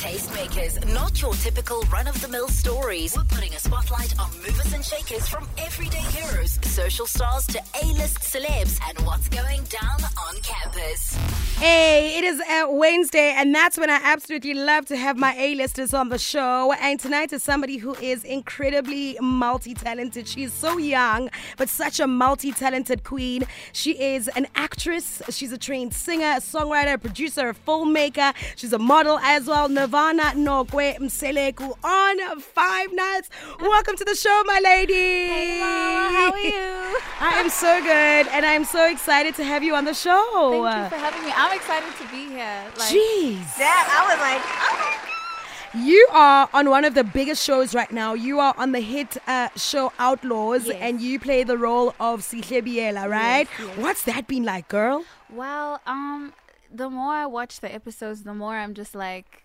Tastemakers, 0.00 0.94
not 0.94 1.20
your 1.20 1.34
typical 1.34 1.82
run 1.92 2.08
of 2.08 2.18
the 2.22 2.28
mill 2.28 2.48
stories. 2.48 3.14
We're 3.14 3.24
putting 3.24 3.52
a 3.52 3.58
spotlight 3.58 4.18
on 4.18 4.30
movers 4.38 4.72
and 4.72 4.82
shakers 4.82 5.28
from 5.28 5.46
everyday 5.58 5.98
heroes, 5.98 6.58
social 6.62 7.04
stars 7.06 7.46
to 7.48 7.58
A 7.82 7.84
list 7.84 8.20
celebs, 8.20 8.80
and 8.88 8.98
what's 9.06 9.28
going 9.28 9.62
down 9.64 10.00
on 10.26 10.36
campus. 10.40 11.18
Hey, 11.58 12.16
it 12.16 12.24
is 12.24 12.40
Wednesday, 12.70 13.34
and 13.36 13.54
that's 13.54 13.76
when 13.76 13.90
I 13.90 14.00
absolutely 14.02 14.54
love 14.54 14.86
to 14.86 14.96
have 14.96 15.18
my 15.18 15.36
A-listers 15.36 15.92
on 15.92 16.08
the 16.08 16.16
show. 16.16 16.72
And 16.80 16.98
tonight 16.98 17.34
is 17.34 17.42
somebody 17.42 17.76
who 17.76 17.94
is 17.96 18.24
incredibly 18.24 19.18
multi-talented. 19.20 20.26
She's 20.26 20.54
so 20.54 20.78
young, 20.78 21.28
but 21.58 21.68
such 21.68 22.00
a 22.00 22.06
multi-talented 22.06 23.04
queen. 23.04 23.44
She 23.74 24.00
is 24.00 24.28
an 24.28 24.46
actress. 24.54 25.20
She's 25.28 25.52
a 25.52 25.58
trained 25.58 25.92
singer, 25.92 26.36
a 26.38 26.40
songwriter, 26.40 26.94
a 26.94 26.98
producer, 26.98 27.50
a 27.50 27.54
filmmaker. 27.54 28.32
She's 28.56 28.72
a 28.72 28.78
model 28.78 29.18
as 29.18 29.46
well. 29.46 29.68
Nirvana 29.90 30.34
Nokwe 30.36 30.98
Mseleku 31.00 31.76
on 31.82 32.40
Five 32.40 32.92
Nights. 32.92 33.28
Welcome 33.60 33.96
to 33.96 34.04
the 34.04 34.14
show, 34.14 34.42
my 34.46 34.60
lady. 34.62 35.26
Hello, 35.26 36.08
how 36.14 36.30
are 36.32 36.38
you? 36.38 36.52
I 37.20 37.40
am 37.40 37.50
so 37.50 37.80
good, 37.82 38.28
and 38.32 38.46
I'm 38.46 38.64
so 38.64 38.88
excited 38.88 39.34
to 39.34 39.44
have 39.44 39.64
you 39.64 39.74
on 39.74 39.86
the 39.86 39.92
show. 39.94 40.60
Thank 40.62 40.84
you 40.92 40.96
for 40.96 41.04
having 41.04 41.24
me. 41.24 41.32
I'm 41.34 41.56
excited 41.56 41.92
to 41.96 42.08
be 42.08 42.28
here. 42.28 42.62
Like, 42.78 42.94
Jeez. 42.94 43.56
that, 43.58 43.84
I 43.90 44.12
was 44.12 44.20
like, 44.20 44.40
oh. 44.70 45.84
You 45.84 46.06
are 46.12 46.48
on 46.54 46.70
one 46.70 46.84
of 46.84 46.94
the 46.94 47.02
biggest 47.02 47.42
shows 47.44 47.74
right 47.74 47.90
now. 47.90 48.14
You 48.14 48.38
are 48.38 48.54
on 48.56 48.70
the 48.70 48.80
hit 48.80 49.16
uh, 49.26 49.48
show 49.56 49.92
Outlaws, 49.98 50.66
Yes. 50.68 50.76
and 50.80 51.00
you 51.00 51.18
play 51.18 51.42
the 51.42 51.58
role 51.58 51.96
of 51.98 52.20
Sihle 52.20 52.62
Biela, 52.62 53.08
right? 53.10 53.48
yes. 53.58 53.76
What's 53.76 54.04
that 54.04 54.28
been 54.28 54.44
like, 54.44 54.68
girl? 54.68 55.04
Well, 55.28 55.80
um, 55.84 56.32
the 56.72 56.88
more 56.88 57.14
I 57.14 57.26
watch 57.26 57.58
the 57.58 57.74
episodes, 57.74 58.22
the 58.22 58.34
more 58.34 58.54
I'm 58.54 58.74
just 58.74 58.94
like, 58.94 59.42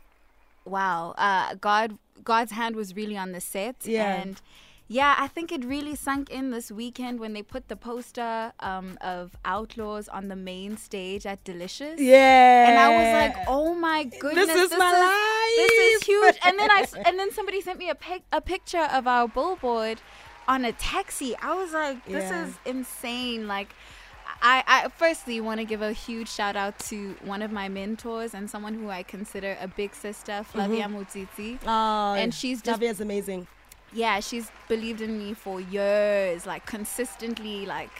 wow, 0.65 1.13
uh, 1.17 1.55
God, 1.55 1.97
God's 2.23 2.51
hand 2.51 2.75
was 2.75 2.95
really 2.95 3.17
on 3.17 3.31
the 3.31 3.41
set, 3.41 3.77
Yeah. 3.85 4.15
and 4.15 4.41
yeah, 4.87 5.15
I 5.17 5.27
think 5.27 5.51
it 5.51 5.65
really 5.65 5.95
sunk 5.95 6.29
in 6.29 6.51
this 6.51 6.71
weekend 6.71 7.19
when 7.19 7.33
they 7.33 7.41
put 7.41 7.69
the 7.69 7.75
poster 7.75 8.53
um, 8.59 8.97
of 9.01 9.35
Outlaws 9.43 10.07
on 10.09 10.27
the 10.27 10.35
main 10.35 10.77
stage 10.77 11.25
at 11.25 11.43
Delicious. 11.43 11.99
Yeah. 11.99 12.67
And 12.69 12.77
I 12.77 12.89
was 12.89 13.11
like, 13.11 13.35
"Oh 13.47 13.73
my 13.73 14.03
goodness, 14.03 14.45
this 14.47 14.71
is 14.71 14.77
my 14.77 14.91
life. 14.91 15.55
This 15.55 15.71
is 16.01 16.03
huge." 16.03 16.35
And 16.45 16.59
then 16.59 16.69
I 16.69 16.85
and 17.07 17.17
then 17.17 17.31
somebody 17.31 17.61
sent 17.61 17.79
me 17.79 17.89
a 17.89 17.95
pic, 17.95 18.23
a 18.31 18.41
picture 18.41 18.87
of 18.93 19.07
our 19.07 19.27
billboard 19.27 20.01
on 20.47 20.63
a 20.65 20.71
taxi. 20.73 21.35
I 21.37 21.55
was 21.55 21.73
like, 21.73 22.05
"This 22.05 22.29
Yeah. 22.29 22.45
is 22.45 22.53
insane!" 22.65 23.47
Like, 23.47 23.73
I, 24.41 24.63
I 24.67 24.89
firstly 24.89 25.41
want 25.41 25.59
to 25.59 25.65
give 25.65 25.81
a 25.81 25.91
huge 25.91 26.29
shout 26.29 26.55
out 26.55 26.77
to 26.79 27.15
one 27.23 27.41
of 27.41 27.51
my 27.51 27.69
mentors 27.69 28.33
and 28.33 28.49
someone 28.49 28.73
who 28.73 28.89
I 28.89 29.03
consider 29.03 29.57
a 29.59 29.67
big 29.67 29.95
sister, 29.95 30.43
Flavia 30.43 30.85
mm-hmm. 30.85 30.97
Mutiti. 30.97 31.59
oh, 31.65 32.13
and 32.15 32.33
she's 32.33 32.61
just 32.61 32.79
Javia's 32.79 33.01
amazing. 33.01 33.47
yeah, 33.93 34.19
she's 34.19 34.51
believed 34.67 35.01
in 35.01 35.17
me 35.17 35.33
for 35.33 35.59
years, 35.61 36.45
like 36.45 36.65
consistently, 36.65 37.65
like 37.65 37.91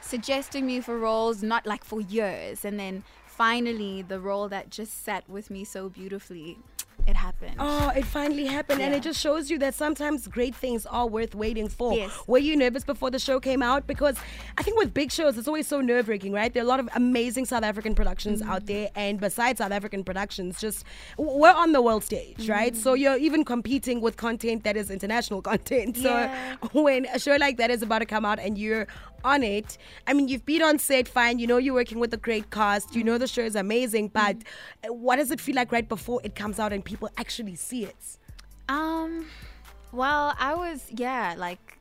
suggesting 0.00 0.66
me 0.66 0.80
for 0.80 0.98
roles, 0.98 1.42
not 1.42 1.66
like 1.66 1.84
for 1.84 2.00
years. 2.00 2.64
And 2.64 2.78
then 2.78 3.04
finally, 3.26 4.02
the 4.02 4.20
role 4.20 4.48
that 4.48 4.70
just 4.70 5.04
sat 5.04 5.28
with 5.28 5.50
me 5.50 5.64
so 5.64 5.88
beautifully, 5.88 6.58
it 7.06 7.16
happened. 7.16 7.56
Oh, 7.58 7.90
it 7.94 8.04
finally 8.04 8.46
happened, 8.46 8.80
and 8.80 8.94
it 8.94 9.02
just 9.02 9.20
shows 9.20 9.50
you 9.50 9.58
that 9.58 9.74
sometimes 9.74 10.26
great 10.26 10.54
things 10.54 10.86
are 10.86 11.06
worth 11.06 11.34
waiting 11.34 11.68
for. 11.68 11.92
Yes. 11.94 12.10
Were 12.26 12.38
you 12.38 12.56
nervous 12.56 12.84
before 12.84 13.10
the 13.10 13.18
show 13.18 13.38
came 13.40 13.62
out? 13.62 13.86
Because 13.86 14.16
I 14.58 14.62
think 14.62 14.78
with 14.78 14.94
big 14.94 15.12
shows, 15.12 15.36
it's 15.36 15.46
always 15.48 15.66
so 15.68 15.80
nerve 15.80 16.08
wracking, 16.08 16.32
right? 16.32 16.52
There 16.52 16.62
are 16.62 16.66
a 16.66 16.68
lot 16.68 16.80
of 16.80 16.88
amazing 16.94 17.44
South 17.46 17.62
African 17.62 17.94
productions 17.94 18.40
Mm-hmm. 18.40 18.50
out 18.50 18.66
there, 18.66 18.88
and 18.94 19.20
besides 19.20 19.58
South 19.58 19.70
African 19.72 20.02
productions, 20.04 20.60
just 20.60 20.84
we're 21.18 21.52
on 21.52 21.72
the 21.72 21.82
world 21.82 22.04
stage, 22.04 22.48
right? 22.48 22.72
Mm-hmm. 22.72 22.82
So 22.82 22.94
you're 22.94 23.16
even 23.18 23.44
competing 23.44 24.00
with 24.00 24.16
content 24.16 24.64
that 24.64 24.76
is 24.76 24.90
international 24.90 25.42
content. 25.52 25.96
So 25.96 26.08
Yeah. 26.10 26.56
when 26.72 27.06
a 27.06 27.18
show 27.18 27.36
like 27.36 27.58
that 27.58 27.70
is 27.70 27.82
about 27.82 27.98
to 28.00 28.06
come 28.06 28.24
out 28.24 28.38
and 28.38 28.56
you're 28.56 28.86
on 29.24 29.42
it, 29.42 29.78
I 30.06 30.12
mean, 30.12 30.28
you've 30.28 30.46
been 30.46 30.62
on 30.62 30.78
set, 30.78 31.08
fine. 31.08 31.38
You 31.38 31.46
know 31.46 31.56
you're 31.56 31.74
working 31.74 31.98
with 31.98 32.12
a 32.14 32.18
great 32.18 32.50
cast. 32.50 32.94
You 32.94 33.02
know 33.02 33.18
the 33.18 33.26
show 33.26 33.42
is 33.42 33.56
amazing, 33.56 34.08
but 34.08 34.36
what 34.88 35.16
does 35.16 35.30
it 35.30 35.40
feel 35.40 35.56
like 35.56 35.72
right 35.72 35.88
before 35.88 36.20
it 36.24 36.34
comes 36.34 36.60
out 36.60 36.72
and 36.72 36.84
people 36.84 37.08
actually 37.16 37.56
see 37.56 37.84
it? 37.84 38.18
Um, 38.68 39.26
well, 39.92 40.34
I 40.38 40.54
was, 40.54 40.86
yeah, 40.90 41.34
like, 41.36 41.78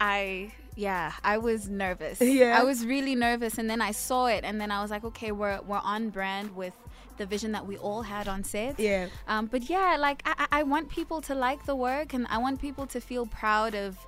I, 0.00 0.52
yeah, 0.76 1.12
I 1.24 1.38
was 1.38 1.68
nervous. 1.68 2.20
Yeah. 2.40 2.58
I 2.58 2.64
was 2.64 2.86
really 2.86 3.14
nervous. 3.14 3.58
And 3.58 3.68
then 3.68 3.80
I 3.80 3.92
saw 3.92 4.26
it, 4.26 4.44
and 4.44 4.60
then 4.60 4.70
I 4.70 4.82
was 4.82 4.90
like, 4.90 5.04
okay, 5.04 5.32
we're, 5.32 5.60
we're 5.62 5.78
on 5.78 6.10
brand 6.10 6.54
with 6.56 6.74
the 7.20 7.26
vision 7.26 7.52
that 7.52 7.66
we 7.66 7.76
all 7.76 8.00
had 8.00 8.28
on 8.28 8.42
set. 8.42 8.80
Yeah. 8.80 9.08
Um, 9.28 9.44
but 9.44 9.68
yeah, 9.68 9.96
like 10.00 10.22
I, 10.24 10.34
I 10.38 10.60
I 10.60 10.62
want 10.62 10.88
people 10.88 11.20
to 11.22 11.34
like 11.34 11.66
the 11.66 11.76
work 11.76 12.14
and 12.14 12.26
I 12.30 12.38
want 12.38 12.62
people 12.62 12.86
to 12.86 13.00
feel 13.00 13.26
proud 13.26 13.74
of 13.74 13.98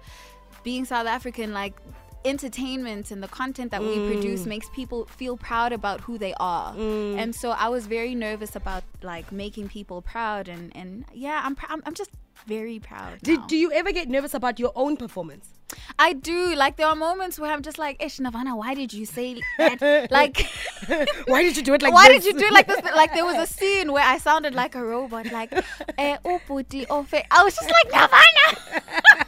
being 0.65 0.87
South 0.87 1.07
African. 1.07 1.53
Like 1.53 1.75
entertainment 2.25 3.11
and 3.11 3.23
the 3.23 3.29
content 3.29 3.71
that 3.71 3.83
we 3.83 3.95
produce 4.07 4.47
makes 4.47 4.69
people 4.71 5.07
feel 5.07 5.37
proud 5.37 5.73
about 5.73 6.01
who 6.01 6.19
they 6.19 6.35
are. 6.41 6.75
And 6.77 7.35
so 7.35 7.51
I 7.51 7.69
was 7.69 7.87
very 7.87 8.15
nervous 8.15 8.57
about 8.57 8.85
like 9.03 9.33
making 9.33 9.69
people 9.69 10.03
proud 10.03 10.49
and 10.49 10.75
and 10.77 11.05
yeah, 11.13 11.41
I'm 11.45 11.55
pr- 11.55 11.67
I'm, 11.69 11.83
I'm 11.87 11.95
just 11.95 12.11
very 12.47 12.79
proud. 12.79 13.21
Do, 13.23 13.37
now. 13.37 13.47
do 13.47 13.57
you 13.57 13.73
ever 13.73 13.93
get 13.93 14.09
nervous 14.09 14.35
about 14.35 14.59
your 14.59 14.73
own 14.75 14.97
performance? 14.97 15.49
I 15.99 16.13
do. 16.13 16.55
Like 16.55 16.77
there 16.77 16.87
are 16.87 16.95
moments 16.95 17.39
where 17.39 17.51
I'm 17.51 17.63
just 17.63 17.79
like, 17.79 18.03
Ish 18.03 18.21
Nirvana, 18.21 18.57
why 18.57 18.75
did 18.75 18.93
you 18.93 19.07
say 19.07 19.41
that? 19.59 20.11
like 20.11 20.47
Why 21.27 21.43
did 21.43 21.57
you 21.57 21.63
do 21.63 21.75
it 21.75 21.83
like 21.83 21.93
this? 21.93 21.95
why 21.95 22.09
this? 22.09 22.25
did 22.25 22.35
you 22.35 22.41
do 22.41 22.47
it 22.47 22.53
like 22.53 22.67
this? 22.67 22.83
Like 22.83 23.15
there 23.15 23.25
was 23.25 23.37
a 23.37 23.47
scene 23.53 23.93
where 23.93 24.05
I 24.05 24.19
sounded 24.19 24.55
like 24.55 24.75
a 24.75 24.85
robot, 24.85 25.31
like 25.33 25.53
eh, 25.99 26.19
oh, 26.25 26.41
oh, 26.51 27.07
I 27.31 27.45
was 27.45 27.55
just 27.55 27.71
like 27.71 27.93
Nirvana. 27.93 29.22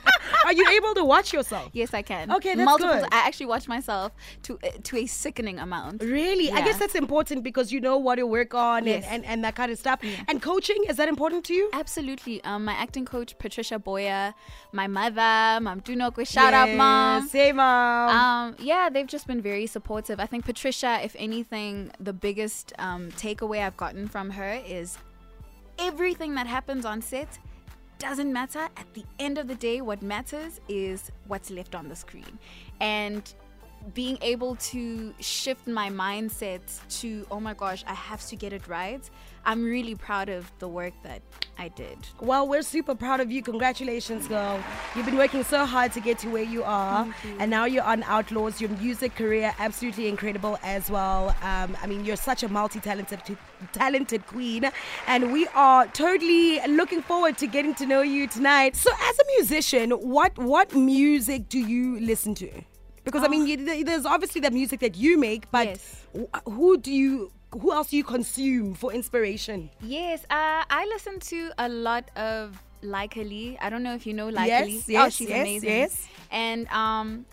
Are 0.45 0.53
you 0.53 0.67
able 0.69 0.95
to 0.95 1.05
watch 1.05 1.33
yourself? 1.33 1.71
Yes, 1.73 1.95
I 1.95 2.03
can. 2.03 2.31
Okay, 2.33 2.55
that's 2.55 2.65
Multiple. 2.65 2.95
good. 2.95 3.05
I 3.13 3.27
actually 3.27 3.47
watch 3.47 3.67
myself 3.69 4.13
to 4.43 4.59
uh, 4.63 4.69
to 4.85 4.97
a 4.99 5.07
sickening 5.07 5.59
amount. 5.59 6.03
Really? 6.03 6.47
Yeah. 6.49 6.57
I 6.57 6.63
guess 6.63 6.79
that's 6.79 6.95
important 6.95 7.43
because 7.43 7.73
you 7.73 7.81
know 7.81 7.97
what 7.97 8.17
to 8.17 8.27
work 8.27 8.55
on 8.55 8.87
Yes. 8.87 9.05
and, 9.05 9.15
and, 9.15 9.25
and 9.25 9.45
that 9.45 9.55
kind 9.55 9.71
of 9.73 9.79
stuff. 9.79 10.01
And 10.29 10.41
coaching, 10.43 10.85
is 10.89 10.97
that 10.97 11.09
important 11.09 11.45
to 11.47 11.55
you? 11.55 11.71
Absolutely. 11.73 12.43
Um, 12.45 12.65
my 12.65 12.75
acting 12.75 13.05
coach 13.05 13.37
Patricia 13.39 13.79
Boyer, 13.79 14.35
my 14.73 14.87
mother, 14.87 15.61
Mom 15.63 15.81
Tu 15.81 15.95
Nokwe, 15.97 16.27
shout 16.27 16.55
out 16.55 16.71
mom. 16.71 17.29
Say 17.29 17.53
mom. 17.53 18.09
Um, 18.11 18.57
yeah, 18.59 18.89
they've 18.91 19.07
just 19.07 19.27
been 19.27 19.41
very 19.41 19.67
supportive. 19.67 20.21
I 20.21 20.27
think 20.27 20.45
Patricia, 20.45 21.01
if 21.03 21.15
anything, 21.19 21.91
the 22.01 22.13
biggest 22.13 22.73
um, 22.79 23.11
takeaway 23.13 23.61
I've 23.65 23.77
gotten 23.77 24.09
from 24.09 24.31
her 24.31 24.61
is 24.67 24.99
everything 25.79 26.35
that 26.37 26.47
happens 26.47 26.85
on 26.85 27.03
set 27.03 27.39
doesn't 27.99 28.33
matter. 28.33 28.69
At 28.77 28.93
the 28.95 29.05
end 29.19 29.39
of 29.39 29.49
the 29.49 29.55
day, 29.55 29.81
what 29.81 30.03
matters 30.03 30.61
is 30.69 31.11
what's 31.27 31.51
left 31.51 31.75
on 31.75 31.89
the 31.89 31.97
screen. 31.97 32.39
And 32.81 33.33
being 33.93 34.19
able 34.23 34.57
to 34.57 35.15
shift 35.21 35.67
my 35.67 35.91
mindset 35.91 36.61
to, 37.01 37.27
oh 37.31 37.41
my 37.41 37.55
gosh, 37.55 37.85
I 37.87 37.95
have 37.95 38.27
to 38.29 38.37
get 38.37 38.53
it 38.53 38.67
right. 38.67 39.03
I'm 39.47 39.63
really 39.63 39.95
proud 39.95 40.29
of 40.29 40.51
the 40.59 40.69
work 40.69 40.95
that 41.03 41.23
I 41.59 41.69
did. 41.69 41.99
well, 42.21 42.49
we're 42.49 42.63
super 42.63 42.95
proud 42.95 43.21
of 43.21 43.31
you. 43.31 43.43
Congratulations, 43.43 44.27
girl. 44.27 44.59
You've 44.97 45.07
been 45.07 45.17
working 45.17 45.45
so 45.45 45.65
hard 45.67 45.93
to 45.93 46.01
get 46.01 46.19
to 46.21 46.29
where 46.29 46.43
you 46.43 46.65
are. 46.65 47.07
And 47.39 47.51
now 47.51 47.65
you're 47.65 47.85
on 47.85 48.03
Outlaws. 48.05 48.61
Your 48.61 48.71
music 48.71 49.15
career, 49.15 49.55
absolutely 49.59 50.09
incredible 50.09 50.59
as 50.63 50.91
well. 50.91 51.29
Um, 51.43 51.77
I 51.83 51.87
mean, 51.87 52.05
you're 52.05 52.17
such 52.17 52.43
a 52.43 52.49
multi 52.49 52.81
talented 53.73 54.27
queen. 54.27 54.71
And 55.07 55.33
we 55.33 55.47
are 55.55 55.87
totally 55.89 56.61
looking 56.67 57.03
forward 57.03 57.39
to 57.39 57.47
getting 57.47 57.75
to 57.77 57.87
know 57.87 58.03
you 58.03 58.27
tonight. 58.27 58.77
So, 58.77 58.91
as 59.09 59.19
a 59.19 59.25
musician, 59.39 59.91
what, 59.93 60.37
what 60.39 60.75
music 60.75 61.49
do 61.49 61.59
you 61.59 62.01
listen 62.01 62.35
to? 62.37 62.51
Because 63.05 63.23
I 63.23 63.29
mean, 63.29 63.47
you, 63.47 63.85
there's 63.85 64.07
obviously 64.07 64.41
the 64.41 64.51
music 64.51 64.81
that 64.81 64.97
you 64.97 65.19
make, 65.19 65.51
but 65.51 65.67
Yes. 65.67 66.07
wh- 66.17 66.51
who 66.51 66.79
do 66.79 66.91
you, 66.91 67.31
who 67.61 67.73
else 67.73 67.89
do 67.91 67.97
you 67.97 68.05
consume 68.05 68.75
for 68.75 68.93
inspiration? 68.93 69.71
Yes, 69.81 70.25
uh, 70.31 70.65
I 70.69 70.87
listen 70.93 71.21
to 71.21 71.51
a 71.59 71.69
lot 71.69 72.11
of 72.17 72.61
Like 72.83 73.17
Lee. 73.17 73.57
I 73.61 73.71
don't 73.71 73.83
know 73.83 73.95
if 73.95 74.07
you 74.07 74.13
know 74.15 74.29
Like 74.29 74.49
Yes, 74.49 74.67
Lee. 74.67 74.97
oh, 74.97 75.05
yes, 75.05 75.15
she's 75.15 75.29
yes, 75.29 75.41
amazing. 75.41 75.69
yes. 75.69 76.09
And 76.31 76.67
um, 76.69 77.27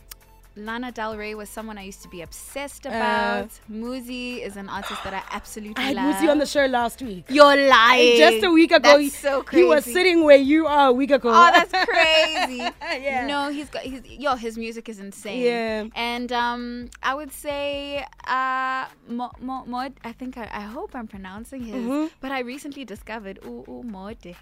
Lana 0.56 0.92
Del 0.92 1.15
Rey 1.18 1.33
was 1.33 1.50
someone 1.50 1.77
I 1.77 1.83
used 1.83 2.01
to 2.03 2.09
be 2.09 2.21
obsessed 2.21 2.86
Uh, 2.86 2.89
about. 2.89 3.50
Muzi 3.71 4.42
is 4.45 4.57
an 4.57 4.68
artist 4.68 5.01
that 5.06 5.13
I 5.13 5.24
absolutely 5.31 5.81
I 5.81 5.88
had 5.88 5.95
love. 5.95 6.15
Muzi 6.15 6.30
on 6.30 6.39
the 6.39 6.45
show 6.45 6.65
last 6.65 7.01
week. 7.01 7.24
You're 7.30 7.56
lying. 7.69 8.18
Just 8.18 8.44
a 8.44 8.51
week 8.51 8.71
ago, 8.71 8.89
That's 8.89 9.00
he, 9.01 9.09
so 9.09 9.44
he 9.51 9.63
was 9.63 9.86
sitting 9.86 10.24
where 10.25 10.36
you 10.38 10.68
are 10.68 10.89
a 10.89 10.92
week 10.92 11.12
ago. 11.12 11.30
Oh, 11.33 11.51
that's 11.53 11.71
crazy. 11.89 12.63
Yeah. 13.01 13.25
No, 13.25 13.50
he's 13.50 13.69
got 13.69 13.83
he's 13.83 14.01
yo, 14.06 14.36
his 14.36 14.57
music 14.57 14.89
is 14.89 15.00
insane. 15.00 15.42
Yeah. 15.42 15.86
And 15.95 16.31
um 16.33 16.89
I 17.01 17.13
would 17.15 17.31
say 17.31 18.06
uh 18.27 18.86
Mo, 19.07 19.31
Mo, 19.39 19.63
Mod 19.65 19.94
I 20.04 20.12
think 20.12 20.38
I, 20.38 20.50
I 20.51 20.62
hope 20.62 20.92
I'm 20.94 21.07
pronouncing 21.07 21.63
his 21.63 21.75
Mm-hmm. 21.75 22.07
but 22.19 22.31
I 22.33 22.39
recently 22.42 22.83
discovered 22.83 23.39
Ooh 23.45 23.83
Mode. 23.86 24.36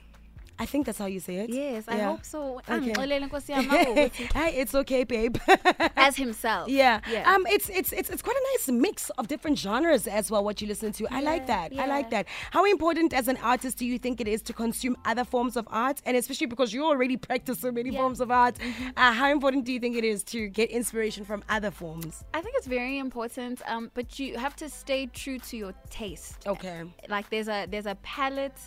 I 0.62 0.66
think 0.66 0.86
that's 0.86 0.98
how 0.98 1.06
you 1.06 1.20
say 1.22 1.36
it. 1.38 1.50
Yes, 1.50 1.86
I 1.88 1.96
Yeah. 1.98 2.10
hope 2.12 2.26
so. 2.26 2.60
Okay. 2.60 2.74
Angixolele, 2.92 3.24
Nkosi 3.30 3.54
yami, 3.56 3.86
ukuthi- 3.86 4.34
hey, 4.34 4.60
it's 4.62 4.76
okay, 4.76 5.04
babe. 5.06 5.38
As 5.96 6.16
himself. 6.24 6.68
Yeah. 6.68 7.00
Yeah. 7.10 7.32
Um, 7.34 7.48
it's 7.48 7.70
it's 7.70 7.92
it's 7.94 8.10
it's 8.10 8.22
quite 8.22 8.36
a 8.36 8.46
nice 8.54 8.68
mix 8.68 9.10
of 9.12 9.28
different 9.28 9.58
genres 9.58 10.06
as 10.08 10.30
well. 10.30 10.44
What 10.44 10.62
you 10.62 10.68
listen 10.68 10.92
to, 10.94 11.08
I 11.10 11.22
like 11.22 11.44
Yeah, 11.48 11.70
that. 11.70 11.80
I 11.80 11.86
like 11.86 12.10
that. 12.12 12.26
How 12.52 12.66
important 12.66 13.14
as 13.14 13.28
an 13.28 13.38
artist 13.42 13.78
do 13.78 13.86
you 13.86 13.98
think 13.98 14.20
it 14.20 14.28
is 14.28 14.42
to 14.44 14.54
consume 14.54 14.96
other 15.06 15.24
forms 15.24 15.56
of 15.56 15.66
art, 15.72 16.02
and 16.06 16.18
especially 16.18 16.48
because 16.48 16.74
you 16.74 16.84
already 16.86 17.18
practice 17.18 17.60
so 17.60 17.72
many. 17.72 17.90
Mm-hmm. 17.90 17.98
forms 18.02 18.20
of 18.22 18.30
art? 18.30 18.56
Uh, 18.98 19.14
how 19.14 19.30
important 19.32 19.64
do 19.66 19.72
you 19.72 19.80
think 19.80 19.96
it 19.96 20.04
is 20.04 20.24
to 20.26 20.50
get 20.50 20.70
inspiration 20.70 21.24
from 21.26 21.44
other 21.50 21.72
forms? 21.72 22.24
I 22.34 22.42
think 22.42 22.56
it's 22.58 22.68
very 22.68 22.98
important, 23.00 23.62
um, 23.66 23.90
but 23.94 24.20
you 24.20 24.38
have 24.38 24.56
to 24.58 24.68
stay 24.70 25.08
true 25.08 25.40
to 25.40 25.58
your 25.58 25.74
taste. 25.90 26.46
Okay. 26.46 26.84
Like 27.08 27.30
there's 27.30 27.48
a 27.48 27.66
there's 27.72 27.86
a 27.86 27.96
palette. 28.04 28.60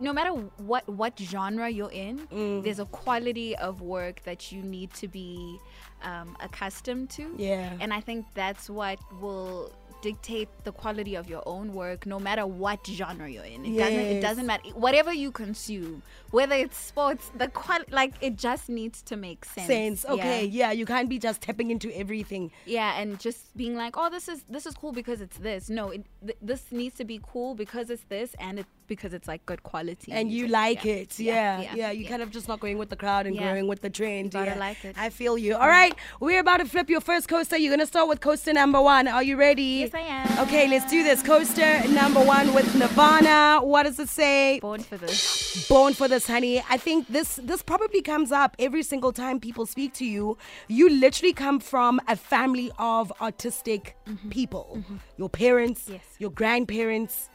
No 0.00 0.12
matter 0.12 0.30
what 0.56 0.88
what 0.88 1.18
genre 1.18 1.68
you're 1.68 1.90
in, 1.92 2.26
Mm. 2.28 2.62
there's 2.64 2.78
a 2.78 2.86
quality 2.86 3.54
of 3.56 3.80
work 3.82 4.22
that 4.24 4.50
you 4.52 4.62
need 4.62 4.92
to 4.94 5.08
be 5.08 5.58
um, 6.02 6.36
accustomed 6.40 7.10
to. 7.10 7.34
Yeah. 7.36 7.76
And 7.80 7.92
I 7.92 8.00
think 8.00 8.24
that's 8.34 8.70
what 8.70 8.98
will 9.20 9.72
dictate 10.02 10.48
the 10.64 10.72
quality 10.72 11.14
of 11.14 11.28
your 11.28 11.42
own 11.44 11.74
work 11.74 12.06
no 12.06 12.18
matter 12.18 12.46
what 12.46 12.80
genre 12.86 13.28
you're 13.28 13.44
in 13.44 13.66
it 13.66 13.76
doesn't 13.76 13.98
it 14.00 14.20
doesn't 14.22 14.46
matter 14.46 14.70
whatever 14.70 15.12
you 15.12 15.30
consume 15.30 16.02
whether 16.30 16.54
it's 16.54 16.78
sports 16.78 17.30
the 17.36 17.48
qual 17.48 17.80
like 17.90 18.14
it 18.22 18.34
just 18.38 18.70
needs 18.70 19.02
to 19.02 19.14
make 19.14 19.44
sense 19.44 19.66
Sense. 19.66 20.06
Okay. 20.06 20.46
yeah. 20.46 20.68
Yeah. 20.68 20.72
You 20.72 20.86
can't 20.86 21.10
be 21.10 21.18
just 21.18 21.42
tapping 21.42 21.70
into 21.70 21.94
everything. 21.94 22.50
Yeah, 22.64 22.98
and 22.98 23.20
just 23.20 23.54
being 23.58 23.76
like, 23.76 23.94
"Oh, 23.98 24.08
this 24.08 24.26
is 24.26 24.42
this 24.48 24.64
is 24.64 24.72
cool 24.74 24.92
because 24.92 25.20
it's 25.20 25.36
this." 25.36 25.68
No, 25.68 25.90
it, 25.90 26.06
th- 26.24 26.38
this 26.40 26.62
needs 26.72 26.94
to 26.96 27.04
be 27.04 27.20
cool 27.32 27.54
because 27.54 27.90
it's 27.90 28.04
this, 28.08 28.34
and 28.40 28.58
it 28.58 28.66
because 28.94 29.12
it's 29.18 29.28
like 29.32 29.42
good 29.46 29.62
quality. 29.70 30.10
and 30.12 30.30
you 30.36 30.44
like 30.48 30.84
Yeah. 30.84 30.92
it. 31.00 31.10
Yeah, 31.18 31.32
yeah. 31.32 31.74
yeah, 31.80 31.90
you 31.98 32.02
yeah. 32.04 32.10
kind 32.12 32.22
of 32.24 32.30
just 32.30 32.46
not 32.52 32.58
going 32.64 32.76
with 32.82 32.90
the 32.94 33.00
crowd 33.04 33.24
and 33.26 33.34
going 33.38 33.66
with 33.72 33.80
the 33.86 33.88
trend. 33.98 34.24
gotta 34.32 34.50
yeah. 34.56 34.66
like 34.68 34.80
it. 34.88 34.94
I 35.06 35.08
feel 35.20 35.34
you. 35.44 35.52
All 35.62 35.68
right, 35.80 35.94
we're 36.20 36.40
about 36.46 36.58
to 36.64 36.66
flip 36.74 36.88
your 36.94 37.00
first 37.10 37.26
coaster. 37.28 37.56
You're 37.60 37.72
gonna 37.76 37.86
start 37.94 38.06
with 38.12 38.20
coaster 38.28 38.52
number 38.62 38.80
one. 38.96 39.04
Are 39.08 39.22
you 39.30 39.36
ready? 39.48 39.72
Yes, 39.86 39.94
I 39.94 40.04
am. 40.18 40.26
Okay, 40.44 40.64
let's 40.68 40.88
do 40.90 41.00
this. 41.08 41.22
Coaster 41.22 41.72
number 42.00 42.22
one 42.36 42.46
with 42.56 42.68
Nirvana. 42.82 43.60
What 43.72 43.84
does 43.84 43.98
it 43.98 44.08
say? 44.08 44.60
born 44.60 44.82
for 44.82 44.96
this. 44.98 45.66
Born 45.68 45.92
for 45.94 46.08
this, 46.08 46.26
honey. 46.26 46.62
I 46.68 46.76
think 46.86 47.06
this 47.08 47.30
this 47.50 47.62
probably 47.72 48.02
comes 48.02 48.30
up 48.42 48.50
every 48.58 48.82
single 48.92 49.12
time 49.22 49.40
people 49.48 49.64
speak 49.76 49.90
to 49.94 50.04
you. 50.04 50.36
You 50.68 50.84
literally 51.04 51.32
come 51.44 51.58
from 51.72 52.00
a 52.08 52.16
family 52.16 52.68
of 52.78 53.12
artistic 53.20 53.96
people. 54.30 54.82
Your 55.16 55.30
parents, 55.30 55.80
Mm-hmm. 55.84 55.92
Yes. 55.92 56.04
your 56.18 56.30
grandparents. 56.30 57.28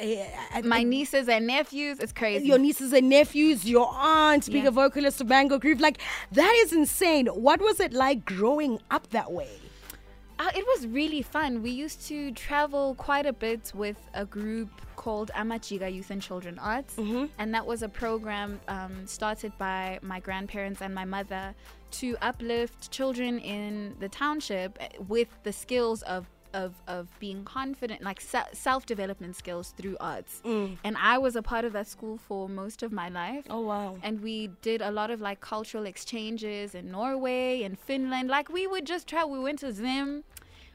Eh, 0.00 0.26
eh, 0.54 0.62
My 0.64 0.82
nieces 0.82 1.28
and 1.28 1.46
nephews, 1.46 1.98
it's 1.98 2.12
crazy. 2.12 2.46
your 2.46 2.58
nieces 2.58 2.92
and 2.92 3.08
nephews, 3.08 3.64
your 3.64 3.88
aunt 3.92 4.46
being 4.50 4.64
Yeah. 4.64 4.68
a 4.68 4.72
vocalist 4.72 5.20
of 5.20 5.28
Mango 5.28 5.58
Groove. 5.58 5.80
Like, 5.80 5.98
that 6.32 6.54
is 6.62 6.72
insane. 6.72 7.26
What 7.26 7.60
was 7.60 7.78
it 7.80 7.92
like 7.92 8.24
growing 8.24 8.80
up 8.90 9.08
that 9.10 9.30
way? 9.32 9.50
Uh, 10.38 10.50
it 10.56 10.64
was 10.66 10.86
really 10.86 11.22
fun. 11.22 11.62
We 11.62 11.70
used 11.70 12.06
to 12.08 12.32
travel 12.32 12.94
quite 12.96 13.26
a 13.26 13.32
bit 13.32 13.70
with 13.74 13.98
a 14.14 14.24
group 14.24 14.70
called 14.96 15.30
Amajika 15.36 15.92
Youth 15.92 16.10
and 16.10 16.20
Children 16.22 16.58
Arts, 16.58 16.96
and 16.98 17.54
that 17.54 17.64
was 17.66 17.82
a 17.82 17.88
program 17.88 18.60
um, 18.68 19.06
started 19.06 19.52
by 19.58 19.98
my 20.02 20.18
grandparents 20.20 20.80
and 20.80 20.94
my 20.94 21.04
mother 21.04 21.54
to 21.92 22.16
uplift 22.22 22.90
children 22.90 23.38
in 23.40 23.94
the 24.00 24.08
township 24.08 24.78
eh, 24.80 24.88
with 25.06 25.28
the 25.44 25.52
skills 25.52 26.02
of. 26.02 26.26
Of, 26.54 26.74
of 26.86 27.08
being 27.18 27.44
confident, 27.44 28.02
like 28.02 28.20
se- 28.20 28.52
self 28.52 28.84
development 28.84 29.36
skills 29.36 29.72
through 29.76 29.96
arts. 30.00 30.42
And 30.44 30.96
I 30.98 31.16
was 31.16 31.34
a 31.34 31.42
part 31.42 31.64
of 31.64 31.72
that 31.72 31.88
school 31.88 32.18
for 32.18 32.46
most 32.48 32.82
of 32.82 32.92
my 32.92 33.08
life. 33.08 33.46
Oh, 33.48 33.60
wow. 33.60 33.96
And 34.02 34.20
we 34.22 34.48
did 34.60 34.82
a 34.82 34.90
lot 34.90 35.10
of 35.10 35.20
like 35.20 35.40
cultural 35.40 35.86
exchanges 35.86 36.74
in 36.74 36.90
Norway 36.90 37.62
and 37.62 37.78
Finland. 37.78 38.28
Like 38.28 38.50
we 38.52 38.66
would 38.66 38.86
just 38.86 39.06
travel. 39.08 39.30
We 39.32 39.38
went 39.40 39.60
to 39.60 39.72
Zim. 39.72 40.24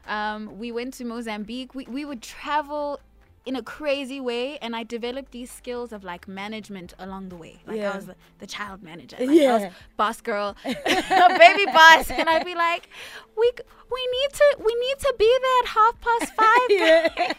Um, 0.08 0.58
we 0.58 0.72
went 0.72 0.94
to 0.94 1.04
Mozambique. 1.04 1.74
We, 1.74 1.84
we 1.84 2.04
would 2.04 2.22
travel 2.22 2.98
in 3.46 3.56
a 3.56 3.62
crazy 3.62 4.20
way. 4.20 4.58
And 4.58 4.76
I 4.76 4.82
developed 4.82 5.32
these 5.32 5.50
skills 5.50 5.92
of 5.92 6.04
like 6.04 6.28
management 6.28 6.94
along 6.98 7.28
the 7.30 7.36
way. 7.36 7.60
Like 7.66 7.78
Yeah. 7.78 7.92
I 7.92 7.96
was 7.96 8.06
the, 8.06 8.16
the 8.38 8.46
child 8.46 8.82
manager. 8.82 9.16
Like 9.18 9.28
I 9.40 9.58
was 9.64 9.72
boss 9.96 10.20
girl, 10.20 10.56
baby 10.64 11.64
boss. 11.72 12.10
And 12.10 12.28
I'd 12.28 12.44
be 12.44 12.54
like, 12.54 12.88
we, 13.36 13.50
we 13.90 14.08
need 14.16 14.30
to 14.34 14.56
we 14.64 14.74
need 14.74 14.98
to 14.98 15.14
be 15.18 15.38
there 15.44 15.58
at 15.62 15.66
half 15.78 16.00
past 16.00 16.32
five. 16.40 16.68
Yeah. 16.68 17.32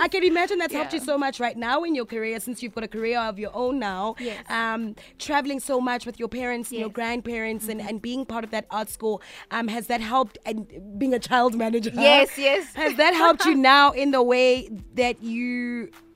I 0.00 0.08
can 0.08 0.22
imagine 0.24 0.58
that's 0.58 0.72
helped 0.72 0.92
you 0.94 1.00
so 1.00 1.18
much 1.18 1.40
right 1.40 1.56
now 1.56 1.82
in 1.84 1.94
your 1.94 2.06
career 2.06 2.40
since 2.40 2.62
you've 2.62 2.74
got 2.74 2.84
a 2.84 2.88
career 2.88 3.18
of 3.20 3.38
your 3.38 3.54
own 3.54 3.78
now. 3.78 4.14
Yes. 4.18 4.44
Um, 4.48 4.94
traveling 5.18 5.60
so 5.60 5.80
much 5.80 6.06
with 6.06 6.18
your 6.18 6.28
parents 6.28 6.70
and 6.70 6.78
your 6.78 6.88
Yes. 6.88 6.92
Mm-hmm. 6.92 7.00
grandparents 7.02 7.68
and, 7.68 7.80
and 7.80 8.00
being 8.00 8.24
part 8.24 8.44
of 8.44 8.50
that 8.52 8.66
art 8.70 8.88
school, 8.88 9.20
um, 9.50 9.68
has 9.68 9.86
that 9.88 10.00
helped 10.00 10.38
and 10.46 10.66
being 10.98 11.14
a 11.14 11.18
child 11.18 11.54
manager? 11.54 11.90
Yes, 11.94 12.30
yes. 12.38 12.72
Has 12.74 12.94
that 12.96 13.14
helped 13.14 13.44
you 13.44 13.54
now 13.54 13.90
in 13.92 14.10
the 14.12 14.22
way 14.22 14.68
that 14.94 15.22
you 15.22 15.41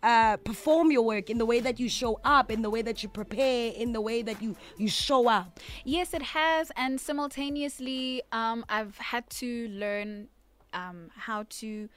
uh, 0.02 0.36
perform 0.50 0.86
your 0.96 1.04
work, 1.14 1.26
in 1.30 1.38
the 1.38 1.48
way 1.52 1.60
that 1.66 1.76
you 1.82 1.88
show 1.88 2.12
up, 2.36 2.46
in 2.50 2.60
the 2.66 2.70
way 2.70 2.82
that 2.88 3.02
you 3.02 3.08
prepare, 3.08 3.72
in 3.82 3.92
the 3.92 4.00
way 4.00 4.18
that 4.28 4.38
you, 4.44 4.50
you 4.82 4.88
show 4.88 5.22
up? 5.38 5.60
Yes, 5.84 6.08
it 6.18 6.22
has, 6.22 6.64
and 6.76 7.00
simultaneously, 7.00 8.22
um, 8.40 8.58
I've 8.68 8.96
had 9.12 9.24
to 9.40 9.50
learn 9.82 10.28
um, 10.72 10.98
how 11.28 11.40
to 11.60 11.88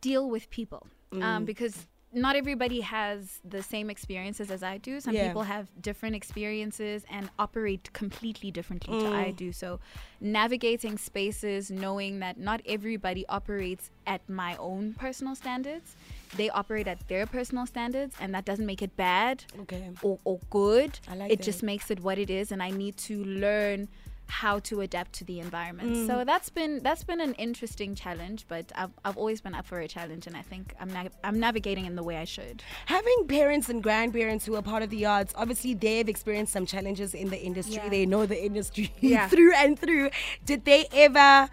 deal 0.00 0.24
with 0.34 0.44
people 0.50 0.86
Mm. 1.14 1.22
um, 1.22 1.44
because 1.44 1.86
not 2.14 2.36
everybody 2.36 2.80
has 2.80 3.40
the 3.44 3.62
same 3.62 3.90
experiences 3.90 4.50
as 4.50 4.62
I 4.62 4.78
do. 4.78 5.00
Some 5.00 5.14
Yeah. 5.14 5.26
people 5.26 5.42
have 5.42 5.68
different 5.82 6.14
experiences 6.14 7.04
and 7.10 7.28
operate 7.38 7.92
completely 7.92 8.50
differently 8.50 8.98
to 9.00 9.06
Mm. 9.06 9.12
I 9.26 9.30
do. 9.32 9.52
So, 9.52 9.80
navigating 10.20 10.96
spaces, 10.98 11.70
knowing 11.70 12.20
that 12.20 12.38
not 12.38 12.60
everybody 12.66 13.26
operates 13.28 13.90
at 14.06 14.26
my 14.28 14.56
own 14.56 14.94
personal 14.94 15.34
standards, 15.34 15.96
they 16.36 16.48
operate 16.50 16.86
at 16.88 17.06
their 17.08 17.26
personal 17.26 17.66
standards, 17.66 18.14
and 18.20 18.34
that 18.34 18.44
doesn't 18.44 18.66
make 18.66 18.82
it 18.82 18.96
bad 18.96 19.44
Okay. 19.60 19.90
or, 20.02 20.18
or 20.24 20.40
good. 20.50 20.98
Like 21.08 21.30
it 21.32 21.38
that. 21.38 21.44
just 21.44 21.62
makes 21.62 21.90
it 21.90 22.00
what 22.00 22.18
it 22.18 22.30
is, 22.30 22.50
and 22.52 22.62
I 22.62 22.70
need 22.70 22.96
to 23.08 23.24
learn 23.24 23.88
how 24.28 24.58
to 24.60 24.80
adapt 24.80 25.12
to 25.14 25.24
the 25.24 25.40
environment. 25.40 25.94
Mm. 25.96 26.06
So 26.06 26.24
that's 26.24 26.48
been 26.50 26.80
that's 26.82 27.04
been 27.04 27.20
an 27.20 27.34
interesting 27.34 27.94
challenge, 27.94 28.46
but 28.48 28.72
I've, 28.74 28.90
I've 29.04 29.16
always 29.16 29.40
been 29.40 29.54
up 29.54 29.66
for 29.66 29.80
a 29.80 29.88
challenge, 29.88 30.26
and 30.26 30.36
I 30.36 30.42
think 30.42 30.74
I'm 30.80 30.92
na- 30.92 31.08
I'm 31.22 31.38
navigating 31.38 31.84
in 31.86 31.96
the 31.96 32.02
way 32.02 32.16
I 32.16 32.24
should. 32.24 32.62
Having 32.86 33.26
parents 33.28 33.68
and 33.68 33.82
grandparents 33.82 34.44
who 34.46 34.54
are 34.56 34.62
part 34.62 34.82
of 34.82 34.90
the 34.90 35.06
arts, 35.06 35.32
obviously 35.36 35.74
they've 35.74 36.08
experienced 36.08 36.52
some 36.52 36.66
challenges 36.66 37.14
in 37.14 37.30
the 37.30 37.40
industry. 37.40 37.74
Yeah. 37.76 37.88
They 37.88 38.06
know 38.06 38.26
the 38.26 38.42
industry 38.42 38.92
Yeah. 39.00 39.28
through 39.32 39.54
and 39.54 39.78
through. 39.78 40.10
Did 40.44 40.64
they 40.64 40.86
ever 40.92 41.48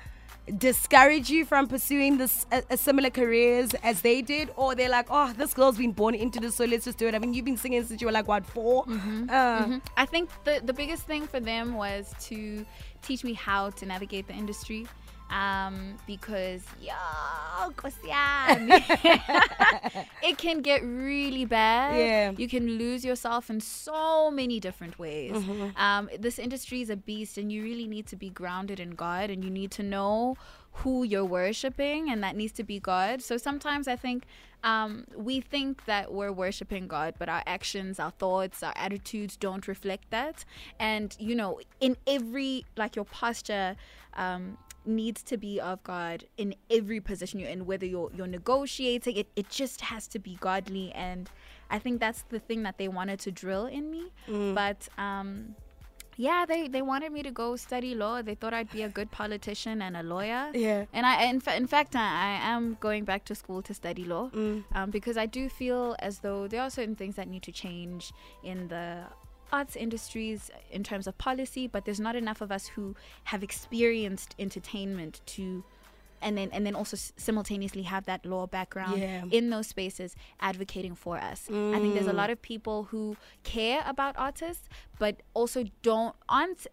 discourage 0.58 1.30
you 1.30 1.46
from 1.46 1.68
pursuing 1.68 2.18
this 2.18 2.46
a, 2.52 2.64
a 2.72 2.78
similar 2.78 3.10
careers 3.10 3.74
as 3.84 4.02
they 4.02 4.22
did, 4.22 4.50
or 4.56 4.76
they're 4.76 4.90
like, 4.90 5.08
oh, 5.10 5.34
this 5.38 5.54
girl's 5.54 5.78
been 5.78 5.92
born 5.92 6.16
into 6.16 6.40
this, 6.40 6.56
so 6.56 6.66
let's 6.66 6.86
just 6.86 6.98
do 6.98 7.08
it? 7.08 7.16
I 7.16 7.20
mean, 7.20 7.34
you've 7.34 7.46
been 7.46 7.58
singing 7.58 7.84
since 7.86 8.02
you 8.02 8.08
were 8.08 8.14
like 8.14 8.28
what 8.28 8.46
4 8.46 8.86
mm-hmm. 8.86 9.30
Uh, 9.30 9.34
mm-hmm. 9.34 9.78
I 9.98 10.06
think 10.06 10.30
the 10.44 10.62
the 10.64 10.74
biggest 10.74 11.04
thing 11.04 11.28
for 11.28 11.40
them 11.40 11.76
was 11.76 12.14
to 12.28 12.66
teach 13.02 13.24
me 13.24 13.34
how 13.34 13.70
to 13.72 13.86
navigate 13.86 14.28
the 14.28 14.34
industry. 14.34 14.88
Um, 15.32 15.96
because 16.06 16.62
yo, 16.82 16.92
it 20.24 20.38
can 20.38 20.62
get 20.62 20.84
really 20.84 21.46
bad. 21.46 21.98
Yeah. 21.98 22.32
you 22.38 22.48
can 22.48 22.78
lose 22.78 23.06
yourself 23.06 23.50
in 23.50 23.62
so 23.62 24.32
many 24.32 24.60
different 24.60 25.00
ways. 25.00 25.36
Um, 25.78 26.10
this 26.20 26.40
industry 26.40 26.82
is 26.82 26.90
a 26.90 26.98
beast, 26.98 27.38
and 27.38 27.52
you 27.52 27.64
really 27.64 27.88
need 27.88 28.08
to 28.08 28.16
be 28.16 28.30
grounded 28.30 28.80
in 28.80 28.92
God, 28.92 29.30
and 29.30 29.44
you 29.44 29.50
need 29.50 29.72
to 29.72 29.84
know 29.84 30.36
who 30.74 31.04
you're 31.04 31.26
worshiping, 31.26 32.10
and 32.10 32.24
that 32.24 32.36
needs 32.36 32.54
to 32.54 32.64
be 32.64 32.80
God. 32.80 33.22
So 33.22 33.38
sometimes 33.38 33.88
I 33.88 33.96
think 33.96 34.24
um, 34.64 35.06
we 35.16 35.42
think 35.42 35.86
that 35.86 36.14
we're 36.14 36.32
worshiping 36.32 36.88
God, 36.88 37.16
but 37.18 37.30
our 37.30 37.44
actions, 37.46 38.00
our 38.00 38.12
thoughts, 38.12 38.64
our 38.64 38.74
attitudes 38.76 39.36
don't 39.36 39.68
reflect 39.68 40.10
that. 40.12 40.46
And 40.80 41.16
you 41.20 41.36
know, 41.36 41.60
in 41.80 41.98
every 42.08 42.66
like 42.78 42.96
your 42.96 43.06
posture. 43.06 43.76
Um, 44.16 44.58
needs 44.86 45.22
to 45.24 45.38
be 45.38 45.60
of 45.60 45.84
God 45.84 46.26
in 46.38 46.56
every 46.70 47.00
position 47.00 47.40
you're 47.40 47.50
in, 47.50 47.66
whether 47.66 47.86
you're 47.86 48.12
you're 48.16 48.28
negotiating, 48.28 49.16
it, 49.18 49.28
it 49.36 49.50
just 49.50 49.82
has 49.82 50.08
to 50.08 50.20
be 50.20 50.38
godly 50.40 50.92
and 50.94 51.30
I 51.70 51.80
think 51.80 52.00
that's 52.00 52.24
the 52.30 52.40
thing 52.40 52.64
that 52.64 52.78
they 52.78 52.88
wanted 52.90 53.20
to 53.22 53.32
drill 53.32 53.66
in 53.68 53.90
me. 53.92 54.12
But 54.56 54.90
um 54.98 55.56
yeah, 56.18 56.46
they, 56.46 56.68
they 56.68 56.82
wanted 56.84 57.12
me 57.14 57.24
to 57.24 57.32
go 57.32 57.56
study 57.56 57.96
law. 57.96 58.22
They 58.22 58.36
thought 58.36 58.54
I'd 58.54 58.70
be 58.70 58.84
a 58.84 58.90
good 58.90 59.10
politician 59.12 59.82
and 59.82 59.96
a 59.98 60.04
lawyer. 60.04 60.52
Yeah. 60.54 60.86
And 60.94 61.06
I, 61.06 61.24
in, 61.24 61.40
fa- 61.40 61.56
in 61.56 61.66
fact, 61.66 61.96
I, 61.96 62.02
I 62.02 62.32
am 62.54 62.78
going 62.80 63.06
back 63.06 63.24
to 63.26 63.34
school 63.34 63.62
to 63.64 63.74
study 63.74 64.04
law 64.04 64.30
Mm. 64.30 64.64
um, 64.76 64.92
because 64.92 65.16
I 65.18 65.26
do 65.26 65.48
feel 65.50 65.96
as 66.00 66.20
though 66.20 66.48
there 66.48 66.62
are 66.62 66.70
certain 66.70 66.96
things 66.96 67.16
that 67.16 67.28
need 67.28 67.42
to 67.44 67.52
change 67.52 68.12
in 68.44 68.68
the 68.68 69.06
arts 69.52 69.76
industries 69.76 70.50
in 70.72 70.84
terms 70.84 71.08
of 71.08 71.18
policy, 71.18 71.68
but 71.68 71.86
there's 71.86 72.00
not 72.00 72.16
enough 72.16 72.42
of 72.42 72.52
us 72.52 72.68
who 72.68 72.96
have 73.26 73.44
experienced 73.44 74.36
entertainment 74.40 75.22
to 75.28 75.64
and 76.24 76.38
then 76.38 76.50
and 76.54 76.66
then 76.68 76.76
also 76.76 76.96
s- 76.96 77.12
simultaneously 77.18 77.82
have 77.82 78.06
that 78.06 78.24
law 78.26 78.46
background 78.46 79.00
Yeah. 79.02 79.24
in 79.32 79.50
those 79.50 79.68
spaces 79.68 80.16
advocating 80.40 80.94
for 80.96 81.18
us. 81.18 81.50
I 81.50 81.80
think 81.80 81.96
there's 81.96 82.06
a 82.06 82.14
lot 82.14 82.30
of 82.30 82.40
people 82.42 82.84
who 82.92 83.18
care 83.44 83.82
about 83.88 84.16
artists, 84.18 84.70
but 85.00 85.16
also 85.34 85.64
don't 85.82 86.16
aren't 86.30 86.68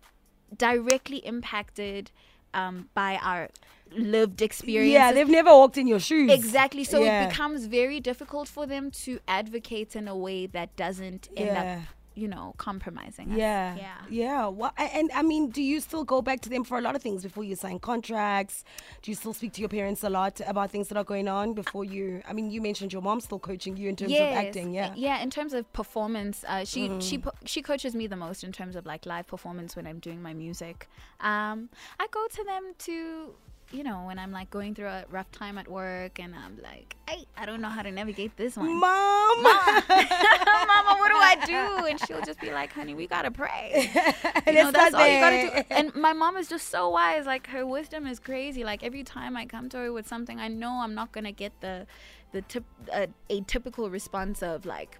directly 0.57 1.19
impacted 1.27 2.11
um, 2.55 2.89
by 2.95 3.17
our 3.23 3.49
lived 3.91 4.43
experience. 4.43 4.93
Yeah, 4.93 5.13
they've 5.13 5.29
never 5.29 5.51
walked 5.51 5.79
in 5.79 5.87
your 5.87 6.01
shoes. 6.01 6.31
Exactly. 6.31 6.85
So 6.85 7.03
Yeah. 7.03 7.25
it 7.25 7.29
becomes 7.31 7.67
very 7.67 8.01
difficult 8.01 8.49
for 8.49 8.67
them 8.67 8.91
to 9.05 9.19
advocate 9.27 9.95
in 9.97 10.09
a 10.09 10.17
way 10.17 10.47
that 10.47 10.75
doesn't 10.77 11.29
end 11.37 11.47
Yeah. 11.47 11.63
up, 11.79 11.89
you 12.19 12.29
know, 12.29 12.55
compromising. 12.59 13.33
us. 13.33 13.39
Yeah. 13.39 13.77
Yeah. 13.77 13.97
Yeah. 14.11 14.47
Well, 14.49 14.73
and 14.77 15.11
I 15.15 15.23
mean, 15.23 15.51
do 15.51 15.63
you 15.63 15.81
still 15.81 16.05
go 16.05 16.21
back 16.21 16.41
to 16.43 16.49
them 16.49 16.65
for 16.65 16.77
a 16.79 16.81
lot 16.81 16.97
of 16.97 17.03
things 17.03 17.23
before 17.23 17.45
you 17.45 17.57
sign 17.57 17.79
contracts? 17.79 18.65
Do 19.03 19.11
you 19.11 19.15
still 19.15 19.33
speak 19.33 19.53
to 19.55 19.61
your 19.61 19.69
parents 19.69 20.03
a 20.03 20.11
lot 20.11 20.41
about 20.47 20.71
things 20.71 20.89
that 20.89 20.99
are 20.99 21.05
going 21.05 21.29
on 21.29 21.55
before 21.55 21.85
you? 21.85 22.23
I 22.29 22.33
mean, 22.33 22.51
you 22.51 22.61
mentioned 22.61 22.93
your 22.93 23.03
mom's 23.03 23.25
still 23.25 23.39
coaching 23.39 23.77
you 23.77 23.89
in 23.89 23.97
terms 23.97 24.13
of 24.13 24.19
acting. 24.47 24.75
Yeah. 24.75 24.89
Mm. 24.91 24.95
Yeah, 24.97 25.23
in 25.23 25.31
terms 25.31 25.53
of 25.55 25.73
performance, 25.73 26.45
uh, 26.49 26.65
she 26.65 26.91
she 27.01 27.23
she 27.45 27.63
coaches 27.63 27.95
me 27.95 28.07
the 28.07 28.17
most 28.17 28.43
in 28.45 28.53
terms 28.53 28.75
of 28.77 28.85
like 28.87 29.07
live 29.07 29.27
performance 29.27 29.77
when 29.77 29.87
I'm 29.87 30.01
doing 30.01 30.21
my 30.23 30.35
music. 30.35 30.89
Um, 31.21 31.69
I 32.01 32.07
go 32.11 32.27
to 32.39 32.45
them 32.45 32.75
to 32.87 33.35
you 33.71 33.85
know 33.85 34.05
when 34.07 34.19
I'm 34.19 34.33
like 34.33 34.51
going 34.51 34.75
through 34.75 34.87
a 34.87 35.05
rough 35.11 35.31
time 35.31 35.59
at 35.59 35.69
work 35.69 36.19
and 36.19 36.35
I'm 36.35 36.59
like, 36.63 36.97
hey, 37.09 37.27
I 37.37 37.45
don't 37.45 37.61
know 37.61 37.69
how 37.69 37.83
to 37.83 37.91
navigate 37.91 38.37
this 38.37 38.57
one. 38.57 38.69
Mom. 38.75 39.43
Mama, 39.43 40.97
what 40.99 41.09
do 41.09 41.17
I 41.17 41.37
do? 41.45 41.87
And 41.87 42.01
she'll 42.07 42.23
just 42.23 42.41
be 42.41 42.51
like, 42.51 42.73
honey, 42.73 42.95
we 42.95 43.07
gotta 43.07 43.31
pray. 43.31 43.91
You 44.47 44.55
know, 44.55 44.71
that's 44.73 44.95
all 44.95 45.07
you 45.07 45.21
gotta 45.21 45.65
do. 45.69 45.75
And 45.75 45.95
my 45.95 46.15
mom 46.15 46.39
is 46.39 46.49
just 46.49 46.69
so 46.69 46.89
wise. 46.89 47.27
Like 47.27 47.47
her 47.49 47.67
wisdom 47.67 48.07
is 48.07 48.19
crazy. 48.19 48.65
Like 48.65 48.83
every 48.83 49.05
time 49.05 49.37
I 49.37 49.45
come 49.45 49.69
to 49.71 49.77
her 49.77 49.93
with 49.93 50.09
something, 50.09 50.41
I 50.41 50.49
know 50.49 50.81
I'm 50.83 50.95
not 50.95 51.13
gonna 51.13 51.33
get 51.33 51.61
the 51.61 51.87
the 52.33 52.43
tip, 52.43 52.65
uh, 52.93 53.07
a 53.29 53.41
typical 53.43 53.91
response 53.91 54.43
of 54.43 54.65
like, 54.65 54.99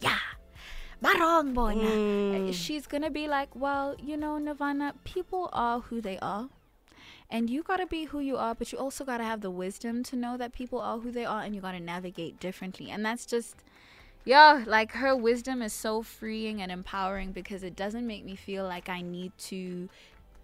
yeah. 0.00 0.18
Barong 1.00 1.54
bona. 1.54 1.82
Mm. 1.82 2.52
She's 2.52 2.88
gonna 2.88 3.10
be 3.10 3.28
like, 3.28 3.54
well, 3.54 3.94
you 4.02 4.16
know, 4.16 4.38
Nirvana, 4.38 4.94
people 5.04 5.48
are 5.52 5.80
who 5.80 6.00
they 6.00 6.18
are. 6.18 6.48
And 7.30 7.50
you 7.50 7.62
gotta 7.62 7.86
be 7.86 8.04
who 8.04 8.20
you 8.20 8.36
are, 8.36 8.54
but 8.54 8.72
you 8.72 8.78
also 8.78 9.04
gotta 9.04 9.24
have 9.24 9.40
the 9.42 9.50
wisdom 9.50 10.02
to 10.04 10.16
know 10.16 10.36
that 10.36 10.52
people 10.52 10.80
are 10.80 10.98
who 10.98 11.10
they 11.10 11.24
are 11.24 11.42
and 11.42 11.54
you 11.54 11.60
gotta 11.60 11.80
navigate 11.80 12.40
differently. 12.40 12.90
And 12.90 13.04
that's 13.04 13.26
just 13.26 13.56
yeah, 14.24 14.64
like 14.66 14.92
her 14.92 15.16
wisdom 15.16 15.62
is 15.62 15.72
so 15.72 16.02
freeing 16.02 16.60
and 16.60 16.70
empowering 16.70 17.32
because 17.32 17.62
it 17.62 17.76
doesn't 17.76 18.06
make 18.06 18.24
me 18.24 18.36
feel 18.36 18.64
like 18.64 18.88
I 18.88 19.00
need 19.00 19.32
to 19.38 19.88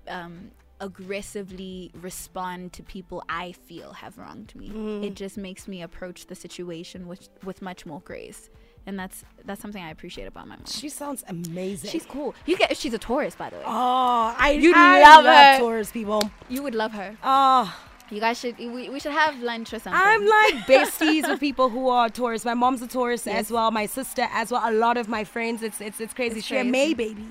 um, 0.08 0.50
aggressively 0.80 1.90
respond 2.00 2.72
to 2.74 2.82
people 2.82 3.22
I 3.28 3.52
feel 3.52 3.92
have 3.92 4.16
wronged 4.16 4.54
me. 4.54 4.70
It 5.06 5.14
just 5.14 5.36
makes 5.36 5.68
me 5.68 5.82
approach 5.82 6.26
the 6.26 6.34
situation 6.34 7.06
with 7.06 7.28
with 7.44 7.62
much 7.62 7.84
more 7.84 8.00
grace, 8.00 8.48
and 8.86 8.98
that's 8.98 9.24
that's 9.44 9.60
something 9.62 9.82
I 9.82 9.90
appreciate 9.90 10.26
about 10.26 10.46
my 10.48 10.56
mom. 10.56 10.66
She 10.66 10.88
sounds 10.88 11.24
amazing. 11.28 11.90
She's 11.90 12.04
cool. 12.06 12.34
You 12.46 12.56
get 12.56 12.76
she's 12.76 12.94
a 12.94 12.98
Taurus, 12.98 13.34
by 13.34 13.50
the 13.50 13.56
way. 13.56 13.62
Oh, 13.66 14.34
I 14.38 14.52
You'd 14.60 14.76
I 14.76 15.02
love 15.02 15.24
love. 15.24 15.58
Taurus 15.60 15.90
people. 15.90 16.30
You 16.48 16.62
would 16.62 16.74
love 16.74 16.92
her. 16.92 17.16
Oh, 17.22 17.74
You 18.10 18.20
guys 18.20 18.38
should 18.38 18.58
we, 18.58 18.88
we 18.90 19.00
should 19.00 19.12
have 19.12 19.40
lunch 19.40 19.72
or 19.72 19.78
something. 19.78 20.00
I'm 20.04 20.24
like 20.26 20.54
besties 20.72 21.26
with 21.28 21.40
people 21.40 21.68
who 21.70 21.88
are 21.88 22.08
Taurus. 22.10 22.44
My 22.44 22.54
mom's 22.54 22.82
a 22.82 22.86
Taurus 22.86 23.26
Yes. 23.26 23.36
as 23.46 23.50
well. 23.50 23.70
My 23.70 23.86
sister 23.86 24.26
as 24.30 24.50
well. 24.52 24.62
A 24.64 24.72
lot 24.72 24.96
of 24.96 25.08
my 25.08 25.24
friends. 25.24 25.62
It's 25.62 25.80
it's 25.80 26.00
it's 26.00 26.14
crazy. 26.14 26.38
It's 26.38 26.46
she 26.46 26.56
a 26.58 26.64
May 26.64 26.92
baby. 26.94 27.26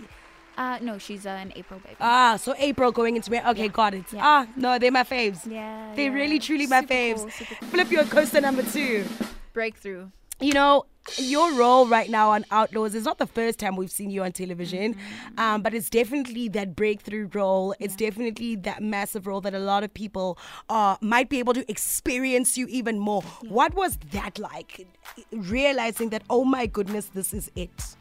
uh 0.57 0.77
no, 0.81 0.97
she's 0.97 1.25
uh, 1.25 1.29
an 1.45 1.51
April 1.55 1.79
baby. 1.79 1.95
Ah, 1.99 2.35
so 2.37 2.53
April 2.57 2.91
going 2.91 3.15
into 3.15 3.29
May. 3.31 3.41
Okay, 3.51 3.67
got 3.69 3.93
it. 3.93 4.05
Yeah. 4.11 4.21
Ah, 4.23 4.47
no, 4.55 4.77
they're 4.79 4.91
my 4.91 5.03
faves. 5.03 5.45
yeah. 5.45 5.93
They're 5.95 6.09
yeah. 6.11 6.21
really 6.21 6.39
truly 6.39 6.67
my 6.67 6.81
Super 6.81 6.93
faves. 6.93 7.21
cool, 7.37 7.47
cool. 7.59 7.67
Flip 7.69 7.91
your 7.91 8.05
coaster 8.05 8.41
number 8.41 8.63
two. 8.63 9.05
Breakthrough. 9.53 10.07
You 10.43 10.53
know, 10.53 10.85
your 11.17 11.53
role 11.53 11.87
right 11.87 12.09
now 12.09 12.31
on 12.31 12.43
Outlaws 12.51 12.95
is 12.95 13.05
not 13.05 13.17
the 13.17 13.27
first 13.27 13.59
time 13.59 13.77
we've 13.77 13.91
seen 13.91 14.09
you 14.09 14.23
on 14.23 14.31
television, 14.33 14.93
Mm-hmm. 14.95 15.39
um, 15.39 15.61
but 15.61 15.73
it's 15.73 15.89
definitely 15.89 16.49
that 16.49 16.75
breakthrough 16.75 17.29
role. 17.33 17.73
It's 17.79 17.95
definitely 17.95 18.55
that 18.57 18.81
massive 18.83 19.25
role 19.25 19.39
that 19.41 19.53
a 19.53 19.59
lot 19.59 19.83
of 19.83 19.93
people 19.93 20.37
uh, 20.69 20.97
might 20.99 21.29
be 21.29 21.39
able 21.39 21.53
to 21.53 21.69
experience 21.71 22.57
you 22.57 22.67
even 22.67 22.99
more. 22.99 23.21
What 23.59 23.73
was 23.73 23.97
that 24.11 24.37
like? 24.37 24.85
Realizing 25.31 26.09
that, 26.09 26.23
oh 26.29 26.43
my 26.43 26.65
goodness, 26.65 27.05
this 27.13 27.33
is 27.33 27.49
it. 27.55 27.95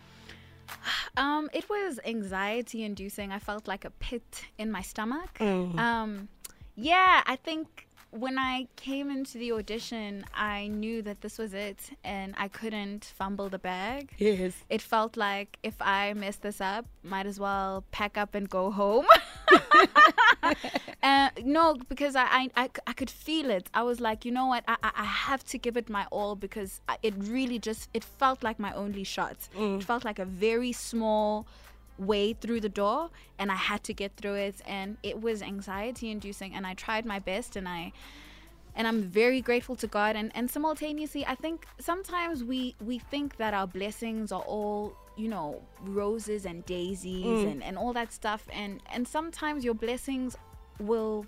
Um, 1.16 1.48
it 1.52 1.68
was 1.68 2.00
anxiety 2.04 2.82
inducing. 2.82 3.30
I 3.30 3.38
felt 3.38 3.68
like 3.68 3.84
a 3.84 3.90
pit 3.90 4.46
in 4.58 4.72
my 4.72 4.82
stomach. 4.82 5.38
Mm. 5.38 5.78
Um, 5.78 6.28
yeah, 6.74 7.22
I 7.26 7.36
think 7.36 7.86
when 8.12 8.38
I 8.38 8.68
came 8.76 9.10
into 9.10 9.38
the 9.38 9.52
audition, 9.52 10.24
I 10.34 10.68
knew 10.68 11.00
that 11.02 11.22
this 11.22 11.38
was 11.38 11.54
it 11.54 11.78
and 12.04 12.34
I 12.36 12.48
couldn't 12.48 13.06
fumble 13.16 13.48
the 13.48 13.58
bag. 13.58 14.12
Yes. 14.18 14.52
It 14.68 14.82
felt 14.82 15.16
like 15.16 15.58
if 15.62 15.74
I 15.80 16.12
mess 16.12 16.36
this 16.36 16.60
up, 16.60 16.84
might 17.02 17.24
as 17.24 17.40
well 17.40 17.84
pack 17.90 18.18
up 18.18 18.34
and 18.34 18.48
go 18.48 18.70
home. 18.70 19.06
uh, 21.02 21.30
no, 21.42 21.76
because 21.88 22.14
I, 22.14 22.24
I, 22.24 22.50
I, 22.56 22.70
I, 22.86 22.92
could 22.92 23.10
feel 23.10 23.50
it. 23.50 23.70
I 23.72 23.82
was 23.82 23.98
like, 23.98 24.26
you 24.26 24.32
know 24.32 24.46
what? 24.46 24.64
I, 24.68 24.76
I, 24.82 24.90
I 24.96 25.04
have 25.04 25.42
to 25.44 25.58
give 25.58 25.78
it 25.78 25.88
my 25.88 26.06
all 26.10 26.36
because 26.36 26.82
I, 26.88 26.98
it 27.02 27.14
really 27.16 27.58
just 27.58 27.88
it 27.94 28.04
felt 28.04 28.42
like 28.42 28.58
my 28.58 28.72
only 28.74 29.04
shot. 29.04 29.36
It 29.56 29.84
felt 29.84 30.04
like 30.04 30.18
a 30.18 30.26
very 30.26 30.72
small 30.72 31.46
way 32.06 32.32
through 32.32 32.60
the 32.60 32.68
door, 32.68 33.10
and 33.38 33.50
I 33.50 33.56
had 33.56 33.82
to 33.84 33.94
get 33.94 34.16
through 34.16 34.34
it. 34.34 34.56
And 34.66 34.96
it 35.02 35.20
was 35.20 35.42
anxiety 35.42 36.10
inducing, 36.10 36.54
and 36.54 36.66
I 36.66 36.74
tried 36.74 37.04
my 37.06 37.18
best, 37.18 37.56
and 37.56 37.68
I 37.68 37.92
and 38.74 38.86
I'm 38.88 39.02
very 39.02 39.40
grateful 39.40 39.76
to 39.76 39.86
God. 39.86 40.16
And, 40.16 40.32
and 40.34 40.50
simultaneously 40.50 41.26
I 41.26 41.34
think 41.34 41.66
sometimes 41.78 42.42
we 42.44 42.74
we 42.84 42.98
think 42.98 43.36
that 43.36 43.54
our 43.54 43.66
blessings 43.66 44.32
are 44.32 44.42
all 44.42 44.94
you 45.16 45.28
know 45.28 45.60
roses 45.82 46.46
and 46.46 46.64
daisies 46.64 47.24
mm. 47.24 47.52
and, 47.52 47.62
and 47.62 47.76
all 47.76 47.92
that 47.92 48.12
stuff. 48.12 48.48
And 48.52 48.80
and 48.92 49.06
sometimes 49.06 49.64
your 49.64 49.74
blessings 49.74 50.36
will 50.78 51.26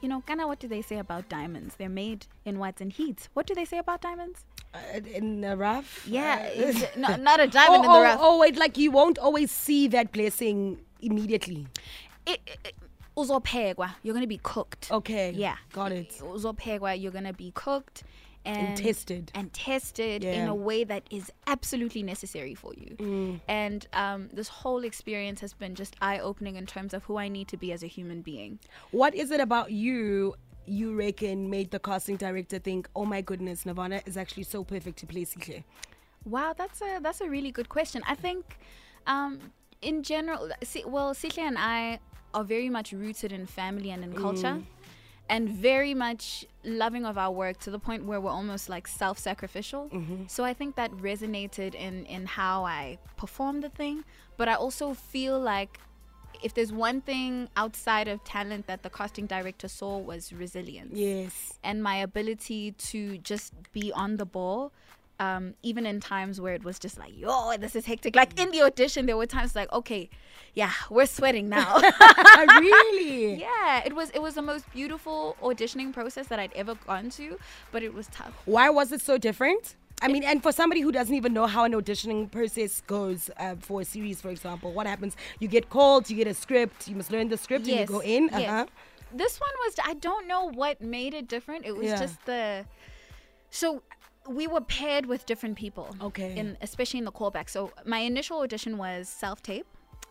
you 0.00 0.08
know 0.08 0.22
kind 0.22 0.40
of 0.40 0.48
what 0.48 0.58
do 0.58 0.68
they 0.68 0.82
say 0.82 0.98
about 0.98 1.28
diamonds? 1.28 1.76
They're 1.76 1.88
made 1.88 2.26
in 2.44 2.58
what 2.58 2.80
in 2.80 2.90
heat 2.90 3.28
what 3.34 3.46
do 3.46 3.54
they 3.54 3.64
say 3.64 3.78
about 3.78 4.00
diamonds 4.00 4.44
in 5.14 5.40
the 5.40 5.56
rough? 5.56 6.06
yeah 6.06 6.48
Uh, 6.48 6.50
it's 6.68 6.96
no, 6.96 7.16
not 7.28 7.40
a 7.40 7.46
diamond 7.48 7.84
oh, 7.84 7.84
in 7.84 7.90
the 7.92 7.98
oh, 7.98 8.02
rough 8.02 8.18
oh, 8.22 8.38
wait, 8.38 8.56
like 8.56 8.76
you 8.78 8.90
won't 8.90 9.18
always 9.18 9.50
see 9.50 9.88
that 9.88 10.12
blessing 10.12 10.78
immediately. 11.00 11.66
it, 12.26 12.40
it, 12.64 12.74
uzophekwa, 13.16 13.90
you're 14.02 14.14
gonna 14.14 14.26
be 14.26 14.40
cooked 14.42 14.90
Okay. 14.90 15.32
yeah 15.32 15.56
Got 15.72 15.92
it. 15.92 16.10
uzophekwa, 16.20 17.00
you're 17.00 17.12
gonna 17.12 17.32
be 17.32 17.50
cooked 17.54 18.04
and, 18.46 18.68
And 18.68 18.76
tested. 18.78 19.30
and 19.34 19.52
tested 19.52 20.24
in 20.24 20.48
a 20.48 20.54
way 20.54 20.82
that 20.84 21.02
is 21.10 21.30
absolutely 21.46 22.02
necessary 22.02 22.54
for 22.54 22.72
you. 22.74 22.96
Mm. 22.98 23.40
And 23.48 23.86
um, 23.92 24.30
this 24.32 24.48
whole 24.48 24.82
experience 24.82 25.42
has 25.42 25.52
been 25.52 25.74
just 25.74 25.94
eye 26.00 26.18
opening 26.18 26.56
in 26.56 26.64
terms 26.64 26.94
of 26.94 27.04
who 27.04 27.18
I 27.18 27.28
need 27.28 27.48
to 27.48 27.58
be 27.58 27.70
as 27.70 27.82
a 27.82 27.86
human 27.86 28.22
being. 28.22 28.58
What 28.92 29.14
is 29.14 29.30
it 29.30 29.40
about 29.40 29.72
you 29.72 30.36
you 30.70 30.94
reckon 30.94 31.50
made 31.50 31.70
the 31.70 31.78
casting 31.78 32.16
director 32.16 32.58
think, 32.58 32.88
oh 32.94 33.04
my 33.04 33.20
goodness, 33.20 33.66
Nirvana 33.66 34.00
is 34.06 34.16
actually 34.16 34.44
so 34.44 34.62
perfect 34.64 34.96
to 35.00 35.06
play 35.06 35.24
Sihle? 35.24 35.64
Wow, 36.24 36.54
that's 36.60 36.80
a 36.80 37.00
that's 37.04 37.20
a 37.20 37.28
really 37.28 37.50
good 37.58 37.68
question. 37.68 38.02
I 38.06 38.14
think, 38.14 38.44
um, 39.06 39.30
in 39.82 40.02
general, 40.02 40.50
well, 40.94 41.14
Sihle 41.14 41.42
and 41.50 41.58
I 41.58 41.98
are 42.32 42.44
very 42.44 42.70
much 42.70 42.92
rooted 42.92 43.32
in 43.32 43.46
family 43.46 43.90
and 43.90 44.04
in 44.04 44.12
culture, 44.12 44.56
and 45.28 45.48
very 45.48 45.94
much 45.94 46.46
loving 46.64 47.04
of 47.04 47.16
our 47.24 47.32
work 47.32 47.58
to 47.60 47.70
the 47.70 47.78
point 47.78 48.04
where 48.04 48.20
we're 48.20 48.36
almost 48.40 48.68
like 48.68 48.86
self-sacrificial. 48.86 49.90
So 50.28 50.44
I 50.44 50.54
think 50.54 50.76
that 50.76 50.90
resonated 50.92 51.74
in 51.74 52.06
in 52.06 52.26
how 52.26 52.56
I 52.64 52.98
performed 53.16 53.62
the 53.66 53.70
thing, 53.70 54.04
but 54.38 54.46
I 54.48 54.54
also 54.54 54.94
feel 54.94 55.36
like. 55.54 55.80
If 56.42 56.54
there's 56.54 56.72
one 56.72 57.00
thing 57.00 57.48
outside 57.56 58.08
of 58.08 58.24
talent 58.24 58.66
that 58.66 58.82
the 58.82 58.90
casting 58.90 59.26
director 59.26 59.68
saw 59.68 59.98
was 59.98 60.32
resilience 60.32 60.96
Yes. 60.96 61.54
and 61.62 61.82
my 61.82 61.96
ability 61.96 62.72
to 62.90 63.18
just 63.18 63.52
be 63.72 63.92
on 63.92 64.16
the 64.16 64.24
ball 64.26 64.72
um, 65.18 65.52
even 65.62 65.84
in 65.84 66.00
times 66.00 66.40
where 66.40 66.54
it 66.54 66.64
was 66.64 66.78
just 66.78 66.98
like 66.98 67.12
yo 67.14 67.54
this 67.58 67.76
is 67.76 67.84
hectic 67.84 68.16
like 68.16 68.40
in 68.40 68.50
the 68.52 68.62
audition 68.62 69.04
there 69.04 69.18
were 69.18 69.26
times 69.26 69.54
like 69.54 69.70
okay 69.70 70.08
yeah 70.54 70.72
we're 70.88 71.04
sweating 71.04 71.50
now 71.50 71.78
really? 72.58 73.34
yeah 73.46 73.82
it 73.84 73.94
was 73.94 74.08
it 74.10 74.22
was 74.22 74.34
the 74.34 74.42
most 74.42 74.64
beautiful 74.72 75.36
auditioning 75.42 75.92
process 75.92 76.26
that 76.28 76.38
i'd 76.38 76.52
ever 76.54 76.74
gone 76.86 77.10
to 77.10 77.36
but 77.70 77.82
it 77.82 77.92
was 77.92 78.06
tough 78.08 78.32
Why 78.46 78.70
was 78.70 78.92
it 78.92 79.02
so 79.02 79.18
different? 79.18 79.76
I 80.02 80.08
mean, 80.08 80.24
and 80.24 80.42
for 80.42 80.52
somebody 80.52 80.80
who 80.80 80.92
doesn't 80.92 81.14
even 81.14 81.32
know 81.32 81.46
how 81.46 81.64
an 81.64 81.72
auditioning 81.72 82.30
process 82.30 82.80
goes 82.86 83.30
uh, 83.38 83.56
for 83.60 83.82
a 83.82 83.84
series, 83.84 84.20
for 84.20 84.30
example, 84.30 84.72
what 84.72 84.86
happens? 84.86 85.16
You 85.40 85.48
get 85.48 85.68
called, 85.70 86.08
you 86.08 86.16
get 86.16 86.26
a 86.26 86.34
script, 86.34 86.88
you 86.88 86.96
must 86.96 87.10
learn 87.12 87.28
the 87.28 87.36
script, 87.36 87.66
and 87.68 87.80
you 87.80 87.86
go 87.86 88.00
in. 88.00 88.24
yes. 88.32 88.48
Uh-huh. 88.50 88.66
This 89.12 89.40
one 89.40 89.50
was 89.64 89.74
I 89.84 89.94
don't 89.94 90.28
know 90.28 90.50
what 90.50 90.80
made 90.80 91.14
it 91.14 91.26
different. 91.28 91.66
It 91.66 91.76
was 91.76 91.86
Yeah. 91.88 91.98
just 91.98 92.24
the 92.26 92.64
so 93.50 93.82
we 94.28 94.46
were 94.46 94.60
paired 94.60 95.06
with 95.06 95.26
different 95.26 95.56
people. 95.56 95.94
Okay. 96.00 96.36
In 96.36 96.56
especially 96.62 96.98
in 96.98 97.04
the 97.04 97.12
callback. 97.12 97.50
So 97.50 97.72
my 97.84 97.98
initial 97.98 98.38
audition 98.40 98.78
was 98.78 99.08
self 99.08 99.42
tape. 99.42 99.66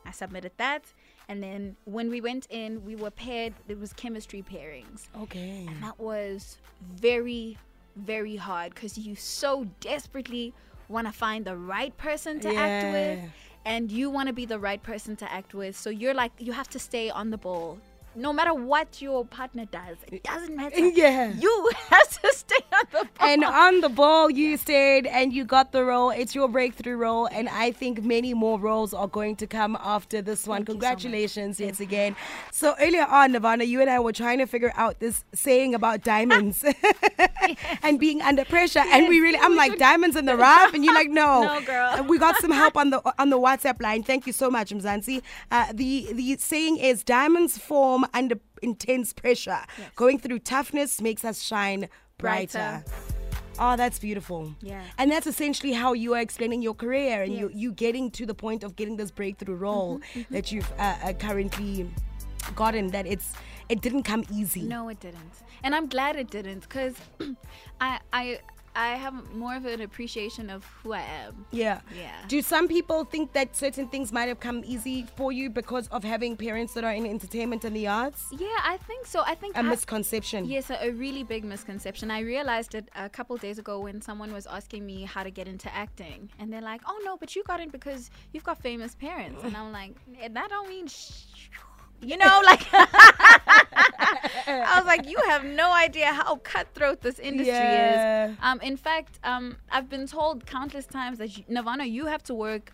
I 0.06 0.12
submitted 0.12 0.52
that. 0.58 0.84
And 1.30 1.42
then 1.44 1.76
when 1.86 2.10
we 2.10 2.20
went 2.22 2.48
in, 2.50 2.84
we 2.84 2.96
were 2.96 3.12
paired. 3.12 3.54
It 3.68 3.80
was 3.80 3.94
chemistry 3.94 4.42
pairings. 4.44 5.08
Okay. 5.22 5.66
And 5.68 5.82
that 5.84 6.00
was 6.00 6.58
very, 6.96 7.58
very 7.96 8.36
hard 8.36 8.74
because 8.74 8.98
you 8.98 9.16
so 9.16 9.68
desperately 9.80 10.54
want 10.88 11.08
to 11.08 11.14
find 11.14 11.46
the 11.46 11.56
right 11.56 11.96
person 11.98 12.40
to 12.42 12.56
act 12.56 12.94
with. 12.94 13.32
And 13.66 13.92
you 13.92 14.10
want 14.10 14.28
to 14.28 14.34
be 14.34 14.46
the 14.46 14.58
right 14.60 14.82
person 14.82 15.16
to 15.18 15.32
act 15.32 15.54
with. 15.54 15.78
So 15.78 15.90
you're 15.90 16.14
like, 16.14 16.32
you 16.40 16.54
have 16.54 16.70
to 16.70 16.80
stay 16.80 17.10
on 17.10 17.30
the 17.30 17.38
ball. 17.38 17.78
No 18.16 18.34
matter 18.34 18.54
what 18.54 19.02
your 19.02 19.24
partner 19.26 19.66
does, 19.66 19.98
it 20.12 20.24
doesn't 20.24 20.56
matter. 20.56 20.80
Yeah. 20.80 21.32
You 21.34 21.72
have 21.90 22.22
to 22.22 22.34
stay 22.34 22.56
on 22.74 22.86
the 22.92 22.98
ball. 23.18 23.28
And 23.28 23.44
on 23.44 23.82
the 23.82 23.90
ball, 23.90 24.30
you 24.30 24.58
stayed 24.58 25.06
and 25.06 25.32
you 25.32 25.46
got 25.46 25.72
the 25.72 25.84
role. 25.84 26.10
It's 26.10 26.34
your 26.36 26.48
breakthrough 26.48 26.96
role. 26.98 27.28
And 27.32 27.48
I 27.50 27.72
think 27.72 28.04
many 28.04 28.34
more 28.34 28.60
roles 28.60 28.94
are 28.94 29.08
going 29.08 29.36
to 29.38 29.48
come 29.48 29.78
after 29.82 30.22
this 30.22 30.48
one. 30.48 30.60
Thank 30.60 30.70
you 30.70 30.74
so. 30.74 30.80
Congratulations 30.80 31.60
yet 31.60 31.80
again. 31.80 32.16
So 32.52 32.76
earlier 32.80 33.06
on, 33.06 33.32
Nirvana, 33.32 33.64
you 33.64 33.82
and 33.82 33.90
I 33.90 34.00
were 34.00 34.14
trying 34.14 34.40
to 34.40 34.46
figure 34.46 34.74
out 34.76 35.00
this 35.00 35.24
saying 35.34 35.76
about 35.76 36.04
diamonds 36.04 36.66
and 37.84 38.00
being 38.00 38.22
under 38.22 38.46
pressure. 38.46 38.80
and 38.80 39.08
we 39.08 39.20
really, 39.20 39.40
I'm 39.40 39.56
like, 39.56 39.78
diamonds 39.90 40.16
in 40.16 40.26
the 40.26 40.36
rough? 40.36 40.74
And 40.74 40.84
you're 40.84 40.94
like, 40.94 41.10
no. 41.10 41.44
No, 41.44 41.62
girl. 41.62 42.04
We 42.04 42.18
got 42.18 42.38
some 42.38 42.52
help 42.52 42.76
on 42.76 42.90
the 42.90 43.02
on 43.20 43.30
the 43.30 43.40
WhatsApp 43.40 43.82
line. 43.82 44.04
Thank 44.04 44.28
you 44.28 44.34
so 44.34 44.50
much, 44.50 44.72
Mzansi. 44.72 45.22
Uh, 45.52 45.68
the, 45.74 46.10
the 46.14 46.38
saying 46.38 46.78
is 46.78 47.04
diamonds 47.04 47.58
form 47.58 48.06
under 48.14 48.36
intense 48.62 49.14
pressure. 49.14 49.62
Going 49.96 50.20
through 50.20 50.40
toughness 50.40 51.02
makes 51.02 51.24
us 51.26 51.42
shine 51.42 51.90
brighter. 52.18 52.84
Brighter. 52.84 52.84
Oh, 53.62 53.76
that's 53.76 54.00
beautiful. 54.00 54.56
Yeah. 54.62 54.82
And 54.98 55.12
that's 55.12 55.28
essentially 55.28 55.74
how 55.74 55.92
you 55.94 56.14
are 56.14 56.22
explaining 56.22 56.62
your 56.62 56.74
career 56.74 57.24
and 57.24 57.34
you 57.34 57.48
Yes. 57.50 57.58
you 57.58 57.72
getting 57.74 58.10
to 58.12 58.26
the 58.26 58.34
point 58.34 58.64
of 58.64 58.76
getting 58.78 58.96
this 58.98 59.12
breakthrough 59.12 59.56
role 59.56 60.00
Mm-hmm, 60.00 60.34
that 60.34 60.52
you've 60.52 60.72
uh, 60.80 60.96
uh, 61.04 61.14
currently 61.14 61.90
gotten. 62.56 62.88
That 62.92 63.06
it's 63.06 63.34
it 63.68 63.82
didn't 63.82 64.04
come 64.04 64.24
easy. 64.32 64.62
No, 64.62 64.88
it 64.90 65.00
didn't, 65.02 65.34
and 65.64 65.76
I'm 65.76 65.88
glad 65.88 66.16
it 66.16 66.30
didn't 66.32 66.62
because 66.62 66.96
I 67.82 68.00
I 68.14 68.40
I 68.76 68.90
have 68.96 69.34
more 69.36 69.56
of 69.56 69.66
an 69.66 69.82
appreciation 69.82 70.50
of 70.50 70.64
who 70.84 70.94
I 70.94 71.02
am. 71.02 71.46
Yeah. 71.52 71.82
Yeah. 71.96 72.12
Do 72.28 72.42
some 72.42 72.68
people 72.68 73.04
think 73.06 73.34
that 73.34 73.56
certain 73.56 73.88
things 73.88 74.12
might 74.12 74.28
have 74.28 74.40
come 74.40 74.64
easy 74.66 75.06
for 75.16 75.32
you 75.32 75.50
because 75.50 75.88
of 75.90 76.04
having 76.04 76.38
parents 76.38 76.74
that 76.76 76.84
are 76.84 76.94
in 76.94 77.06
entertainment 77.06 77.66
and 77.66 77.76
the 77.76 77.88
arts? 77.88 78.28
Yeah, 78.32 78.48
I 78.64 78.78
think 78.88 79.06
so. 79.06 79.22
I 79.26 79.36
think 79.36 79.56
A 79.56 79.60
I- 79.60 79.64
misconception. 79.64 80.46
Yes, 80.46 80.70
a, 80.70 80.78
a 80.88 80.92
really 80.92 81.24
big 81.24 81.44
misconception. 81.44 82.12
I 82.12 82.20
realized 82.22 82.76
it 82.76 82.90
a 82.96 83.10
couple 83.10 83.36
days 83.38 83.60
ago 83.60 83.80
when 83.80 84.02
someone 84.02 84.32
was 84.34 84.46
asking 84.48 84.86
me 84.86 85.04
how 85.04 85.24
to 85.24 85.32
get 85.32 85.48
into 85.48 85.74
acting, 85.74 86.30
and 86.40 86.52
they're 86.54 86.62
like, 86.62 86.82
"Oh 86.86 87.00
no, 87.04 87.18
but 87.18 87.36
you 87.36 87.44
got 87.44 87.60
in 87.60 87.70
because 87.70 88.10
you've 88.34 88.44
got 88.44 88.62
famous 88.62 88.96
parents," 88.96 89.44
and 89.44 89.56
I'm 89.58 89.72
like, 89.72 89.96
"Eh, 90.22 90.30
"That 90.32 90.50
don't 90.50 90.70
mean." 90.70 90.88
Sh-. 90.88 91.50
You 92.02 92.18
know, 92.18 92.42
like 92.46 92.66
I 92.74 93.66
was 94.78 94.86
like, 94.86 95.08
you 95.08 95.18
have 95.28 95.44
no 95.44 95.72
idea 95.74 96.08
how 96.14 96.38
cutthroat 96.38 97.02
this 97.02 97.20
industry 97.20 97.74
Yeah. 97.74 97.96
is. 97.96 98.06
Um, 98.42 98.62
in 98.62 98.78
fact, 98.78 99.20
um, 99.24 99.58
I've 99.72 99.90
been 99.90 100.08
told 100.08 100.46
countless 100.46 100.86
times 100.86 101.18
that 101.20 101.38
you, 101.38 101.44
Nirvana, 101.48 101.86
you 101.86 102.06
have 102.08 102.24
to 102.24 102.34
work 102.34 102.74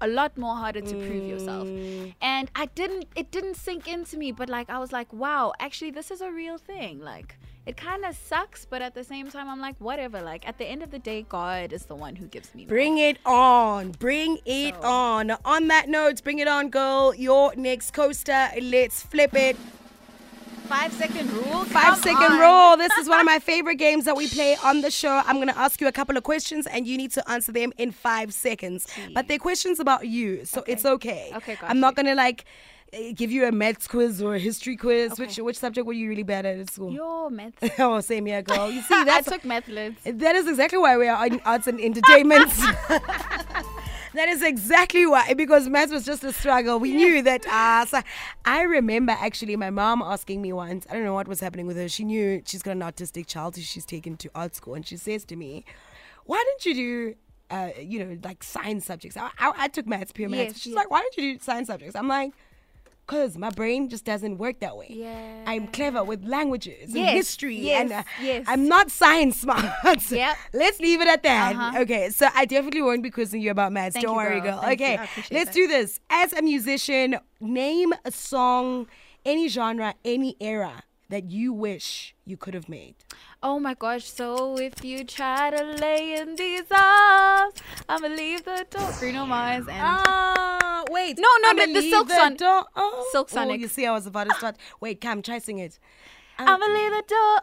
a 0.00 0.06
lot 0.06 0.36
more 0.36 0.56
harder 0.56 0.82
to 0.82 0.96
prove 0.96 1.26
yourself. 1.26 1.72
And 2.20 2.50
I 2.54 2.66
didn't, 2.66 3.06
it 3.16 3.30
didn't 3.30 3.56
sink 3.56 3.88
into 3.88 4.18
me, 4.18 4.30
but 4.32 4.48
like 4.48 4.68
I 4.68 4.78
was 4.78 4.92
like, 4.92 5.12
wow, 5.12 5.52
actually, 5.58 5.90
this 5.90 6.10
is 6.10 6.20
a 6.20 6.30
real 6.30 6.58
thing. 6.58 7.00
Like 7.00 7.38
it 7.66 7.76
kind 7.76 8.04
of 8.04 8.16
sucks, 8.16 8.64
but 8.64 8.80
at 8.80 8.94
the 8.94 9.02
same 9.04 9.28
time, 9.30 9.48
I'm 9.48 9.60
like, 9.60 9.76
whatever. 9.80 10.22
Like 10.22 10.46
at 10.48 10.56
the 10.58 10.64
end 10.64 10.82
of 10.82 10.90
the 10.92 10.98
day, 11.00 11.26
God 11.28 11.72
is 11.72 11.86
the 11.86 11.96
one 11.96 12.14
who 12.16 12.26
gives 12.26 12.54
me. 12.54 12.64
Bring 12.64 12.98
it 12.98 13.18
on. 13.26 13.90
Bring 13.92 14.38
it 14.46 14.74
So- 14.76 14.82
on. 14.88 15.30
On 15.44 15.68
that 15.68 15.88
note, 15.88 16.22
bring 16.22 16.38
it 16.38 16.48
on, 16.48 16.70
girl. 16.70 17.14
Your 17.14 17.54
next 17.56 17.92
coaster. 17.92 18.48
Let's 18.60 19.02
flip 19.02 19.34
it. 19.34 19.56
Five 20.68 20.92
second 20.92 21.32
rule. 21.32 21.64
Five 21.66 21.96
second 21.98 22.32
on. 22.32 22.40
rule. 22.40 22.76
This 22.76 22.92
is 22.98 23.08
one 23.08 23.20
of 23.20 23.26
my 23.26 23.38
favorite 23.52 23.76
games 23.76 24.04
that 24.04 24.16
we 24.16 24.28
play 24.28 24.56
on 24.64 24.80
the 24.80 24.90
show. 24.90 25.22
I'm 25.24 25.36
going 25.36 25.46
to 25.48 25.56
ask 25.58 25.80
you 25.80 25.86
a 25.86 25.92
couple 25.92 26.16
of 26.16 26.24
questions 26.24 26.66
and 26.66 26.86
you 26.88 26.96
need 26.96 27.12
to 27.12 27.30
answer 27.30 27.52
them 27.52 27.72
in 27.78 27.92
five 27.92 28.34
seconds. 28.34 28.86
But 29.14 29.28
they're 29.28 29.38
questions 29.38 29.78
about 29.78 30.08
you, 30.08 30.44
so 30.44 30.64
it's 30.66 30.84
okay. 30.84 31.30
Okay, 31.36 31.56
I'm 31.62 31.78
not 31.78 31.94
going 31.94 32.06
to 32.06 32.16
like 32.16 32.44
give 33.14 33.30
you 33.30 33.46
a 33.46 33.52
maths 33.52 33.86
quiz 33.86 34.22
or 34.22 34.34
a 34.34 34.38
history 34.38 34.76
quiz. 34.76 35.12
Okay. 35.12 35.24
Which 35.24 35.36
which 35.38 35.58
subject 35.58 35.86
were 35.86 35.92
you 35.92 36.08
really 36.08 36.22
bad 36.22 36.46
at 36.46 36.58
at 36.58 36.70
school? 36.70 36.92
Your 36.92 37.30
math. 37.30 37.54
oh, 37.80 38.00
same 38.00 38.26
here, 38.26 38.42
girl. 38.42 38.70
You 38.70 38.82
see, 38.82 38.94
I 38.94 39.04
that's 39.04 39.28
took 39.28 39.44
methods. 39.44 39.98
that 40.04 40.36
is 40.36 40.48
exactly 40.48 40.78
why 40.78 40.96
we 40.96 41.08
are 41.08 41.26
in 41.26 41.40
arts 41.44 41.66
and 41.66 41.80
entertainment. 41.80 42.48
that 44.14 44.28
is 44.28 44.42
exactly 44.42 45.06
why, 45.06 45.34
because 45.34 45.68
maths 45.68 45.92
was 45.92 46.04
just 46.04 46.24
a 46.24 46.32
struggle. 46.32 46.78
We 46.78 46.92
knew 46.92 47.22
that. 47.22 47.46
Uh, 47.46 47.84
so 47.86 48.00
I 48.44 48.62
remember 48.62 49.12
actually 49.18 49.56
my 49.56 49.70
mom 49.70 50.02
asking 50.02 50.42
me 50.42 50.52
once, 50.52 50.86
I 50.90 50.94
don't 50.94 51.04
know 51.04 51.14
what 51.14 51.28
was 51.28 51.40
happening 51.40 51.66
with 51.66 51.76
her. 51.76 51.88
She 51.88 52.04
knew 52.04 52.42
she's 52.46 52.62
got 52.62 52.72
an 52.72 52.80
autistic 52.80 53.26
child 53.26 53.56
who 53.56 53.62
she's 53.62 53.84
taken 53.84 54.16
to 54.18 54.30
art 54.34 54.54
school, 54.54 54.74
and 54.74 54.86
she 54.86 54.96
says 54.96 55.24
to 55.26 55.36
me, 55.36 55.64
Why 56.24 56.42
don't 56.44 56.66
you 56.66 56.74
do. 56.74 57.14
Uh, 57.48 57.70
you 57.80 58.04
know, 58.04 58.18
like 58.24 58.42
science 58.42 58.84
subjects. 58.86 59.16
I, 59.16 59.30
I, 59.38 59.52
I 59.56 59.68
took 59.68 59.86
maths, 59.86 60.10
pure 60.10 60.28
maths. 60.28 60.54
Yes, 60.54 60.56
She's 60.56 60.66
yes. 60.72 60.74
like, 60.74 60.90
why 60.90 61.00
don't 61.00 61.16
you 61.16 61.34
do 61.34 61.40
science 61.40 61.68
subjects? 61.68 61.94
I'm 61.94 62.08
like, 62.08 62.32
because 63.06 63.38
my 63.38 63.50
brain 63.50 63.88
just 63.88 64.04
doesn't 64.04 64.38
work 64.38 64.60
that 64.60 64.76
way. 64.76 64.88
Yeah. 64.90 65.44
I'm 65.46 65.68
clever 65.68 66.02
with 66.02 66.24
languages 66.24 66.88
and 66.88 66.96
Yes, 66.96 67.12
history, 67.14 67.70
and 67.70 67.92
uh, 67.92 68.02
yes. 68.20 68.44
I'm 68.48 68.66
not 68.68 68.90
science 68.90 69.40
smart. 69.40 69.64
Yep. 70.10 70.36
Let's 70.52 70.80
leave 70.80 71.00
it 71.00 71.08
at 71.08 71.22
that. 71.22 71.54
Uh-huh. 71.54 71.80
Okay, 71.82 72.10
so 72.10 72.28
I 72.34 72.44
definitely 72.44 72.82
won't 72.82 73.02
be 73.02 73.10
quizzing 73.10 73.40
you 73.40 73.50
about 73.50 73.72
maths. 73.72 73.94
Thank 73.94 74.06
Don't 74.06 74.14
you, 74.14 74.18
worry, 74.18 74.40
girl. 74.40 74.60
girl. 74.60 74.72
Okay, 74.72 74.98
let's 75.30 75.50
that. 75.50 75.52
do 75.54 75.66
this. 75.66 76.00
As 76.10 76.32
a 76.32 76.42
musician, 76.42 77.18
name 77.40 77.92
a 78.04 78.10
song, 78.10 78.86
any 79.24 79.48
genre, 79.48 79.94
any 80.04 80.36
era 80.40 80.82
that 81.08 81.30
you 81.30 81.52
wish 81.52 82.14
you 82.24 82.36
could 82.36 82.54
have 82.54 82.68
made. 82.68 82.94
Oh 83.42 83.58
my 83.60 83.74
gosh, 83.74 84.04
so 84.04 84.56
if 84.58 84.84
you 84.84 85.04
try 85.04 85.50
to 85.50 85.62
lay 85.64 86.14
in 86.18 86.36
these 86.36 86.64
arms, 86.76 87.54
I'ma 87.88 88.08
leave 88.08 88.44
the 88.44 88.66
door. 88.70 88.90
Bruno 88.98 89.24
Mars 89.26 89.66
and 89.68 89.78
Ah, 89.80 90.82
wait. 90.90 91.18
No, 91.18 91.28
no, 91.42 91.50
I'ma 91.50 91.66
the- 91.66 91.72
leave 91.80 91.90
Silk 91.92 92.08
door- 92.36 92.66
Oh, 92.74 93.08
Silk 93.12 93.28
Oh, 93.36 93.52
you 93.52 93.68
see, 93.68 93.86
I 93.86 93.92
was 93.92 94.06
about 94.06 94.28
to 94.28 94.34
start. 94.34 94.56
Wait, 94.80 95.00
come, 95.00 95.22
try 95.22 95.38
sing 95.38 95.58
it. 95.58 95.78
I'ma 96.38 96.66
leave 96.66 96.90
the 96.90 97.04
door 97.08 97.40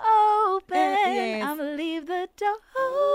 open. 0.56 0.78
yes. 0.78 1.44
I'ma 1.44 1.64
leave 1.64 2.06
the 2.06 2.28
door 2.38 2.50
open. 2.50 2.62
Oh, 2.78 3.13